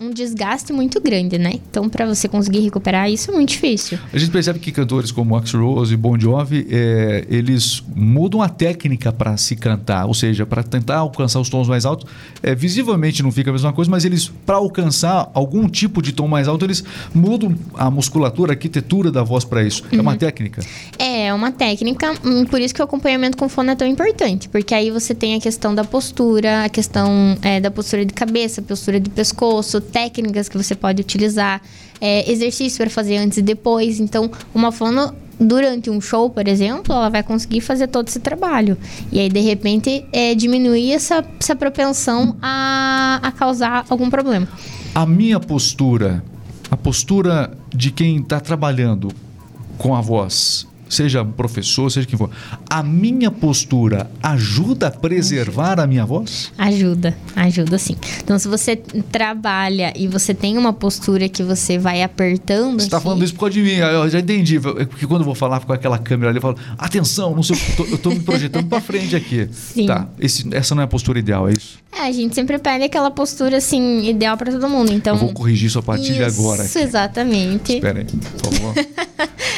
um 0.00 0.10
desgaste 0.10 0.72
muito 0.72 1.00
grande, 1.00 1.38
né? 1.38 1.54
Então 1.70 1.88
para 1.88 2.06
você 2.06 2.28
conseguir 2.28 2.60
recuperar 2.60 3.10
isso 3.10 3.30
é 3.30 3.34
muito 3.34 3.50
difícil. 3.50 3.98
A 4.12 4.18
gente 4.18 4.30
percebe 4.30 4.58
que 4.58 4.70
cantores 4.70 5.10
como 5.10 5.36
Axl 5.36 5.58
Rose 5.58 5.92
e 5.92 5.96
Bon 5.96 6.18
Jovi, 6.18 6.66
é, 6.70 7.26
eles 7.28 7.82
mudam 7.94 8.40
a 8.40 8.48
técnica 8.48 9.12
para 9.12 9.36
se 9.36 9.56
cantar, 9.56 10.06
ou 10.06 10.14
seja, 10.14 10.46
para 10.46 10.62
tentar 10.62 10.98
alcançar 10.98 11.40
os 11.40 11.48
tons 11.48 11.66
mais 11.66 11.84
altos. 11.84 12.08
É, 12.42 12.54
visivelmente 12.54 13.22
não 13.22 13.32
fica 13.32 13.50
a 13.50 13.52
mesma 13.52 13.72
coisa, 13.72 13.90
mas 13.90 14.04
eles, 14.04 14.28
para 14.46 14.56
alcançar 14.56 15.30
algum 15.34 15.68
tipo 15.68 16.00
de 16.00 16.12
tom 16.12 16.28
mais 16.28 16.46
alto, 16.46 16.64
eles 16.64 16.84
mudam 17.12 17.56
a 17.74 17.90
musculatura, 17.90 18.52
a 18.52 18.54
arquitetura 18.54 19.10
da 19.10 19.24
voz 19.24 19.44
para 19.44 19.64
isso. 19.64 19.82
É 19.90 20.00
uma 20.00 20.16
técnica. 20.16 20.62
É, 20.98 21.26
é 21.26 21.34
uma 21.34 21.50
técnica, 21.50 22.14
hum, 22.24 22.44
por 22.44 22.60
isso 22.60 22.74
que 22.74 22.80
o 22.80 22.84
acompanhamento 22.84 23.36
com 23.36 23.48
fono 23.48 23.70
é 23.70 23.74
tão 23.74 23.86
importante, 23.86 24.48
porque 24.48 24.74
aí 24.74 24.90
você 24.90 25.14
tem 25.14 25.34
a 25.34 25.40
questão 25.40 25.74
da 25.74 25.82
postura, 25.84 26.64
a 26.64 26.68
questão 26.68 27.36
é, 27.42 27.60
da 27.60 27.70
postura 27.70 28.04
de 28.04 28.12
cabeça, 28.12 28.62
postura 28.62 29.00
de 29.00 29.10
pescoço, 29.10 29.80
técnicas 29.90 30.48
que 30.48 30.56
você 30.56 30.74
pode 30.74 31.00
utilizar, 31.02 31.60
é, 32.00 32.30
exercício 32.30 32.78
para 32.78 32.90
fazer 32.90 33.16
antes 33.16 33.38
e 33.38 33.42
depois. 33.42 34.00
Então, 34.00 34.30
uma 34.54 34.70
fono 34.70 35.14
durante 35.38 35.88
um 35.88 36.00
show, 36.00 36.28
por 36.30 36.46
exemplo, 36.48 36.94
ela 36.94 37.08
vai 37.08 37.22
conseguir 37.22 37.60
fazer 37.60 37.88
todo 37.88 38.08
esse 38.08 38.20
trabalho. 38.20 38.76
E 39.12 39.20
aí, 39.20 39.28
de 39.28 39.40
repente, 39.40 40.04
é, 40.12 40.34
diminuir 40.34 40.92
essa, 40.92 41.24
essa 41.40 41.54
propensão 41.54 42.36
a, 42.42 43.20
a 43.22 43.32
causar 43.32 43.84
algum 43.88 44.10
problema. 44.10 44.48
A 44.94 45.06
minha 45.06 45.38
postura, 45.38 46.24
a 46.70 46.76
postura 46.76 47.52
de 47.74 47.90
quem 47.90 48.18
está 48.18 48.40
trabalhando 48.40 49.08
com 49.76 49.94
a 49.94 50.00
voz, 50.00 50.66
seja 50.88 51.24
professor, 51.24 51.90
seja 51.90 52.06
quem 52.06 52.18
for, 52.18 52.30
a 52.68 52.82
minha 52.82 53.30
postura 53.30 54.10
ajuda 54.22 54.88
a 54.88 54.90
preservar 54.90 55.80
a 55.80 55.86
minha 55.86 56.04
voz? 56.06 56.50
Ajuda, 56.58 57.16
ajuda 57.36 57.78
sim. 57.78 57.96
Então, 58.22 58.38
se 58.38 58.48
você 58.48 58.76
trabalha 58.76 59.92
e 59.96 60.06
você 60.06 60.32
tem 60.34 60.56
uma 60.58 60.72
postura 60.72 61.28
que 61.28 61.42
você 61.42 61.78
vai 61.78 62.02
apertando. 62.02 62.78
Você 62.80 62.86
está 62.86 62.96
assim, 62.98 63.04
falando 63.04 63.24
isso 63.24 63.34
por 63.34 63.40
causa 63.40 63.54
de 63.54 63.62
mim, 63.62 63.72
eu 63.74 64.08
já 64.08 64.20
entendi. 64.20 64.58
Porque 64.60 65.06
quando 65.06 65.22
eu 65.22 65.26
vou 65.26 65.34
falar 65.34 65.60
com 65.60 65.72
aquela 65.72 65.98
câmera 65.98 66.30
ali, 66.30 66.38
eu 66.38 66.42
falo, 66.42 66.56
atenção, 66.76 67.34
não 67.34 67.42
sei, 67.42 67.56
eu 67.78 67.94
estou 67.96 68.12
me 68.12 68.20
projetando 68.20 68.66
para 68.68 68.80
frente 68.80 69.14
aqui. 69.16 69.48
Sim. 69.52 69.86
Tá, 69.86 70.08
esse- 70.18 70.48
essa 70.54 70.74
não 70.74 70.82
é 70.82 70.84
a 70.84 70.88
postura 70.88 71.18
ideal, 71.18 71.48
é 71.48 71.52
isso? 71.52 71.78
É, 71.92 72.02
a 72.02 72.12
gente 72.12 72.34
sempre 72.34 72.58
pede 72.58 72.84
aquela 72.84 73.10
postura 73.10 73.56
assim, 73.56 74.06
ideal 74.08 74.36
pra 74.36 74.52
todo 74.52 74.68
mundo. 74.68 74.92
Então. 74.92 75.14
eu 75.14 75.20
vou 75.20 75.32
corrigir 75.32 75.66
isso 75.68 75.78
a 75.78 75.82
partir 75.82 76.12
de 76.14 76.22
isso, 76.22 76.40
agora. 76.40 76.64
exatamente. 76.64 77.74
Espera 77.74 77.98
aí, 78.00 78.04
por 78.04 78.52
favor. 78.54 78.74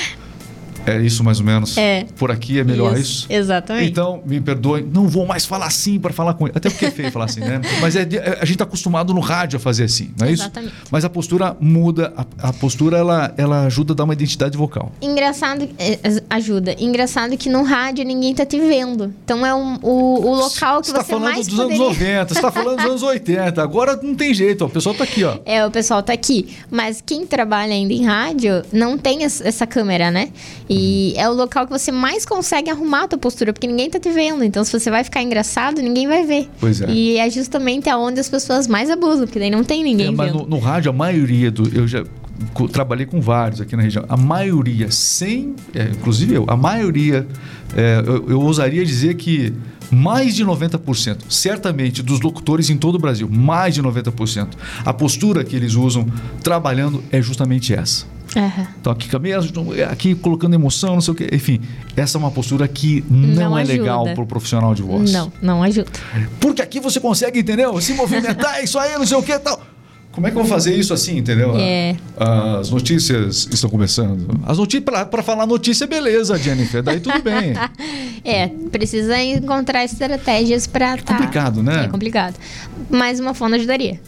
É 0.91 1.01
isso 1.01 1.23
mais 1.25 1.41
ou 1.41 1.47
menos? 1.47 1.77
É. 1.77 2.05
Por 2.17 2.31
aqui 2.31 2.59
é 2.59 2.65
melhor 2.65 2.97
isso? 2.99 3.27
Exatamente. 3.29 3.91
Então, 3.91 4.23
me 4.27 4.41
perdoe, 4.41 4.83
não 4.83 5.07
vou 5.09 5.27
mais 5.27 5.45
falar 5.45 5.67
assim 5.67 5.99
para 5.99 6.13
falar 6.13 6.35
com 6.35 6.47
ele. 6.47 6.57
Até 6.57 6.69
porque 6.71 6.87
é 6.87 6.91
feio 6.91 7.11
falar 7.13 7.27
assim, 7.27 7.41
né? 7.41 7.61
Mas 7.81 7.97
é 7.97 8.03
é- 8.03 8.39
a 8.41 8.45
gente 8.45 8.53
está 8.53 8.65
acostumado 8.65 9.13
no 9.15 9.21
rádio 9.21 9.57
a 9.57 9.61
fazer 9.61 9.85
assim, 9.85 10.11
não 10.19 10.27
é 10.27 10.33
isso? 10.33 10.43
Exatamente. 10.43 10.75
Mas 10.91 11.05
a 11.05 11.09
postura 11.11 11.57
muda, 11.61 12.13
a, 12.17 12.49
a 12.49 12.53
postura 12.53 12.99
ela, 12.99 13.33
ela 13.37 13.67
ajuda 13.67 13.93
a 13.93 13.97
dar 13.97 14.05
uma 14.05 14.13
identidade 14.15 14.57
vocal. 14.57 14.93
Engraçado, 15.01 15.69
é, 15.79 15.93
é, 16.03 16.23
ajuda. 16.31 16.75
Engraçado 16.79 17.37
que 17.37 17.49
no 17.49 17.63
rádio 17.63 18.05
ninguém 18.05 18.35
tá 18.35 18.45
te 18.45 18.59
vendo. 18.59 19.13
Então 19.25 19.45
é 19.45 19.55
um- 19.55 19.79
o, 19.83 20.27
o 20.27 20.35
local 20.35 20.81
que 20.81 20.87
Você 20.89 20.93
está 20.93 21.05
você 21.05 21.11
falando 21.13 21.25
mais 21.33 21.47
dos 21.47 21.57
poderia... 21.57 21.83
anos 21.85 21.99
90, 21.99 22.29
você 22.29 22.35
está 22.41 22.51
falando 22.53 22.77
dos 22.77 22.87
anos 22.87 23.03
80. 23.03 23.63
Agora 23.63 23.99
não 24.03 24.15
tem 24.15 24.33
jeito, 24.35 24.63
ó, 24.63 24.67
o 24.67 24.71
pessoal 24.71 24.95
tá 24.95 25.05
aqui, 25.05 25.25
ó. 25.25 25.39
É, 25.45 25.65
o 25.67 25.71
pessoal 25.71 26.03
tá 26.03 26.13
aqui. 26.13 26.49
Mas 26.71 27.03
quem 27.05 27.27
trabalha 27.27 27.73
ainda 27.73 27.93
em 27.93 28.05
rádio 28.05 28.63
não 28.73 28.97
tem 28.99 29.23
es- 29.23 29.41
essa 29.41 29.67
câmera, 29.67 30.11
né? 30.11 30.31
E 30.69 30.80
é 31.17 31.29
o 31.29 31.33
local 31.33 31.67
que 31.67 31.73
você 31.73 31.91
mais 31.93 32.25
consegue 32.25 32.71
arrumar 32.71 33.05
a 33.05 33.09
tua 33.09 33.19
postura, 33.19 33.53
porque 33.53 33.67
ninguém 33.67 33.91
tá 33.91 33.99
te 33.99 34.11
vendo. 34.11 34.45
Então, 34.45 34.65
se 34.65 34.73
você 34.73 34.91
vai 34.91 35.05
ficar 35.05 35.23
engraçado, 35.23 35.81
ninguém 35.81 36.07
vai 36.07 36.25
ver. 36.25 36.49
Pois 36.61 36.81
é. 36.81 36.91
E 36.91 37.17
é 37.17 37.29
justamente 37.31 37.89
aonde 37.89 38.21
as 38.21 38.29
pessoas 38.29 38.67
mais 38.67 38.91
abusam, 38.91 39.27
porque 39.27 39.39
daí 39.39 39.51
não 39.51 39.65
tem 39.65 39.83
ninguém 39.83 40.09
É, 40.09 40.11
mas 40.11 40.33
vendo. 40.33 40.43
no, 40.43 40.49
no 40.49 40.59
rádio, 40.59 40.91
a 40.91 40.93
maioria 40.93 41.51
do. 41.51 41.69
Eu 41.77 41.87
já 41.87 42.05
trabalhei 42.73 43.07
com 43.07 43.21
vários 43.21 43.61
aqui 43.61 43.77
na 43.77 43.83
região. 43.83 44.05
A 44.09 44.17
maioria, 44.17 44.91
sem. 44.91 45.55
é, 45.75 45.85
inclusive 45.91 46.35
eu, 46.35 46.45
a 46.49 46.57
maioria, 46.57 47.27
é, 47.77 48.03
eu, 48.07 48.31
eu 48.31 48.41
ousaria 48.41 48.85
dizer 48.85 49.15
que 49.15 49.53
mais 49.91 50.35
de 50.37 50.45
90%, 50.45 51.25
certamente, 51.29 52.03
dos 52.03 52.21
locutores 52.21 52.71
em 52.71 52.77
todo 52.77 52.95
o 52.95 52.99
Brasil, 52.99 53.29
mais 53.29 53.75
de 53.75 53.83
90%, 53.83 54.49
a 54.85 54.93
postura 54.95 55.43
que 55.43 55.57
eles 55.57 55.75
usam 55.75 56.07
trabalhando 56.43 57.03
é 57.11 57.21
justamente 57.21 57.75
essa. 57.75 58.07
Aham. 58.37 58.69
Então, 58.81 58.93
aqui 58.93 59.19
mesmo, 59.19 59.73
aqui 59.91 60.15
colocando 60.15 60.55
emoção, 60.55 60.95
não 60.95 61.01
sei 61.01 61.13
o 61.13 61.15
quê. 61.15 61.29
Enfim, 61.33 61.61
essa 61.97 62.17
é 62.17 62.19
uma 62.19 62.31
postura 62.31 62.67
que 62.69 63.05
não, 63.11 63.51
Não 63.51 63.59
é 63.59 63.63
ajuda. 63.63 63.79
legal 63.79 64.05
para 64.05 64.23
o 64.23 64.27
profissional 64.27 64.75
de 64.75 64.83
voz. 64.83 65.13
Não, 65.13 65.33
não 65.43 65.63
ajuda. 65.63 65.91
Porque 66.39 66.63
aqui 66.63 66.79
você 66.81 67.01
consegue, 67.01 67.41
entendeu? 67.41 67.81
Se 67.81 67.93
movimentar, 67.95 68.63
isso 68.65 68.79
aí, 68.79 68.97
não 68.97 69.07
sei 69.07 69.17
o 69.17 69.23
que 69.23 69.37
tal. 69.39 69.61
Como 70.13 70.27
é 70.27 70.31
que 70.31 70.37
eu 70.37 70.43
vou 70.43 70.51
fazer 70.51 70.75
isso 70.75 70.93
assim, 70.93 71.19
entendeu? 71.19 71.55
É. 71.57 71.95
As 72.59 72.69
notícias 72.71 73.49
estão 73.51 73.71
começando. 73.71 74.41
As 74.45 74.59
notícias, 74.59 74.85
para 74.85 75.23
falar 75.23 75.47
notícia, 75.47 75.87
beleza, 75.87 76.37
Jennifer. 76.37 76.83
Daí 76.83 77.01
tudo 77.01 77.23
bem. 77.23 77.55
É, 78.23 78.49
precisa 78.71 79.19
encontrar 79.19 79.83
estratégias 79.83 80.67
pra 80.67 80.99
tá... 80.99 81.15
complicado, 81.15 81.63
né? 81.63 81.85
É 81.87 81.89
complicado. 81.89 82.35
Mas 82.91 83.19
uma 83.19 83.33
fono 83.33 83.55
ajudaria. 83.55 83.99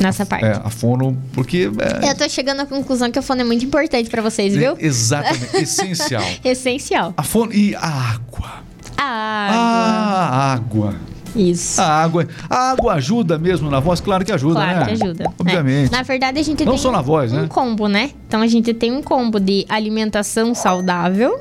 Nessa 0.00 0.26
parte. 0.26 0.44
É, 0.44 0.60
a 0.62 0.68
fono, 0.70 1.16
porque. 1.32 1.70
É, 2.02 2.10
Eu 2.10 2.14
tô 2.16 2.28
chegando 2.28 2.60
à 2.60 2.66
conclusão 2.66 3.10
que 3.10 3.18
a 3.18 3.22
fono 3.22 3.40
é 3.40 3.44
muito 3.44 3.64
importante 3.64 4.10
pra 4.10 4.20
vocês, 4.22 4.54
viu? 4.54 4.72
é 4.78 4.84
exatamente, 4.86 5.56
essencial. 5.56 6.22
Essencial. 6.44 7.14
A 7.16 7.22
fono 7.22 7.52
e 7.52 7.74
a 7.74 7.86
água. 7.86 8.66
A 8.98 9.02
água. 9.50 9.56
A 9.56 10.52
água. 10.54 10.94
Isso. 11.34 11.80
A 11.80 11.86
água. 11.86 12.26
A 12.48 12.70
água 12.70 12.94
ajuda 12.94 13.38
mesmo 13.38 13.70
na 13.70 13.78
voz? 13.80 14.00
Claro 14.00 14.24
que 14.24 14.32
ajuda, 14.32 14.54
Claro 14.54 14.78
né? 14.80 14.84
que 14.86 14.92
ajuda. 15.02 15.24
Obviamente. 15.38 15.88
É. 15.92 15.96
Na 15.96 16.02
verdade, 16.02 16.38
a 16.38 16.42
gente 16.42 16.64
Não 16.64 16.72
tem 16.72 16.82
só 16.82 16.90
na 16.90 17.02
voz, 17.02 17.32
um 17.32 17.42
né? 17.42 17.46
combo, 17.48 17.88
né? 17.88 18.10
Então 18.26 18.40
a 18.40 18.46
gente 18.46 18.72
tem 18.72 18.90
um 18.92 19.02
combo 19.02 19.38
de 19.38 19.66
alimentação 19.68 20.54
saudável. 20.54 21.38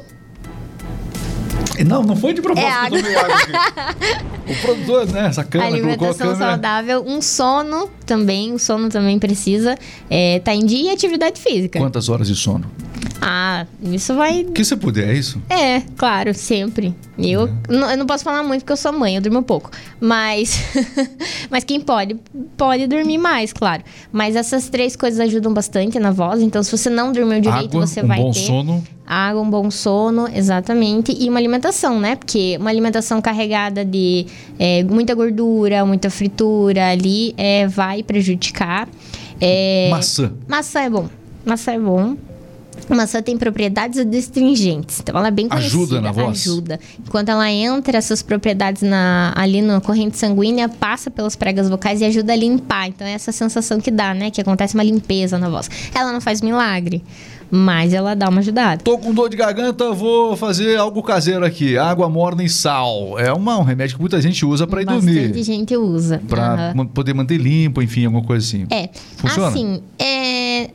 Não, 1.86 2.04
não 2.04 2.16
foi 2.16 2.34
de 2.34 2.42
propósito 2.42 2.68
É 2.68 2.72
água. 2.72 3.00
O 4.48 4.56
produtor, 4.62 5.12
né? 5.12 5.26
Essa 5.26 5.44
câmera, 5.44 5.74
alimentação 5.74 6.34
câmera. 6.34 6.52
saudável, 6.52 7.04
um 7.08 7.20
sono 7.20 7.90
também, 8.06 8.54
o 8.54 8.60
sono 8.60 8.90
também 8.90 9.18
precisa 9.18 9.76
é, 10.08 10.40
tá 10.40 10.54
em 10.54 10.64
dia 10.64 10.92
e 10.92 10.94
atividade 10.94 11.42
física. 11.42 11.80
Quantas 11.80 12.10
horas 12.10 12.28
de 12.28 12.36
sono? 12.36 12.70
Ah, 13.22 13.66
isso 13.82 14.14
vai. 14.14 14.42
O 14.42 14.52
que 14.52 14.64
você 14.64 14.76
puder, 14.76 15.10
é 15.10 15.14
isso? 15.14 15.42
É, 15.50 15.82
claro, 15.98 16.34
sempre. 16.34 16.94
Eu, 17.18 17.50
não, 17.70 17.90
eu 17.90 17.98
não 17.98 18.06
posso 18.06 18.24
falar 18.24 18.44
muito 18.44 18.62
porque 18.62 18.74
eu 18.74 18.78
sou 18.78 18.92
mãe, 18.92 19.16
eu 19.16 19.22
durmo 19.22 19.42
pouco. 19.42 19.72
Mas, 20.00 20.60
mas 21.50 21.64
quem 21.64 21.80
pode, 21.80 22.16
pode 22.58 22.88
dormir 22.88 23.18
mais, 23.18 23.54
claro. 23.54 23.84
Mas 24.12 24.36
essas 24.36 24.70
três 24.70 24.96
coisas 24.96 25.20
ajudam 25.20 25.54
bastante 25.54 25.98
na 25.98 26.12
voz. 26.12 26.42
Então, 26.42 26.62
se 26.62 26.72
você 26.72 26.90
não 26.90 27.12
dormiu 27.12 27.40
direito, 27.40 27.78
Água, 27.78 27.88
você 27.88 28.02
um 28.02 28.08
vai 28.08 28.20
bom 28.20 28.32
ter. 28.32 28.40
sono. 28.40 28.84
Água, 29.08 29.42
um 29.42 29.50
bom 29.50 29.72
sono, 29.72 30.28
exatamente. 30.34 31.16
E 31.18 31.30
uma 31.30 31.40
alimentação, 31.40 32.00
né? 32.00 32.16
Porque 32.16 32.58
uma 32.60 32.70
alimentação 32.70 33.22
carregada 33.22 33.86
de 33.86 34.26
é, 34.60 34.84
muita 34.84 35.14
gordura, 35.14 35.86
muita 35.86 36.10
fritura 36.10 36.90
ali 36.90 37.34
é, 37.38 37.68
vai 37.68 38.04
prejudicar. 38.04 38.90
É, 39.40 39.90
Maçã. 39.90 40.34
Maçã 40.48 40.82
é 40.82 40.90
bom. 40.90 41.08
Maçã 41.46 41.74
é 41.74 41.80
bom. 41.80 42.16
Maçã 42.88 43.22
tem 43.22 43.36
propriedades 43.36 43.98
adstringentes, 44.00 45.00
então 45.00 45.18
ela 45.18 45.30
é 45.30 45.32
bem 45.32 45.50
conhecida. 45.50 45.76
Ajuda 45.76 46.02
na 46.02 46.12
voz? 46.12 46.42
Ajuda. 46.48 46.80
Enquanto 47.06 47.30
ela 47.30 47.50
entra, 47.50 47.98
essas 47.98 48.22
propriedades 48.22 48.84
na, 48.84 49.34
ali 49.36 49.62
na 49.62 49.82
corrente 49.82 50.18
sanguínea, 50.18 50.70
passa 50.70 51.10
pelas 51.10 51.36
pregas 51.36 51.68
vocais 51.68 52.02
e 52.02 52.06
ajuda 52.06 52.34
a 52.34 52.36
limpar. 52.36 52.88
Então 52.88 53.08
é 53.08 53.14
essa 53.14 53.32
sensação 53.32 53.80
que 53.82 53.90
dá, 53.90 54.14
né? 54.14 54.30
Que 54.30 54.40
acontece 54.40 54.76
uma 54.76 54.84
limpeza 54.84 55.40
na 55.40 55.50
voz. 55.50 55.68
Ela 55.96 56.12
não 56.14 56.22
faz 56.22 56.42
milagre, 56.42 57.04
mas 57.50 57.92
ela 57.92 58.14
dá 58.16 58.30
uma 58.30 58.40
ajudada. 58.42 58.84
Tô 58.84 59.00
com 59.00 59.14
dor 59.14 59.30
de 59.30 59.38
garganta, 59.38 59.92
vou 59.92 60.36
fazer 60.38 60.78
algo 60.78 61.02
caseiro 61.02 61.44
aqui. 61.44 61.78
Água 61.78 62.08
morna 62.08 62.44
e 62.44 62.50
sal. 62.50 63.18
É 63.18 63.34
uma, 63.34 63.58
um 63.58 63.64
remédio 63.64 63.96
que 63.96 64.02
muita 64.02 64.22
gente 64.22 64.46
usa 64.46 64.68
para 64.68 64.84
ir 64.84 64.86
Bastante 64.86 65.06
dormir. 65.28 65.44
gente 65.44 65.76
usa. 65.76 66.22
Pra 66.28 66.74
ma- 66.76 66.86
poder 66.86 67.14
manter 67.16 67.38
limpo, 67.38 67.82
enfim, 67.82 68.06
alguma 68.06 68.24
coisa 68.24 68.46
assim. 68.46 68.68
É. 68.70 68.90
Funciona? 69.18 69.48
Assim, 69.48 69.82
é. 69.98 70.70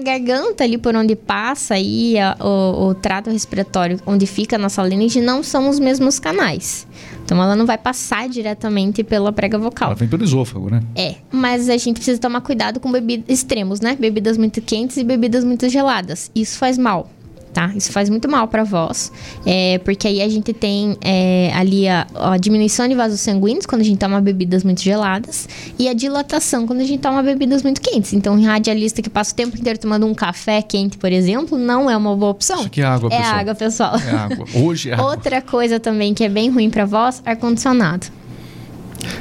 A 0.00 0.02
garganta 0.02 0.64
ali 0.64 0.78
por 0.78 0.96
onde 0.96 1.14
passa 1.14 1.74
aí 1.74 2.18
a- 2.18 2.34
o, 2.40 2.86
o 2.88 2.94
trato 2.94 3.28
respiratório, 3.30 4.00
onde 4.06 4.26
fica 4.26 4.56
a 4.56 4.58
nossa 4.58 4.80
laringe, 4.82 5.20
não 5.20 5.42
são 5.42 5.68
os 5.68 5.78
mesmos 5.78 6.18
canais. 6.18 6.86
Então 7.22 7.40
ela 7.42 7.54
não 7.54 7.66
vai 7.66 7.76
passar 7.76 8.26
diretamente 8.28 9.04
pela 9.04 9.30
prega 9.30 9.58
vocal. 9.58 9.88
Ela 9.90 9.94
vem 9.96 10.08
pelo 10.08 10.24
esôfago, 10.24 10.70
né? 10.70 10.80
É, 10.96 11.16
mas 11.30 11.68
a 11.68 11.76
gente 11.76 11.96
precisa 11.96 12.18
tomar 12.18 12.40
cuidado 12.40 12.80
com 12.80 12.90
bebidas 12.90 13.26
extremos, 13.28 13.80
né? 13.80 13.94
Bebidas 14.00 14.38
muito 14.38 14.60
quentes 14.62 14.96
e 14.96 15.04
bebidas 15.04 15.44
muito 15.44 15.68
geladas. 15.68 16.30
Isso 16.34 16.56
faz 16.58 16.78
mal, 16.78 17.10
tá? 17.52 17.72
Isso 17.74 17.92
faz 17.92 18.08
muito 18.08 18.28
mal 18.28 18.46
pra 18.48 18.64
voz, 18.64 19.12
é, 19.44 19.78
porque 19.78 20.06
aí 20.08 20.22
a 20.22 20.28
gente 20.28 20.52
tem 20.52 20.96
é, 21.00 21.50
ali 21.54 21.88
a, 21.88 22.06
a 22.14 22.36
diminuição 22.36 22.86
de 22.88 22.94
vasos 22.94 23.20
sanguíneos 23.20 23.66
quando 23.66 23.82
a 23.82 23.84
gente 23.84 23.98
toma 23.98 24.20
bebidas 24.20 24.64
muito 24.64 24.80
geladas 24.82 25.48
e 25.78 25.88
a 25.88 25.92
dilatação 25.92 26.66
quando 26.66 26.80
a 26.80 26.84
gente 26.84 27.00
toma 27.00 27.22
bebidas 27.22 27.62
muito 27.62 27.80
quentes. 27.80 28.12
Então, 28.12 28.34
um 28.34 28.44
radialista 28.44 29.02
que 29.02 29.10
passa 29.10 29.32
o 29.32 29.36
tempo 29.36 29.56
inteiro 29.58 29.78
tomando 29.78 30.06
um 30.06 30.14
café 30.14 30.62
quente, 30.62 30.96
por 30.98 31.10
exemplo, 31.12 31.58
não 31.58 31.90
é 31.90 31.96
uma 31.96 32.14
boa 32.16 32.30
opção. 32.30 32.58
Isso 32.58 32.66
aqui 32.66 32.80
é 32.80 32.84
água, 32.84 33.08
É 33.12 33.18
pessoal. 33.18 33.34
água, 33.38 33.54
pessoal. 33.54 33.94
É 33.96 34.10
água. 34.10 34.46
Hoje 34.54 34.90
é 34.90 34.94
água. 34.94 35.06
Outra 35.10 35.42
coisa 35.42 35.80
também 35.80 36.14
que 36.14 36.24
é 36.24 36.28
bem 36.28 36.50
ruim 36.50 36.70
pra 36.70 36.84
voz, 36.84 37.22
ar-condicionado. 37.26 38.06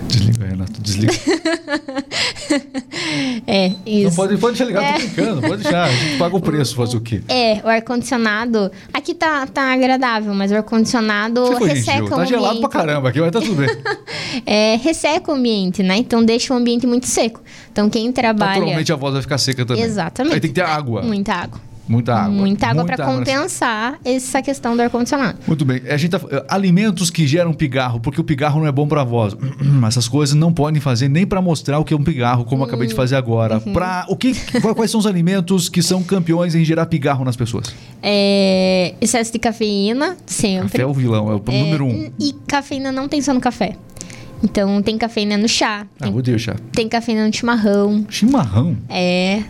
Desliga, 0.08 0.46
Renato, 0.46 0.82
desliga. 0.82 1.14
É, 3.48 3.72
isso. 3.86 4.10
Não 4.10 4.16
pode, 4.16 4.38
pode 4.38 4.58
desligar, 4.58 4.84
É. 4.84 4.94
tô 4.94 5.00
brincando, 5.00 5.42
pode 5.42 5.64
deixar. 5.64 5.84
A 5.86 5.92
gente 5.92 6.18
paga 6.18 6.36
o 6.36 6.42
preço, 6.42 6.76
fazer 6.76 6.98
o 6.98 7.02
quê? 7.02 7.22
É, 7.28 7.60
o 7.64 7.68
ar-condicionado. 7.68 8.72
Aqui 8.94 9.14
tá, 9.16 9.48
tá 9.48 9.74
agradável, 9.74 10.34
mas 10.34 10.52
o 10.52 10.56
ar-condicionado 10.56 11.44
resseca 11.56 11.76
gentil. 11.92 12.06
o 12.06 12.10
Tá 12.10 12.16
ambiente. 12.16 12.30
gelado 12.30 12.60
pra 12.60 12.70
caramba 12.70 13.10
aqui, 13.10 13.20
mas 13.20 13.32
tá 13.32 13.40
tudo 13.42 13.56
bem. 13.56 13.70
É, 14.46 14.76
resseca 14.78 15.32
o 15.32 15.36
ambiente, 15.36 15.82
né? 15.82 15.98
Então 15.98 16.24
deixa 16.24 16.54
o 16.54 16.58
ambiente 16.58 16.86
muito 16.86 17.08
seco. 17.08 17.42
Então 17.72 17.90
quem 17.90 18.12
trabalha. 18.12 18.60
Naturalmente 18.60 18.94
a 18.94 18.96
voz 18.96 19.14
vai 19.14 19.22
ficar 19.24 19.38
seca 19.40 19.66
também. 19.66 19.84
Exatamente. 19.84 20.34
Aí 20.36 20.40
tem 20.40 20.50
que 20.52 20.56
ter 20.56 20.62
água. 20.62 21.02
Muita 21.02 21.34
água. 21.34 21.60
Muita 21.90 22.14
água. 22.14 22.32
Muita 22.36 22.68
água 22.68 22.84
nessa- 22.84 23.04
compensar 23.04 24.00
essa 24.06 24.42
questão 24.42 24.76
do 24.78 24.82
ar-condicionado. 24.84 25.40
Muito 25.48 25.66
bem. 25.66 25.82
A 25.90 25.98
gente 25.98 26.12
tá, 26.12 26.22
alimentos 26.48 27.10
que 27.10 27.26
geram 27.28 27.52
pigarro, 27.52 28.00
porque 28.00 28.22
o 28.22 28.24
pigarro 28.24 28.60
não 28.60 28.68
é 28.68 28.72
bom 28.72 28.88
pra 28.88 29.04
voz. 29.04 29.36
Essas 29.88 30.08
coisas 30.08 30.36
não 30.36 30.54
podem 30.54 30.80
fazer 30.80 31.10
nem 31.10 31.26
pra 31.26 31.42
mostrar 31.42 31.80
o 31.80 31.84
que 31.84 31.94
é 31.94 31.98
um 31.98 32.04
pigarro, 32.04 32.46
como 32.46 32.62
eu 32.64 32.68
acabei 32.68 32.88
de 32.88 32.94
fazer 32.94 33.16
agora. 33.16 33.62
Uhum. 33.66 33.74
Pra, 33.74 34.06
o 34.08 34.16
que, 34.16 34.34
quais- 34.76 34.92
são 34.92 35.00
os 35.00 35.08
alimentos 35.08 35.68
que 35.68 35.82
são 35.82 36.04
campeões 36.04 36.54
em 36.56 36.64
gerar 36.64 36.86
pigarro 36.86 37.26
nas 37.26 37.36
pessoas? 37.36 37.74
É, 38.04 38.94
excesso 39.02 39.32
de 39.34 39.40
cafeína, 39.40 40.16
sempre. 40.26 40.70
Café 40.70 40.84
é 40.84 40.86
o 40.86 40.94
vilão, 40.94 41.32
é 41.32 41.36
o 41.36 41.44
É, 41.48 41.60
número 41.64 41.86
um. 41.86 42.12
E 42.20 42.34
cafeína 42.48 42.92
não 42.92 43.08
tem 43.08 43.22
só 43.22 43.34
no 43.34 43.42
café. 43.42 43.76
Então 44.44 44.82
tem 44.82 44.98
cafeína 44.98 45.38
no 45.38 45.50
chá, 45.50 45.86
Ah, 46.00 46.04
tem, 46.06 46.14
vou 46.14 46.22
deixar. 46.22 46.58
tem 46.72 46.88
cafeína 46.88 47.28
no 47.28 47.34
chimarrão. 47.34 48.06
Chimarrão. 48.10 48.78
É. 48.88 49.42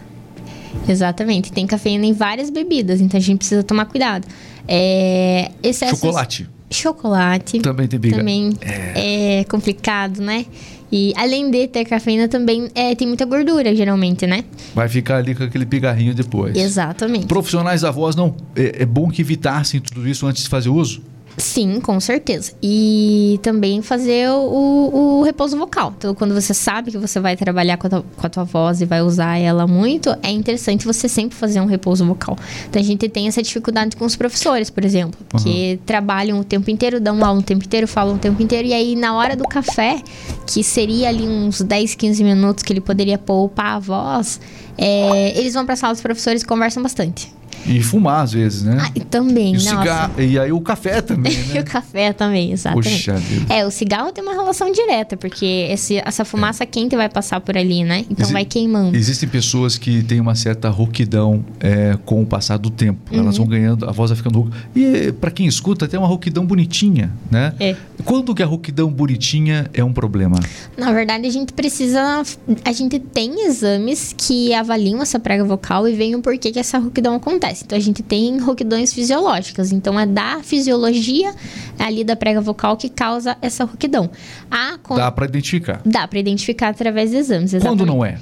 Exatamente. 0.87 1.51
Tem 1.51 1.65
cafeína 1.67 2.05
em 2.05 2.13
várias 2.13 2.49
bebidas, 2.49 3.01
então 3.01 3.17
a 3.17 3.21
gente 3.21 3.37
precisa 3.39 3.63
tomar 3.63 3.85
cuidado. 3.85 4.27
É, 4.67 5.51
excessos- 5.63 5.99
Chocolate. 5.99 6.49
Chocolate. 6.71 7.59
Também 7.59 7.87
tem 7.87 7.99
pigarro. 7.99 8.19
Também 8.21 8.53
é. 8.61 9.43
complicado, 9.45 10.21
né? 10.21 10.45
E 10.91 11.13
além 11.15 11.51
de 11.51 11.67
ter 11.67 11.85
cafeína, 11.85 12.27
também 12.27 12.67
é, 12.73 12.95
tem 12.95 13.07
muita 13.07 13.25
gordura, 13.25 13.75
geralmente, 13.75 14.25
né? 14.25 14.43
Vai 14.73 14.89
ficar 14.89 15.17
ali 15.17 15.35
com 15.35 15.43
aquele 15.43 15.65
pigarrinho 15.65 16.15
depois. 16.15 16.55
Exatamente. 16.57 17.27
Profissionais 17.27 17.81
da 17.81 17.91
voz, 17.91 18.15
não. 18.15 18.35
É, 18.55 18.83
é 18.83 18.85
bom 18.85 19.09
que 19.09 19.21
evitassem 19.21 19.79
tudo 19.79 20.07
isso 20.07 20.25
antes 20.25 20.43
de 20.43 20.49
fazer 20.49 20.69
uso? 20.69 21.01
Sim, 21.39 21.79
com 21.79 21.97
certeza. 22.01 22.51
E 22.61 23.39
também 23.41 23.81
fazer 23.81 24.29
o, 24.29 25.19
o 25.19 25.23
repouso 25.23 25.57
vocal. 25.57 25.93
Então, 25.97 26.13
quando 26.13 26.33
você 26.33 26.53
sabe 26.53 26.91
que 26.91 26.97
você 26.97 27.19
vai 27.19 27.37
trabalhar 27.37 27.77
com 27.77 27.87
a, 27.87 27.89
tua, 27.89 28.05
com 28.17 28.27
a 28.27 28.29
tua 28.29 28.43
voz 28.43 28.81
e 28.81 28.85
vai 28.85 29.01
usar 29.01 29.37
ela 29.37 29.65
muito, 29.65 30.13
é 30.21 30.31
interessante 30.31 30.85
você 30.85 31.07
sempre 31.07 31.37
fazer 31.37 31.61
um 31.61 31.65
repouso 31.65 32.05
vocal. 32.05 32.37
Então, 32.69 32.81
a 32.81 32.83
gente 32.83 33.07
tem 33.07 33.27
essa 33.27 33.41
dificuldade 33.41 33.95
com 33.95 34.03
os 34.03 34.17
professores, 34.17 34.69
por 34.69 34.83
exemplo, 34.83 35.19
que 35.41 35.79
trabalham 35.85 36.41
o 36.41 36.43
tempo 36.43 36.69
inteiro, 36.69 36.99
dão 36.99 37.23
aula 37.23 37.39
o 37.39 37.43
tempo 37.43 37.63
inteiro, 37.63 37.87
falam 37.87 38.15
o 38.15 38.19
tempo 38.19 38.41
inteiro, 38.43 38.67
e 38.67 38.73
aí, 38.73 38.95
na 38.95 39.15
hora 39.15 39.35
do 39.35 39.45
café, 39.45 40.01
que 40.45 40.61
seria 40.61 41.07
ali 41.07 41.23
uns 41.23 41.61
10, 41.61 41.95
15 41.95 42.23
minutos 42.23 42.63
que 42.63 42.73
ele 42.73 42.81
poderia 42.81 43.17
poupar 43.17 43.77
a 43.77 43.79
voz, 43.79 44.41
é, 44.77 45.39
eles 45.39 45.53
vão 45.53 45.63
para 45.63 45.73
a 45.73 45.77
sala 45.77 45.93
dos 45.93 46.01
professores 46.01 46.41
e 46.41 46.45
conversam 46.45 46.83
bastante. 46.83 47.38
E 47.65 47.81
fumar, 47.83 48.23
às 48.23 48.31
vezes, 48.33 48.63
né? 48.63 48.77
Ah, 48.81 48.91
e 48.95 48.99
também, 49.01 49.55
e, 49.55 49.59
cigarro, 49.59 50.13
e 50.21 50.39
aí 50.39 50.51
o 50.51 50.61
café 50.61 51.01
também, 51.01 51.31
E 51.49 51.53
né? 51.53 51.61
o 51.61 51.63
café 51.65 52.13
também, 52.13 52.51
exatamente. 52.51 53.11
Vida. 53.11 53.53
É, 53.53 53.65
o 53.65 53.71
cigarro 53.71 54.11
tem 54.11 54.23
uma 54.23 54.33
relação 54.33 54.71
direta, 54.71 55.15
porque 55.17 55.67
esse- 55.69 55.97
essa 55.97 56.23
fumaça 56.25 56.65
quente 56.65 56.95
vai 56.95 57.09
passar 57.09 57.39
por 57.41 57.57
ali, 57.57 57.83
né? 57.83 58.05
Então 58.09 58.25
Exi- 58.25 58.33
vai 58.33 58.45
queimando. 58.45 58.95
Existem 58.95 59.27
pessoas 59.27 59.77
que 59.77 60.01
têm 60.03 60.19
uma 60.19 60.35
certa 60.35 60.69
rouquidão 60.69 61.43
é, 61.59 61.97
com 62.05 62.21
o 62.21 62.25
passar 62.25 62.57
do 62.57 62.69
tempo. 62.69 62.99
Elas 63.11 63.37
Uhum. 63.37 63.43
vão 63.45 63.47
ganhando, 63.47 63.87
a 63.87 63.91
voz 63.91 64.09
vai 64.09 64.17
ficando 64.17 64.39
rouca. 64.41 64.57
E 64.75 65.11
para 65.11 65.29
quem 65.31 65.45
escuta, 65.45 65.87
tem 65.87 65.99
uma 65.99 66.07
rouquidão 66.07 66.45
bonitinha, 66.45 67.11
né? 67.29 67.53
É. 67.59 67.75
Quando 68.05 68.33
que 68.33 68.41
a 68.41 68.45
rouquidão 68.45 68.89
bonitinha 68.89 69.69
é 69.73 69.83
um 69.83 69.91
problema? 69.93 70.39
Na 70.77 70.91
verdade, 70.91 71.27
a 71.27 71.31
gente 71.31 71.53
precisa. 71.53 72.23
A 72.63 72.71
gente 72.71 72.99
tem 72.99 73.45
exames 73.47 74.13
que 74.17 74.53
avaliam 74.53 75.01
essa 75.01 75.19
prega 75.19 75.43
vocal 75.43 75.87
e 75.87 75.93
veem 75.93 76.15
o 76.15 76.21
porquê 76.21 76.51
que 76.51 76.59
essa 76.59 76.77
rouquidão 76.79 77.15
acontece. 77.15 77.48
Então, 77.51 77.77
a 77.77 77.81
gente 77.81 78.01
tem 78.03 78.37
rouquidões 78.39 78.93
fisiológicas. 78.93 79.71
Então, 79.71 79.99
é 79.99 80.05
da 80.05 80.39
fisiologia 80.43 81.33
ali 81.77 82.03
da 82.03 82.15
prega 82.15 82.41
vocal 82.41 82.77
que 82.77 82.89
causa 82.89 83.37
essa 83.41 83.63
rouquidão. 83.65 84.09
A 84.49 84.77
Dá 84.95 85.11
para 85.11 85.25
identificar. 85.25 85.81
Dá 85.85 86.07
para 86.07 86.19
identificar 86.19 86.69
através 86.69 87.11
de 87.11 87.17
exames, 87.17 87.53
exatamente. 87.53 87.79
Quando 87.79 87.87
não 87.87 88.03
é? 88.05 88.17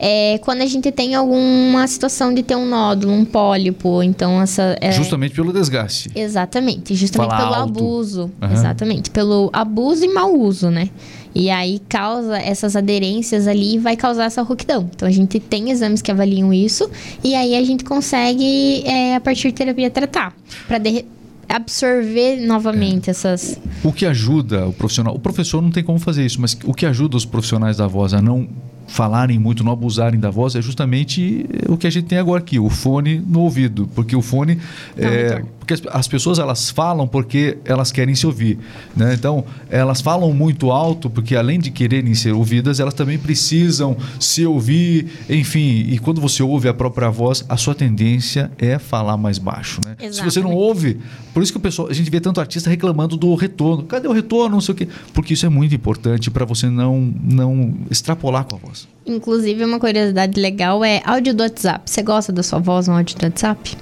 É 0.00 0.38
quando 0.38 0.60
a 0.62 0.66
gente 0.66 0.92
tem 0.92 1.16
alguma 1.16 1.84
situação 1.88 2.32
de 2.32 2.44
ter 2.44 2.54
um 2.54 2.64
nódulo, 2.64 3.12
um 3.12 3.24
pólipo, 3.24 4.00
então 4.00 4.40
essa. 4.40 4.76
é- 4.80 4.92
Justamente 4.92 5.34
pelo 5.34 5.52
desgaste. 5.52 6.08
Exatamente, 6.14 6.94
justamente 6.94 7.30
Falar 7.30 7.42
pelo 7.42 7.54
alto. 7.54 7.78
abuso. 7.80 8.30
Aham. 8.40 8.52
Exatamente, 8.52 9.10
pelo 9.10 9.50
abuso 9.52 10.04
e 10.04 10.08
mau 10.14 10.32
uso, 10.38 10.70
né? 10.70 10.88
E 11.38 11.50
aí 11.50 11.80
causa 11.88 12.36
essas 12.36 12.74
aderências 12.74 13.46
ali 13.46 13.76
e 13.76 13.78
vai 13.78 13.96
causar 13.96 14.24
essa 14.24 14.42
rouquidão. 14.42 14.90
Então 14.92 15.06
a 15.06 15.10
gente 15.10 15.38
tem 15.38 15.70
exames 15.70 16.02
que 16.02 16.10
avaliam 16.10 16.52
isso 16.52 16.90
e 17.22 17.34
aí 17.34 17.54
a 17.54 17.62
gente 17.64 17.84
consegue, 17.84 18.82
é, 18.84 19.14
a 19.14 19.20
partir 19.20 19.48
de 19.48 19.54
terapia, 19.54 19.88
tratar. 19.88 20.34
Pra 20.66 20.78
de- 20.78 21.04
absorver 21.48 22.36
novamente 22.44 23.08
essas. 23.08 23.58
O 23.82 23.92
que 23.92 24.04
ajuda 24.04 24.66
o 24.66 24.72
profissional. 24.72 25.14
O 25.14 25.18
professor 25.18 25.62
não 25.62 25.70
tem 25.70 25.82
como 25.82 25.98
fazer 25.98 26.26
isso, 26.26 26.40
mas 26.40 26.58
o 26.64 26.74
que 26.74 26.84
ajuda 26.84 27.16
os 27.16 27.24
profissionais 27.24 27.76
da 27.76 27.86
voz 27.86 28.12
a 28.12 28.20
não 28.20 28.48
falarem 28.86 29.38
muito, 29.38 29.62
não 29.62 29.72
abusarem 29.72 30.18
da 30.18 30.30
voz, 30.30 30.56
é 30.56 30.62
justamente 30.62 31.46
o 31.68 31.76
que 31.76 31.86
a 31.86 31.90
gente 31.90 32.06
tem 32.06 32.18
agora 32.18 32.40
aqui, 32.42 32.58
o 32.58 32.68
fone 32.68 33.22
no 33.26 33.40
ouvido. 33.40 33.88
Porque 33.94 34.16
o 34.16 34.22
fone. 34.22 34.58
Um 34.98 35.04
é. 35.06 35.42
Porque 35.68 35.74
as, 35.74 35.82
as 35.90 36.08
pessoas 36.08 36.38
elas 36.38 36.70
falam 36.70 37.06
porque 37.06 37.58
elas 37.64 37.92
querem 37.92 38.14
se 38.14 38.26
ouvir. 38.26 38.58
Né? 38.96 39.14
Então, 39.14 39.44
elas 39.68 40.00
falam 40.00 40.32
muito 40.32 40.70
alto 40.70 41.10
porque, 41.10 41.36
além 41.36 41.60
de 41.60 41.70
quererem 41.70 42.14
ser 42.14 42.32
ouvidas, 42.32 42.80
elas 42.80 42.94
também 42.94 43.18
precisam 43.18 43.96
se 44.18 44.46
ouvir. 44.46 45.06
Enfim, 45.28 45.86
e 45.88 45.98
quando 45.98 46.20
você 46.20 46.42
ouve 46.42 46.68
a 46.68 46.74
própria 46.74 47.10
voz, 47.10 47.44
a 47.48 47.56
sua 47.56 47.74
tendência 47.74 48.50
é 48.58 48.78
falar 48.78 49.16
mais 49.16 49.38
baixo. 49.38 49.80
Né? 49.84 50.10
Se 50.10 50.22
você 50.22 50.40
não 50.40 50.52
ouve, 50.52 50.98
por 51.34 51.42
isso 51.42 51.52
que 51.52 51.58
o 51.58 51.60
pessoal, 51.60 51.88
a 51.88 51.92
gente 51.92 52.10
vê 52.10 52.20
tanto 52.20 52.40
artista 52.40 52.70
reclamando 52.70 53.16
do 53.16 53.34
retorno. 53.34 53.84
Cadê 53.84 54.08
o 54.08 54.12
retorno? 54.12 54.56
Não 54.56 54.60
sei 54.60 54.72
o 54.72 54.76
quê. 54.76 54.88
Porque 55.12 55.34
isso 55.34 55.44
é 55.44 55.48
muito 55.48 55.74
importante 55.74 56.30
para 56.30 56.44
você 56.44 56.68
não, 56.70 57.12
não 57.22 57.74
extrapolar 57.90 58.44
com 58.44 58.56
a 58.56 58.58
voz. 58.58 58.88
Inclusive, 59.04 59.64
uma 59.64 59.78
curiosidade 59.78 60.40
legal 60.40 60.84
é 60.84 61.02
áudio 61.04 61.34
do 61.34 61.42
WhatsApp. 61.42 61.82
Você 61.84 62.02
gosta 62.02 62.32
da 62.32 62.42
sua 62.42 62.58
voz 62.58 62.88
no 62.88 62.94
áudio 62.94 63.16
do 63.16 63.24
WhatsApp? 63.24 63.76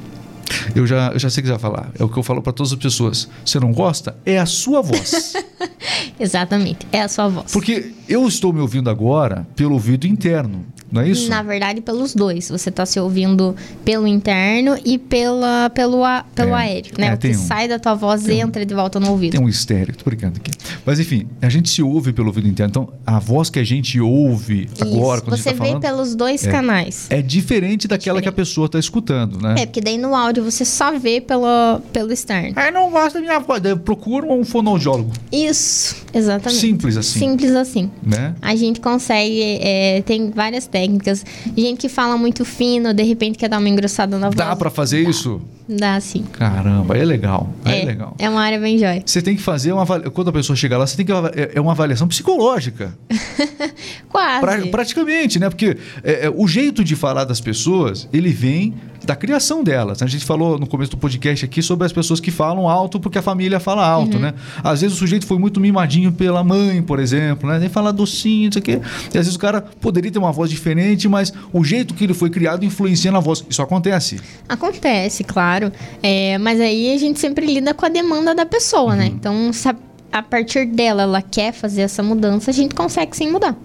Eu 0.75 0.87
já, 0.87 1.09
eu 1.13 1.19
já 1.19 1.29
sei 1.31 1.41
o 1.41 1.45
que 1.45 1.49
você 1.49 1.59
vai 1.59 1.61
falar. 1.61 1.91
É 1.99 2.05
o 2.05 2.09
que 2.09 2.17
eu 2.19 2.23
falo 2.23 2.41
para 2.43 2.53
todas 2.53 2.73
as 2.73 2.79
pessoas. 2.79 3.29
Você 3.45 3.59
não 3.59 3.73
gosta? 3.73 4.17
É 4.25 4.39
a 4.39 4.47
sua 4.47 4.81
voz. 4.83 5.33
Exatamente, 6.19 6.87
é 6.93 7.03
a 7.03 7.09
sua 7.09 7.29
voz. 7.29 7.53
Porque 7.53 7.93
eu 8.09 8.27
estou 8.27 8.53
me 8.53 8.61
ouvindo 8.61 8.89
agora 8.91 9.47
pelo 9.57 9.75
ouvido 9.75 10.07
interno. 10.07 10.65
não 10.91 11.03
é 11.03 11.09
isso? 11.09 11.29
Na 11.29 11.43
verdade, 11.43 11.81
pelos 11.81 12.15
dois. 12.15 12.49
Você 12.49 12.69
está 12.69 12.87
se 12.87 12.99
ouvindo 13.01 13.57
pelo 13.85 14.07
interno 14.07 14.79
e 14.85 14.97
pela, 14.99 15.69
pelo, 15.71 16.05
a, 16.05 16.25
pelo 16.35 16.51
É. 16.51 16.55
aéreo, 16.55 16.93
né? 16.97 17.09
É, 17.09 17.15
o 17.15 17.19
que 17.19 17.29
um- 17.31 17.35
sai 17.35 17.67
da 17.69 17.79
tua 17.79 17.95
voz 17.95 18.25
um- 18.27 18.31
entra 18.31 18.65
de 18.65 18.73
volta 18.73 19.01
no 19.01 19.11
ouvido. 19.11 19.33
Tem 19.33 19.41
um 19.41 19.49
estéreo, 19.49 19.95
tô 19.97 20.05
brincando 20.05 20.37
aqui. 20.39 20.53
Mas 20.87 21.01
enfim, 21.01 21.27
a 21.43 21.49
gente 21.49 21.69
se 21.69 21.83
ouve 21.83 22.13
pelo 22.13 22.29
ouvido 22.29 22.47
interno. 22.49 22.71
Então, 22.71 22.93
a 23.05 23.19
voz 23.19 23.51
que 23.51 23.59
a 23.59 23.65
gente 23.65 24.01
ouve 24.01 24.69
agora, 24.81 25.17
Isso. 25.17 25.25
quando 25.25 25.37
Você 25.37 25.49
a 25.49 25.53
gente 25.53 25.59
tá 25.59 25.65
vê 25.65 25.69
falando, 25.71 25.83
pelos 25.83 26.15
dois 26.15 26.47
É. 26.47 26.51
canais. 26.51 27.07
é 27.11 27.21
diferente 27.21 27.89
daquela 27.89 28.23
que 28.23 28.29
a 28.29 28.31
Diferente. 28.31 28.49
pessoa 28.49 28.67
está 28.67 28.79
escutando, 28.79 29.41
né? 29.41 29.57
É, 29.59 29.67
porque 29.67 29.81
daí 29.81 29.99
no 29.99 30.15
áudio 30.15 30.36
você 30.41 30.65
só 30.65 30.99
vê 30.99 31.21
pelo, 31.21 31.81
pelo 31.93 32.13
externo. 32.13 32.53
Ah, 32.57 32.67
eu 32.67 32.73
não 32.73 32.91
gosto 32.91 33.15
da 33.15 33.21
minha 33.21 33.39
voz. 33.39 33.63
Procura 33.85 34.27
um 34.27 34.45
fonoaudiólogo. 34.45 35.13
Isso, 35.33 35.97
exatamente. 36.13 36.61
Simples 36.61 36.97
assim. 36.97 37.19
Simples 37.19 37.55
assim. 37.55 37.91
Né? 38.03 38.35
A 38.41 38.55
gente 38.55 38.81
consegue, 38.81 39.59
é, 39.61 40.03
tem 40.03 40.31
várias 40.31 40.67
técnicas. 40.67 41.25
Gente 41.57 41.81
que 41.81 41.89
fala 41.89 42.17
muito 42.17 42.45
fino, 42.45 42.93
de 42.93 43.03
repente 43.03 43.39
quer 43.39 43.49
dar 43.49 43.59
uma 43.59 43.69
engrossada 43.69 44.19
na 44.19 44.29
voz. 44.29 44.37
Dá 44.37 44.55
pra 44.57 44.71
fazer 44.71 45.09
isso? 45.09 45.41
Dá 45.69 45.99
sim. 45.99 46.25
Caramba, 46.33 46.97
é 46.97 47.05
legal. 47.05 47.51
É, 47.65 47.85
legal. 47.85 48.15
é 48.19 48.29
uma 48.29 48.41
área 48.41 48.59
bem 48.59 48.79
jóia. 48.79 49.03
Você 49.05 49.21
tem 49.21 49.35
que 49.35 49.43
fazer 49.43 49.73
uma 49.73 49.85
quando 50.11 50.29
a 50.29 50.33
pessoa 50.33 50.55
chegar 50.55 50.79
lá, 50.79 50.87
você 50.87 50.97
tem 50.97 51.05
que 51.05 51.13
é 51.13 51.53
é 51.55 51.61
uma 51.61 51.73
avaliação 51.73 52.07
psicológica, 52.07 52.97
Quase. 54.09 54.41
Pra- 54.41 54.67
praticamente, 54.69 55.39
né? 55.39 55.49
Porque 55.49 55.77
é, 56.03 56.27
é, 56.27 56.31
o 56.35 56.47
jeito 56.47 56.85
de 56.85 56.95
falar 56.95 57.25
das 57.25 57.41
pessoas, 57.41 58.09
ele 58.13 58.31
vem 58.31 58.75
da 59.07 59.15
criação 59.17 59.63
delas. 59.63 60.03
A 60.03 60.07
gente 60.07 60.25
falou 60.25 60.59
no 60.59 60.67
começo 60.67 60.91
do 60.91 60.97
podcast 60.97 61.45
aqui 61.45 61.63
sobre 61.63 61.87
as 61.87 61.93
pessoas 61.93 62.19
que 62.21 62.31
falam 62.31 62.69
alto 62.69 62.99
porque 62.99 63.17
a 63.19 63.23
família 63.23 63.61
fala 63.61 63.87
alto, 63.87 64.19
né? 64.19 64.35
Às 64.63 64.81
vezes 64.81 64.97
o 64.97 64.99
sujeito 64.99 65.27
foi 65.27 65.39
muito 65.39 65.61
mimadinho 65.61 66.11
pela 66.13 66.43
mãe, 66.43 66.83
por 66.83 66.99
exemplo, 66.99 67.49
né? 67.49 67.59
Nem 67.59 67.69
falar 67.69 67.93
docinho, 67.93 68.47
não 68.47 68.53
sei 68.53 68.61
o 68.61 68.65
quê. 68.65 68.81
E 69.05 69.19
às 69.19 69.25
vezes 69.27 69.37
o 69.37 69.39
cara 69.39 69.63
poderia 69.81 70.11
ter 70.11 70.19
uma 70.19 70.33
voz 70.33 70.51
diferente, 70.51 71.09
mas 71.09 71.33
o 71.53 71.63
jeito 71.65 71.95
que 71.95 72.05
ele 72.05 72.15
foi 72.15 72.29
criado 72.29 72.65
influencia 72.65 73.13
na 73.13 73.21
voz. 73.21 73.45
Isso 73.49 73.63
acontece. 73.63 74.21
Acontece, 74.49 75.23
claro. 75.25 75.73
É, 76.03 76.37
mas 76.39 76.61
aí 76.61 76.93
a 76.95 76.99
gente 76.99 77.19
sempre 77.21 77.47
lida 77.47 77.73
com 77.73 77.87
a 77.87 77.89
demanda 77.89 78.35
da 78.35 78.45
pessoa, 78.45 78.91
Uhum. 78.93 78.97
né? 78.99 79.07
Então, 79.07 79.53
se 79.53 79.69
a, 79.69 79.77
a 80.13 80.23
partir 80.23 80.67
dela 80.67 81.03
ela 81.05 81.23
quer 81.23 81.53
fazer 81.53 81.83
essa 81.83 82.03
mudança, 82.03 82.51
a 82.51 82.55
gente 82.55 82.75
consegue 82.75 83.17
sim 83.17 83.31
mudar. 83.31 83.57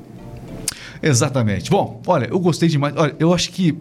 Exatamente. 1.01 1.69
Bom, 1.71 1.99
olha, 2.05 2.27
eu 2.29 2.39
gostei 2.39 2.69
demais. 2.69 2.93
Olha, 2.95 3.15
eu 3.19 3.33
acho 3.33 3.49
que 3.51 3.75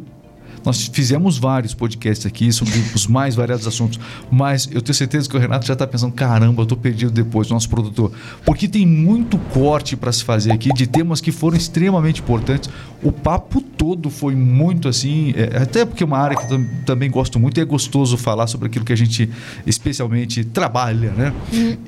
nós 0.64 0.86
fizemos 0.92 1.38
vários 1.38 1.74
podcasts 1.74 2.26
aqui 2.26 2.52
sobre 2.52 2.74
os 2.94 3.06
mais 3.06 3.34
variados 3.34 3.66
assuntos, 3.66 3.98
mas 4.30 4.68
eu 4.72 4.80
tenho 4.82 4.94
certeza 4.94 5.28
que 5.28 5.36
o 5.36 5.40
Renato 5.40 5.66
já 5.66 5.72
está 5.72 5.86
pensando: 5.86 6.12
caramba, 6.12 6.60
eu 6.60 6.64
estou 6.64 6.76
perdido 6.78 7.10
depois, 7.10 7.48
nosso 7.48 7.68
produtor. 7.68 8.12
Porque 8.44 8.68
tem 8.68 8.86
muito 8.86 9.38
corte 9.52 9.96
para 9.96 10.12
se 10.12 10.22
fazer 10.24 10.52
aqui 10.52 10.70
de 10.72 10.86
temas 10.86 11.20
que 11.20 11.32
foram 11.32 11.56
extremamente 11.56 12.20
importantes. 12.20 12.68
O 13.02 13.10
papo 13.10 13.60
todo 13.62 14.10
foi 14.10 14.34
muito 14.34 14.86
assim, 14.88 15.32
é, 15.36 15.56
até 15.62 15.84
porque 15.86 16.02
é 16.02 16.06
uma 16.06 16.18
área 16.18 16.36
que 16.36 16.44
eu 16.44 16.48
tam- 16.48 16.66
também 16.84 17.10
gosto 17.10 17.38
muito 17.40 17.58
e 17.58 17.60
é 17.62 17.64
gostoso 17.64 18.16
falar 18.18 18.46
sobre 18.46 18.66
aquilo 18.68 18.84
que 18.84 18.92
a 18.92 18.96
gente 18.96 19.30
especialmente 19.66 20.44
trabalha, 20.44 21.10
né? 21.12 21.32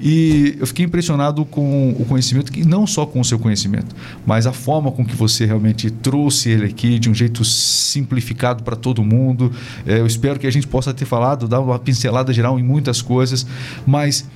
E 0.00 0.56
eu 0.58 0.66
fiquei 0.66 0.84
impressionado 0.86 1.44
com 1.44 1.90
o 1.98 2.04
conhecimento, 2.06 2.50
que 2.50 2.64
não 2.64 2.86
só 2.86 3.04
com 3.04 3.20
o 3.20 3.24
seu 3.24 3.38
conhecimento, 3.38 3.94
mas 4.24 4.46
a 4.46 4.52
forma 4.52 4.90
com 4.90 5.04
que 5.04 5.14
você 5.14 5.44
realmente 5.44 5.90
trouxe 5.90 6.48
ele 6.48 6.66
aqui 6.66 6.98
de 6.98 7.10
um 7.10 7.14
jeito 7.14 7.44
simplificado 7.44 8.61
para 8.62 8.76
todo 8.76 9.04
mundo. 9.04 9.52
É, 9.86 9.98
eu 9.98 10.06
espero 10.06 10.38
que 10.38 10.46
a 10.46 10.50
gente 10.50 10.66
possa 10.66 10.94
ter 10.94 11.04
falado, 11.04 11.46
dar 11.46 11.60
uma 11.60 11.78
pincelada 11.78 12.32
geral 12.32 12.58
em 12.58 12.62
muitas 12.62 13.02
coisas, 13.02 13.46
mas 13.86 14.26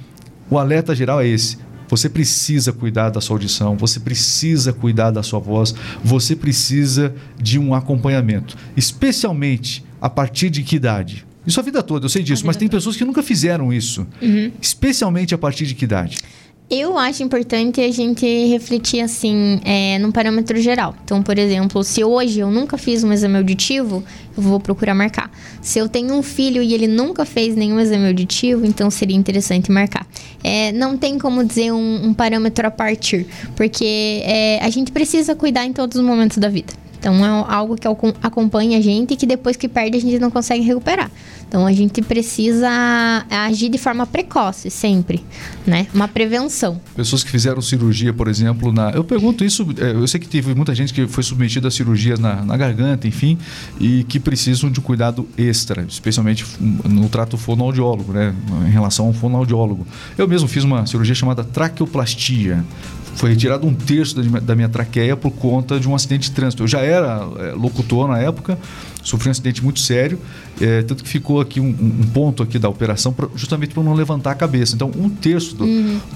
o 0.50 0.58
alerta 0.58 0.94
geral 0.94 1.20
é 1.20 1.26
esse. 1.26 1.58
Você 1.88 2.08
precisa 2.08 2.72
cuidar 2.72 3.10
da 3.10 3.20
sua 3.20 3.36
audição, 3.36 3.76
você 3.76 4.00
precisa 4.00 4.72
cuidar 4.72 5.10
da 5.12 5.22
sua 5.22 5.38
voz, 5.38 5.74
você 6.02 6.34
precisa 6.34 7.14
de 7.40 7.58
um 7.58 7.74
acompanhamento, 7.74 8.56
especialmente 8.76 9.84
a 10.00 10.10
partir 10.10 10.50
de 10.50 10.62
que 10.62 10.76
idade? 10.76 11.24
Isso 11.46 11.60
a 11.60 11.62
vida 11.62 11.80
toda, 11.82 12.06
eu 12.06 12.08
sei 12.08 12.24
disso, 12.24 12.44
mas 12.44 12.56
tem 12.56 12.66
pessoas 12.66 12.96
que 12.96 13.04
nunca 13.04 13.22
fizeram 13.22 13.72
isso. 13.72 14.04
Especialmente 14.60 15.32
a 15.32 15.38
partir 15.38 15.64
de 15.64 15.74
que 15.74 15.84
idade? 15.84 16.18
Eu 16.68 16.98
acho 16.98 17.22
importante 17.22 17.80
a 17.80 17.92
gente 17.92 18.26
refletir 18.48 19.00
assim, 19.00 19.60
é, 19.64 20.00
num 20.00 20.10
parâmetro 20.10 20.60
geral. 20.60 20.96
Então, 21.04 21.22
por 21.22 21.38
exemplo, 21.38 21.84
se 21.84 22.02
hoje 22.02 22.40
eu 22.40 22.50
nunca 22.50 22.76
fiz 22.76 23.04
um 23.04 23.12
exame 23.12 23.36
auditivo, 23.36 24.02
eu 24.36 24.42
vou 24.42 24.58
procurar 24.58 24.92
marcar. 24.92 25.30
Se 25.62 25.78
eu 25.78 25.88
tenho 25.88 26.12
um 26.12 26.24
filho 26.24 26.60
e 26.60 26.74
ele 26.74 26.88
nunca 26.88 27.24
fez 27.24 27.54
nenhum 27.54 27.78
exame 27.78 28.08
auditivo, 28.08 28.66
então 28.66 28.90
seria 28.90 29.16
interessante 29.16 29.70
marcar. 29.70 30.04
É, 30.42 30.72
não 30.72 30.96
tem 30.96 31.20
como 31.20 31.44
dizer 31.44 31.70
um, 31.70 32.06
um 32.06 32.12
parâmetro 32.12 32.66
a 32.66 32.70
partir, 32.70 33.28
porque 33.54 34.22
é, 34.24 34.58
a 34.60 34.68
gente 34.68 34.90
precisa 34.90 35.36
cuidar 35.36 35.64
em 35.66 35.72
todos 35.72 35.96
os 35.96 36.04
momentos 36.04 36.38
da 36.38 36.48
vida. 36.48 36.72
Então 36.98 37.24
é 37.24 37.52
algo 37.54 37.76
que 37.76 37.86
acom- 37.86 38.12
acompanha 38.22 38.78
a 38.78 38.80
gente 38.80 39.14
e 39.14 39.16
que 39.16 39.26
depois 39.26 39.56
que 39.56 39.68
perde 39.68 39.96
a 39.96 40.00
gente 40.00 40.18
não 40.18 40.30
consegue 40.30 40.62
recuperar. 40.64 41.10
Então 41.48 41.64
a 41.66 41.72
gente 41.72 42.02
precisa 42.02 42.68
agir 43.30 43.68
de 43.68 43.78
forma 43.78 44.04
precoce, 44.06 44.68
sempre, 44.70 45.24
né? 45.66 45.86
Uma 45.94 46.08
prevenção. 46.08 46.80
Pessoas 46.96 47.22
que 47.22 47.30
fizeram 47.30 47.62
cirurgia, 47.62 48.12
por 48.12 48.26
exemplo, 48.28 48.72
na. 48.72 48.90
Eu 48.90 49.04
pergunto 49.04 49.44
isso, 49.44 49.64
é, 49.78 49.92
eu 49.92 50.06
sei 50.08 50.18
que 50.18 50.26
teve 50.28 50.54
muita 50.54 50.74
gente 50.74 50.92
que 50.92 51.06
foi 51.06 51.22
submetida 51.22 51.68
a 51.68 51.70
cirurgias 51.70 52.18
na, 52.18 52.42
na 52.42 52.56
garganta, 52.56 53.06
enfim, 53.06 53.38
e 53.80 54.02
que 54.04 54.18
precisam 54.18 54.70
de 54.70 54.80
um 54.80 54.82
cuidado 54.82 55.28
extra, 55.38 55.86
especialmente 55.88 56.44
no 56.60 57.08
trato 57.08 57.36
fonoaudiólogo, 57.36 58.12
né? 58.12 58.34
Em 58.66 58.70
relação 58.70 59.06
ao 59.06 59.12
fonoaudiólogo. 59.12 59.86
Eu 60.18 60.26
mesmo 60.26 60.48
fiz 60.48 60.64
uma 60.64 60.84
cirurgia 60.86 61.14
chamada 61.14 61.44
traqueoplastia. 61.44 62.64
Foi 63.16 63.30
retirado 63.30 63.66
um 63.66 63.74
terço 63.74 64.22
da 64.22 64.54
minha, 64.54 64.68
traqueia 64.68 65.16
por 65.16 65.30
conta 65.30 65.80
de 65.80 65.88
um 65.88 65.94
acidente 65.94 66.28
de 66.28 66.36
trânsito. 66.36 66.62
Eu 66.62 66.68
já 66.68 66.80
era 66.80 67.26
é, 67.38 67.52
locutor 67.52 68.06
na 68.06 68.18
época, 68.18 68.58
sofri 69.06 69.28
um 69.28 69.30
acidente 69.30 69.62
muito 69.62 69.78
sério, 69.80 70.18
é, 70.60 70.82
tanto 70.82 71.04
que 71.04 71.08
ficou 71.08 71.40
aqui 71.40 71.60
um, 71.60 71.68
um 71.68 72.06
ponto 72.12 72.42
aqui 72.42 72.58
da 72.58 72.68
operação 72.68 73.12
pra- 73.12 73.28
justamente 73.36 73.72
para 73.72 73.82
não 73.82 73.94
levantar 73.94 74.32
a 74.32 74.34
cabeça. 74.34 74.74
Então, 74.74 74.90
um 74.96 75.08
terço 75.08 75.54
do, 75.54 75.64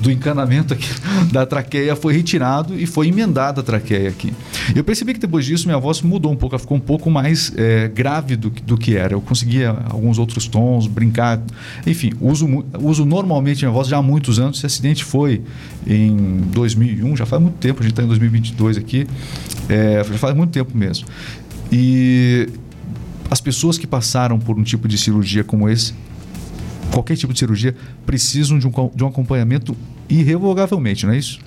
do 0.00 0.10
encanamento 0.10 0.74
aqui 0.74 0.88
da 1.32 1.46
traqueia 1.46 1.94
foi 1.94 2.12
retirado 2.14 2.78
e 2.78 2.86
foi 2.86 3.08
emendada 3.08 3.60
a 3.60 3.64
traqueia 3.64 4.08
aqui. 4.08 4.32
Eu 4.74 4.82
percebi 4.82 5.14
que 5.14 5.20
depois 5.20 5.44
disso 5.44 5.66
minha 5.66 5.78
voz 5.78 6.02
mudou 6.02 6.32
um 6.32 6.36
pouco, 6.36 6.54
ela 6.56 6.60
ficou 6.60 6.76
um 6.76 6.80
pouco 6.80 7.10
mais 7.10 7.52
é, 7.56 7.86
grave 7.88 8.34
do, 8.36 8.50
que- 8.50 8.62
do 8.62 8.76
que 8.76 8.96
era. 8.96 9.14
Eu 9.14 9.20
conseguia 9.20 9.70
alguns 9.88 10.18
outros 10.18 10.46
tons, 10.48 10.86
brincar. 10.86 11.40
Enfim, 11.86 12.12
uso, 12.20 12.64
uso 12.80 13.04
normalmente 13.04 13.60
minha 13.64 13.70
voz 13.72 13.86
já 13.88 13.98
há 13.98 14.02
muitos 14.02 14.38
anos. 14.38 14.58
Esse 14.58 14.66
acidente 14.66 15.04
foi 15.04 15.42
em 15.86 16.16
2001, 16.52 17.16
já 17.16 17.24
faz 17.26 17.40
muito 17.40 17.54
tempo, 17.56 17.80
a 17.80 17.82
gente 17.82 17.92
está 17.92 18.02
em 18.02 18.06
2022 18.08 18.76
aqui, 18.76 19.06
é, 19.68 20.02
já 20.04 20.18
faz 20.18 20.34
muito 20.34 20.50
tempo 20.50 20.76
mesmo. 20.76 21.06
E 21.72 22.48
as 23.30 23.40
pessoas 23.40 23.78
que 23.78 23.86
passaram 23.86 24.38
por 24.38 24.58
um 24.58 24.62
tipo 24.62 24.88
de 24.88 24.98
cirurgia 24.98 25.44
como 25.44 25.68
esse, 25.68 25.94
qualquer 26.92 27.16
tipo 27.16 27.32
de 27.32 27.38
cirurgia, 27.38 27.74
precisam 28.04 28.58
de 28.58 28.66
um, 28.66 28.90
de 28.94 29.04
um 29.04 29.06
acompanhamento 29.06 29.76
irrevogavelmente, 30.08 31.06
não 31.06 31.12
é 31.12 31.18
isso? 31.18 31.38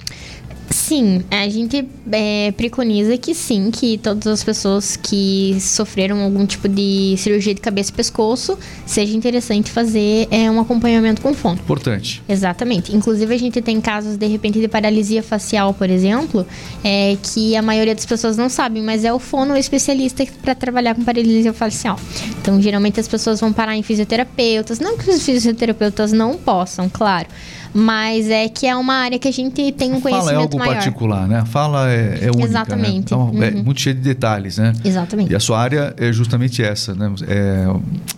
Sim, 0.70 1.24
a 1.30 1.48
gente 1.50 1.88
é, 2.12 2.52
preconiza 2.52 3.18
que 3.18 3.34
sim, 3.34 3.70
que 3.72 3.98
todas 3.98 4.28
as 4.28 4.44
pessoas 4.44 4.96
que 4.96 5.58
sofreram 5.60 6.22
algum 6.22 6.46
tipo 6.46 6.68
de 6.68 7.16
cirurgia 7.18 7.54
de 7.54 7.62
cabeça 7.62 7.92
e 7.92 7.94
pescoço, 7.94 8.58
seja 8.86 9.16
interessante 9.16 9.72
fazer 9.72 10.28
é, 10.32 10.50
um 10.50 10.60
acompanhamento 10.60 11.22
com 11.22 11.34
fono. 11.34 11.56
Importante. 11.56 12.22
Exatamente. 12.28 12.96
Inclusive, 12.96 13.34
a 13.34 13.38
gente 13.38 13.62
tem 13.62 13.80
casos, 13.80 14.18
de 14.18 14.28
repente, 14.28 14.60
de 14.60 14.68
paralisia 14.68 15.22
facial, 15.24 15.74
por 15.74 15.90
exemplo, 15.90 16.46
é, 16.84 17.18
que 17.22 17.56
a 17.56 17.62
maioria 17.62 17.96
das 17.96 18.06
pessoas 18.06 18.36
não 18.36 18.50
sabem, 18.50 18.82
mas 18.82 19.06
é 19.06 19.14
o 19.14 19.20
fono 19.20 19.56
especialista 19.56 20.26
para 20.42 20.56
trabalhar 20.56 20.96
com 20.96 21.04
paralisia 21.04 21.54
facial. 21.54 22.00
Então, 22.42 22.62
geralmente, 22.62 23.00
as 23.00 23.08
pessoas 23.08 23.40
vão 23.40 23.54
parar 23.54 23.76
em 23.76 23.84
fisioterapeutas. 23.84 24.80
Não 24.80 24.98
que 24.98 25.10
os 25.10 25.24
fisioterapeutas 25.24 26.12
não 26.12 26.36
possam, 26.38 26.90
claro, 26.90 27.28
mas 27.74 28.30
é 28.30 28.48
que 28.48 28.68
é 28.68 28.76
uma 28.76 28.94
área 28.96 29.18
que 29.18 29.28
a 29.28 29.32
gente 29.34 29.72
tem 29.72 29.92
um 29.94 30.00
Fala 30.00 30.16
é 30.16 30.20
conhecimento 30.20 30.42
algo 30.42 30.60
maior. 30.60 30.74
particular, 30.76 31.28
né? 31.28 31.44
Fala 31.46 31.90
é, 31.92 32.20
é 32.22 32.28
única, 32.28 32.44
Exatamente. 32.46 32.92
Né? 32.94 32.98
Então, 33.00 33.32
é 33.42 33.50
Uhum. 33.50 33.64
muito 33.64 33.82
cheio 33.82 33.96
de 33.96 34.02
detalhes, 34.02 34.58
né? 34.58 34.74
Exatamente. 34.84 35.32
E 35.32 35.36
a 35.36 35.40
sua 35.40 35.60
área 35.60 35.94
é 35.98 36.12
justamente 36.14 36.62
essa, 36.64 36.94
né? 36.94 37.12
É, 37.28 37.66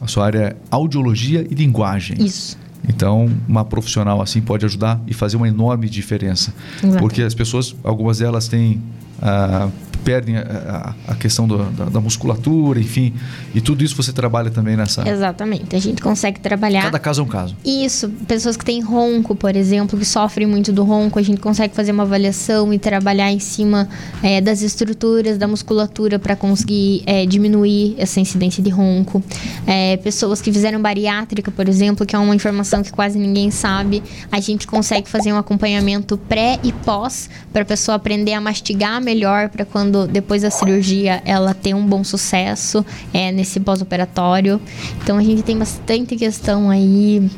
a 0.02 0.08
sua 0.08 0.26
área 0.26 0.40
é 0.40 0.56
audiologia 0.70 1.46
e 1.50 1.54
linguagem. 1.56 2.18
Isso. 2.24 2.58
Então, 2.88 3.30
uma 3.48 3.66
profissional 3.66 4.22
assim 4.22 4.42
pode 4.42 4.64
ajudar 4.66 5.02
e 5.08 5.14
fazer 5.14 5.38
uma 5.38 5.48
enorme 5.48 5.90
diferença. 5.90 6.54
Exato. 6.84 7.00
Porque 7.00 7.22
as 7.24 7.34
pessoas, 7.34 7.74
algumas 7.84 8.20
delas 8.20 8.48
têm. 8.48 8.82
ah, 9.22 9.70
perdem 10.06 10.38
a, 10.38 10.94
a- 11.08 11.16
questão 11.16 11.48
do- 11.48 11.58
da, 11.72 11.86
da 11.86 12.00
musculatura, 12.00 12.80
enfim. 12.80 13.12
E 13.54 13.60
tudo 13.60 13.84
isso 13.84 13.96
você 13.96 14.14
trabalha 14.14 14.52
também 14.52 14.78
nessa. 14.78 15.08
Exatamente. 15.10 15.76
A 15.76 15.80
gente 15.80 16.02
consegue 16.02 16.40
trabalhar. 16.40 16.84
Cada 16.84 17.00
caso 17.00 17.22
é 17.22 17.24
um 17.24 17.28
caso. 17.28 17.56
Isso, 17.66 18.08
pessoas 18.28 18.56
que 18.56 18.64
têm 18.64 18.80
ronco, 18.82 19.36
por 19.36 19.56
exemplo, 19.56 19.98
que 19.98 20.06
sofrem 20.06 20.46
muito 20.48 20.72
do 20.72 20.84
ronco, 20.84 21.18
a 21.18 21.22
gente 21.24 21.42
consegue 21.42 21.74
fazer 21.74 21.92
uma 21.92 22.04
avaliação 22.04 22.72
e 22.72 22.78
trabalhar 22.78 23.32
em 23.32 23.40
cima 23.40 23.90
é, 24.22 24.40
das 24.40 24.62
estruturas, 24.62 25.38
da 25.40 25.48
musculatura 25.48 26.20
para 26.20 26.36
conseguir 26.36 27.02
é, 27.08 27.26
diminuir 27.26 27.96
essa 27.98 28.20
incidência 28.20 28.62
de 28.62 28.70
ronco. 28.70 29.24
É, 29.66 29.98
pessoas 29.98 30.40
que 30.42 30.52
fizeram 30.54 30.80
bariátrica, 30.80 31.50
por 31.50 31.68
exemplo, 31.68 32.06
que 32.06 32.16
é 32.16 32.20
uma 32.20 32.36
informação 32.36 32.84
que 32.84 32.92
quase 32.92 33.18
ninguém 33.18 33.50
sabe, 33.50 34.04
a 34.32 34.40
gente 34.40 34.68
consegue 34.68 35.10
fazer 35.10 35.34
um 35.34 35.38
acompanhamento 35.38 36.18
pré 36.18 36.60
e 36.64 36.72
pós 36.72 37.28
para 37.52 37.64
a 37.64 37.66
pessoa 37.66 37.96
aprender 37.96 38.34
a 38.34 38.42
mastigar 38.42 39.02
melhor 39.02 39.50
para 39.50 39.66
quando 39.66 39.95
depois 40.08 40.42
da 40.42 40.52
cirurgia, 40.52 41.22
ela 41.26 41.54
tem 41.54 41.74
um 41.74 41.86
bom 41.86 42.04
sucesso 42.04 42.86
é, 43.14 43.32
nesse 43.32 43.60
pós-operatório. 43.60 44.60
Então 45.02 45.18
a 45.18 45.24
gente 45.24 45.44
tem 45.44 45.58
bastante 45.58 46.16
questão 46.16 46.70
aí 46.70 47.30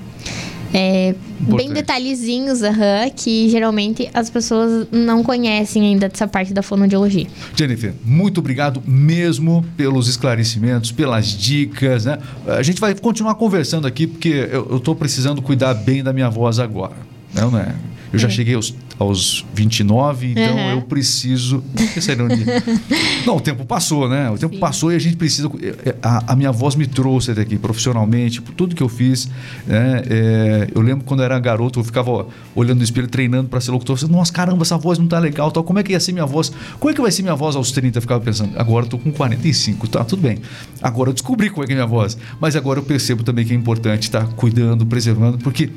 é, 0.73 1.15
bem 1.39 1.71
detalhezinhos, 1.71 2.61
uhum, 2.61 3.09
que 3.15 3.49
geralmente 3.49 4.09
as 4.13 4.29
pessoas 4.29 4.87
não 4.91 5.23
conhecem 5.23 5.83
ainda 5.83 6.09
dessa 6.09 6.27
parte 6.27 6.53
da 6.53 6.61
fonoaudiologia. 6.61 7.27
Jennifer, 7.55 7.93
muito 8.03 8.39
obrigado 8.39 8.81
mesmo 8.85 9.65
pelos 9.75 10.07
esclarecimentos, 10.07 10.91
pelas 10.91 11.27
dicas. 11.27 12.05
Né? 12.05 12.17
A 12.47 12.63
gente 12.63 12.81
vai 12.81 12.93
continuar 12.95 13.35
conversando 13.35 13.87
aqui, 13.87 14.07
porque 14.07 14.49
eu 14.51 14.77
estou 14.77 14.95
precisando 14.95 15.41
cuidar 15.41 15.73
bem 15.73 16.03
da 16.03 16.11
minha 16.11 16.29
voz 16.29 16.59
agora. 16.59 16.95
Não, 17.33 17.51
não 17.51 17.59
é? 17.59 17.73
Eu 18.11 18.19
já 18.19 18.27
é. 18.27 18.31
cheguei 18.31 18.55
aos, 18.55 18.73
aos 18.99 19.45
29, 19.53 20.31
então 20.31 20.55
uhum. 20.55 20.71
eu 20.71 20.81
preciso. 20.81 21.63
Ironia. 22.11 22.45
Não, 23.25 23.37
o 23.37 23.41
tempo 23.41 23.65
passou, 23.65 24.09
né? 24.09 24.29
O 24.29 24.37
tempo 24.37 24.55
Sim. 24.55 24.59
passou 24.59 24.91
e 24.91 24.95
a 24.95 24.99
gente 24.99 25.15
precisa. 25.15 25.49
É, 25.85 25.95
a, 26.01 26.33
a, 26.33 26.35
minha 26.35 26.51
voz 26.51 26.75
me 26.75 26.87
trouxe 26.87 27.31
até 27.31 27.41
aqui 27.41 27.57
profissionalmente, 27.57 28.41
por 28.41 28.53
tudo 28.53 28.75
que 28.75 28.81
eu 28.81 28.89
fiz. 28.89 29.29
Né? 29.65 30.03
É, 30.09 30.67
eu 30.73 30.81
lembro 30.81 31.05
quando 31.05 31.19
eu 31.21 31.25
era 31.25 31.37
garoto, 31.39 31.79
eu 31.79 31.83
ficava 31.83 32.25
olhando 32.55 32.77
no 32.77 32.83
espelho, 32.83 33.07
treinando 33.07 33.49
para 33.49 33.61
ser 33.61 33.71
locutor. 33.71 33.97
Eu 34.01 34.07
Nossa, 34.07 34.31
caramba, 34.33 34.63
essa 34.63 34.77
voz 34.77 34.97
não 34.97 35.07
tá 35.07 35.19
legal. 35.19 35.51
Tal. 35.51 35.63
Como 35.63 35.79
é 35.79 35.83
que 35.83 35.91
ia 35.91 35.99
ser 35.99 36.11
minha 36.11 36.25
voz? 36.25 36.51
Como 36.79 36.91
é 36.91 36.93
que 36.93 37.01
vai 37.01 37.11
ser 37.11 37.21
minha 37.21 37.35
voz 37.35 37.55
aos 37.55 37.71
30? 37.71 37.97
Eu 37.97 38.01
ficava 38.01 38.23
pensando, 38.23 38.57
agora 38.57 38.85
eu 38.85 38.89
tô 38.89 38.97
com 38.97 39.11
45, 39.11 39.87
tá 39.87 40.03
tudo 40.03 40.21
bem. 40.21 40.39
Agora 40.81 41.09
eu 41.09 41.13
descobri 41.13 41.49
como 41.49 41.63
é 41.63 41.67
que 41.67 41.73
é 41.73 41.75
minha 41.75 41.87
voz. 41.87 42.17
Mas 42.39 42.55
agora 42.55 42.79
eu 42.79 42.83
percebo 42.83 43.23
também 43.23 43.45
que 43.45 43.53
é 43.53 43.55
importante 43.55 44.03
estar 44.03 44.25
tá 44.25 44.33
cuidando, 44.35 44.85
preservando, 44.85 45.37
porque 45.37 45.69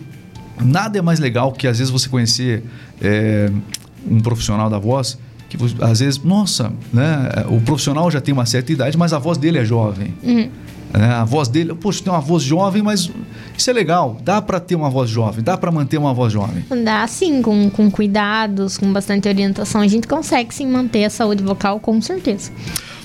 nada 0.64 0.98
é 0.98 1.02
mais 1.02 1.18
legal 1.18 1.52
que 1.52 1.66
às 1.66 1.78
vezes 1.78 1.90
você 1.90 2.08
conhecer 2.08 2.62
é, 3.00 3.50
um 4.08 4.20
profissional 4.20 4.70
da 4.70 4.78
voz 4.78 5.18
que 5.50 5.58
às 5.82 5.98
vezes, 5.98 6.22
nossa, 6.22 6.72
né, 6.92 7.28
o 7.48 7.60
profissional 7.60 8.08
já 8.08 8.20
tem 8.20 8.32
uma 8.32 8.46
certa 8.46 8.72
idade, 8.72 8.96
mas 8.96 9.12
a 9.12 9.18
voz 9.18 9.36
dele 9.36 9.58
é 9.58 9.64
jovem. 9.64 10.14
Uhum. 10.22 10.48
É, 10.94 11.04
a 11.04 11.24
voz 11.24 11.48
dele, 11.48 11.74
poxa, 11.74 12.02
tem 12.02 12.12
uma 12.12 12.20
voz 12.20 12.42
jovem, 12.42 12.82
mas 12.82 13.10
isso 13.56 13.70
é 13.70 13.72
legal. 13.72 14.16
Dá 14.24 14.40
para 14.40 14.60
ter 14.60 14.76
uma 14.76 14.88
voz 14.88 15.10
jovem, 15.10 15.42
dá 15.42 15.56
para 15.56 15.70
manter 15.72 15.98
uma 15.98 16.14
voz 16.14 16.32
jovem. 16.32 16.64
Dá 16.84 17.04
sim, 17.08 17.42
com, 17.42 17.68
com 17.68 17.90
cuidados, 17.90 18.78
com 18.78 18.92
bastante 18.92 19.28
orientação. 19.28 19.80
A 19.80 19.88
gente 19.88 20.06
consegue 20.06 20.54
sim 20.54 20.66
manter 20.66 21.04
a 21.04 21.10
saúde 21.10 21.42
vocal, 21.42 21.80
com 21.80 22.00
certeza. 22.00 22.52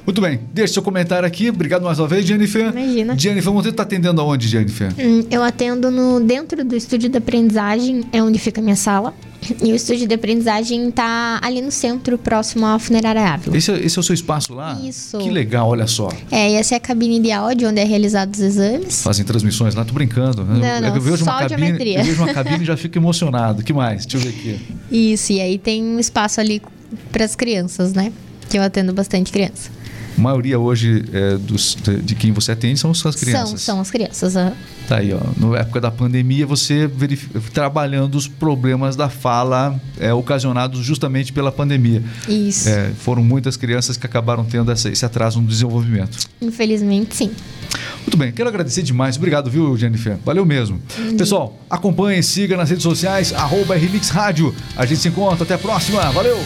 Muito 0.05 0.21
bem, 0.21 0.39
deixe 0.53 0.73
seu 0.73 0.83
comentário 0.83 1.27
aqui. 1.27 1.49
Obrigado 1.49 1.83
mais 1.83 1.97
uma 1.97 2.07
vez, 2.07 2.25
Jennifer. 2.25 2.69
Imagina. 2.71 3.17
Jennifer 3.17 3.51
Monteiro 3.51 3.73
está 3.73 3.83
atendendo 3.83 4.21
aonde, 4.21 4.47
Jennifer? 4.47 4.93
Hum, 4.99 5.25
eu 5.31 5.41
atendo 5.41 5.89
no 5.89 6.19
dentro 6.19 6.63
do 6.63 6.75
estúdio 6.75 7.09
de 7.09 7.17
aprendizagem, 7.17 8.03
é 8.13 8.21
onde 8.21 8.37
fica 8.37 8.61
a 8.61 8.63
minha 8.63 8.75
sala. 8.75 9.13
E 9.63 9.71
o 9.71 9.75
estúdio 9.75 10.07
de 10.07 10.15
aprendizagem 10.15 10.89
está 10.89 11.39
ali 11.41 11.61
no 11.61 11.71
centro, 11.71 12.17
próximo 12.17 12.65
à 12.65 12.79
funerária 12.79 13.21
Ávila. 13.21 13.55
Esse, 13.55 13.71
é, 13.71 13.85
esse, 13.85 13.97
é 13.97 13.99
o 13.99 14.03
seu 14.03 14.15
espaço 14.15 14.53
lá? 14.53 14.79
Isso. 14.83 15.17
Que 15.19 15.29
legal, 15.29 15.69
olha 15.69 15.85
só. 15.85 16.09
É, 16.31 16.51
e 16.51 16.55
essa 16.55 16.73
é 16.73 16.77
a 16.77 16.79
cabine 16.79 17.19
de 17.19 17.31
áudio 17.31 17.69
onde 17.69 17.79
é 17.79 17.83
realizados 17.83 18.39
os 18.39 18.45
exames. 18.45 19.03
Fazem 19.03 19.23
transmissões 19.23 19.75
lá, 19.75 19.85
tô 19.85 19.93
brincando. 19.93 20.43
Né? 20.43 20.79
Não, 20.79 20.89
não, 20.89 20.95
eu, 20.95 21.01
vejo 21.01 21.23
uma 21.23 21.39
cabine, 21.39 21.95
eu 21.95 22.03
vejo 22.03 22.23
uma 22.23 22.33
cabine 22.33 22.63
e 22.63 22.65
já 22.65 22.77
fico 22.77 22.97
emocionado. 22.97 23.63
que 23.63 23.73
mais? 23.73 24.05
Deixa 24.05 24.17
eu 24.17 24.31
ver 24.31 24.37
aqui. 24.37 24.59
Isso, 24.91 25.33
e 25.33 25.39
aí 25.39 25.57
tem 25.59 25.83
um 25.83 25.99
espaço 25.99 26.39
ali 26.39 26.61
para 27.11 27.25
as 27.25 27.35
crianças, 27.35 27.93
né? 27.93 28.11
Que 28.49 28.57
eu 28.57 28.63
atendo 28.63 28.93
bastante 28.93 29.31
criança. 29.31 29.69
A 30.17 30.21
maioria 30.21 30.57
hoje 30.57 31.03
é, 31.11 31.37
dos, 31.37 31.77
de, 32.03 32.15
quem 32.15 32.31
você 32.31 32.53
atende 32.53 32.79
são 32.79 32.91
as 32.91 33.01
crianças. 33.01 33.49
São, 33.49 33.57
são 33.57 33.81
as 33.81 33.91
crianças. 33.91 34.35
Uhum. 34.35 34.51
Tá 34.87 34.97
aí, 34.97 35.13
ó. 35.13 35.19
Na 35.37 35.59
época 35.59 35.81
da 35.81 35.91
pandemia, 35.91 36.45
você 36.45 36.89
trabalhando 37.53 38.15
os 38.15 38.27
problemas 38.27 38.95
da 38.95 39.09
fala 39.09 39.79
é, 39.99 40.13
ocasionados 40.13 40.79
justamente 40.79 41.33
pela 41.33 41.51
pandemia. 41.51 42.03
Isso. 42.27 42.69
É, 42.69 42.91
foram 42.99 43.23
muitas 43.23 43.57
crianças 43.57 43.97
que 43.97 44.05
acabaram 44.05 44.45
tendo 44.45 44.71
essa, 44.71 44.89
esse 44.89 45.05
atraso 45.05 45.41
no 45.41 45.47
desenvolvimento. 45.47 46.17
Infelizmente, 46.41 47.15
sim. 47.15 47.31
Muito 48.01 48.17
bem, 48.17 48.31
quero 48.31 48.47
agradecer 48.47 48.83
demais. 48.83 49.17
Obrigado, 49.17 49.49
viu, 49.49 49.75
Jennifer? 49.75 50.17
Valeu 50.23 50.45
mesmo. 50.45 50.79
Uhum. 50.97 51.17
Pessoal, 51.17 51.59
acompanhe, 51.69 52.21
siga 52.21 52.55
nas 52.55 52.69
redes 52.69 52.83
sociais, 52.83 53.33
arroba 53.33 53.75
Rádio. 54.11 54.53
A 54.77 54.85
gente 54.85 55.01
se 55.01 55.07
encontra. 55.07 55.43
Até 55.43 55.55
a 55.55 55.57
próxima. 55.57 56.01
Valeu! 56.11 56.37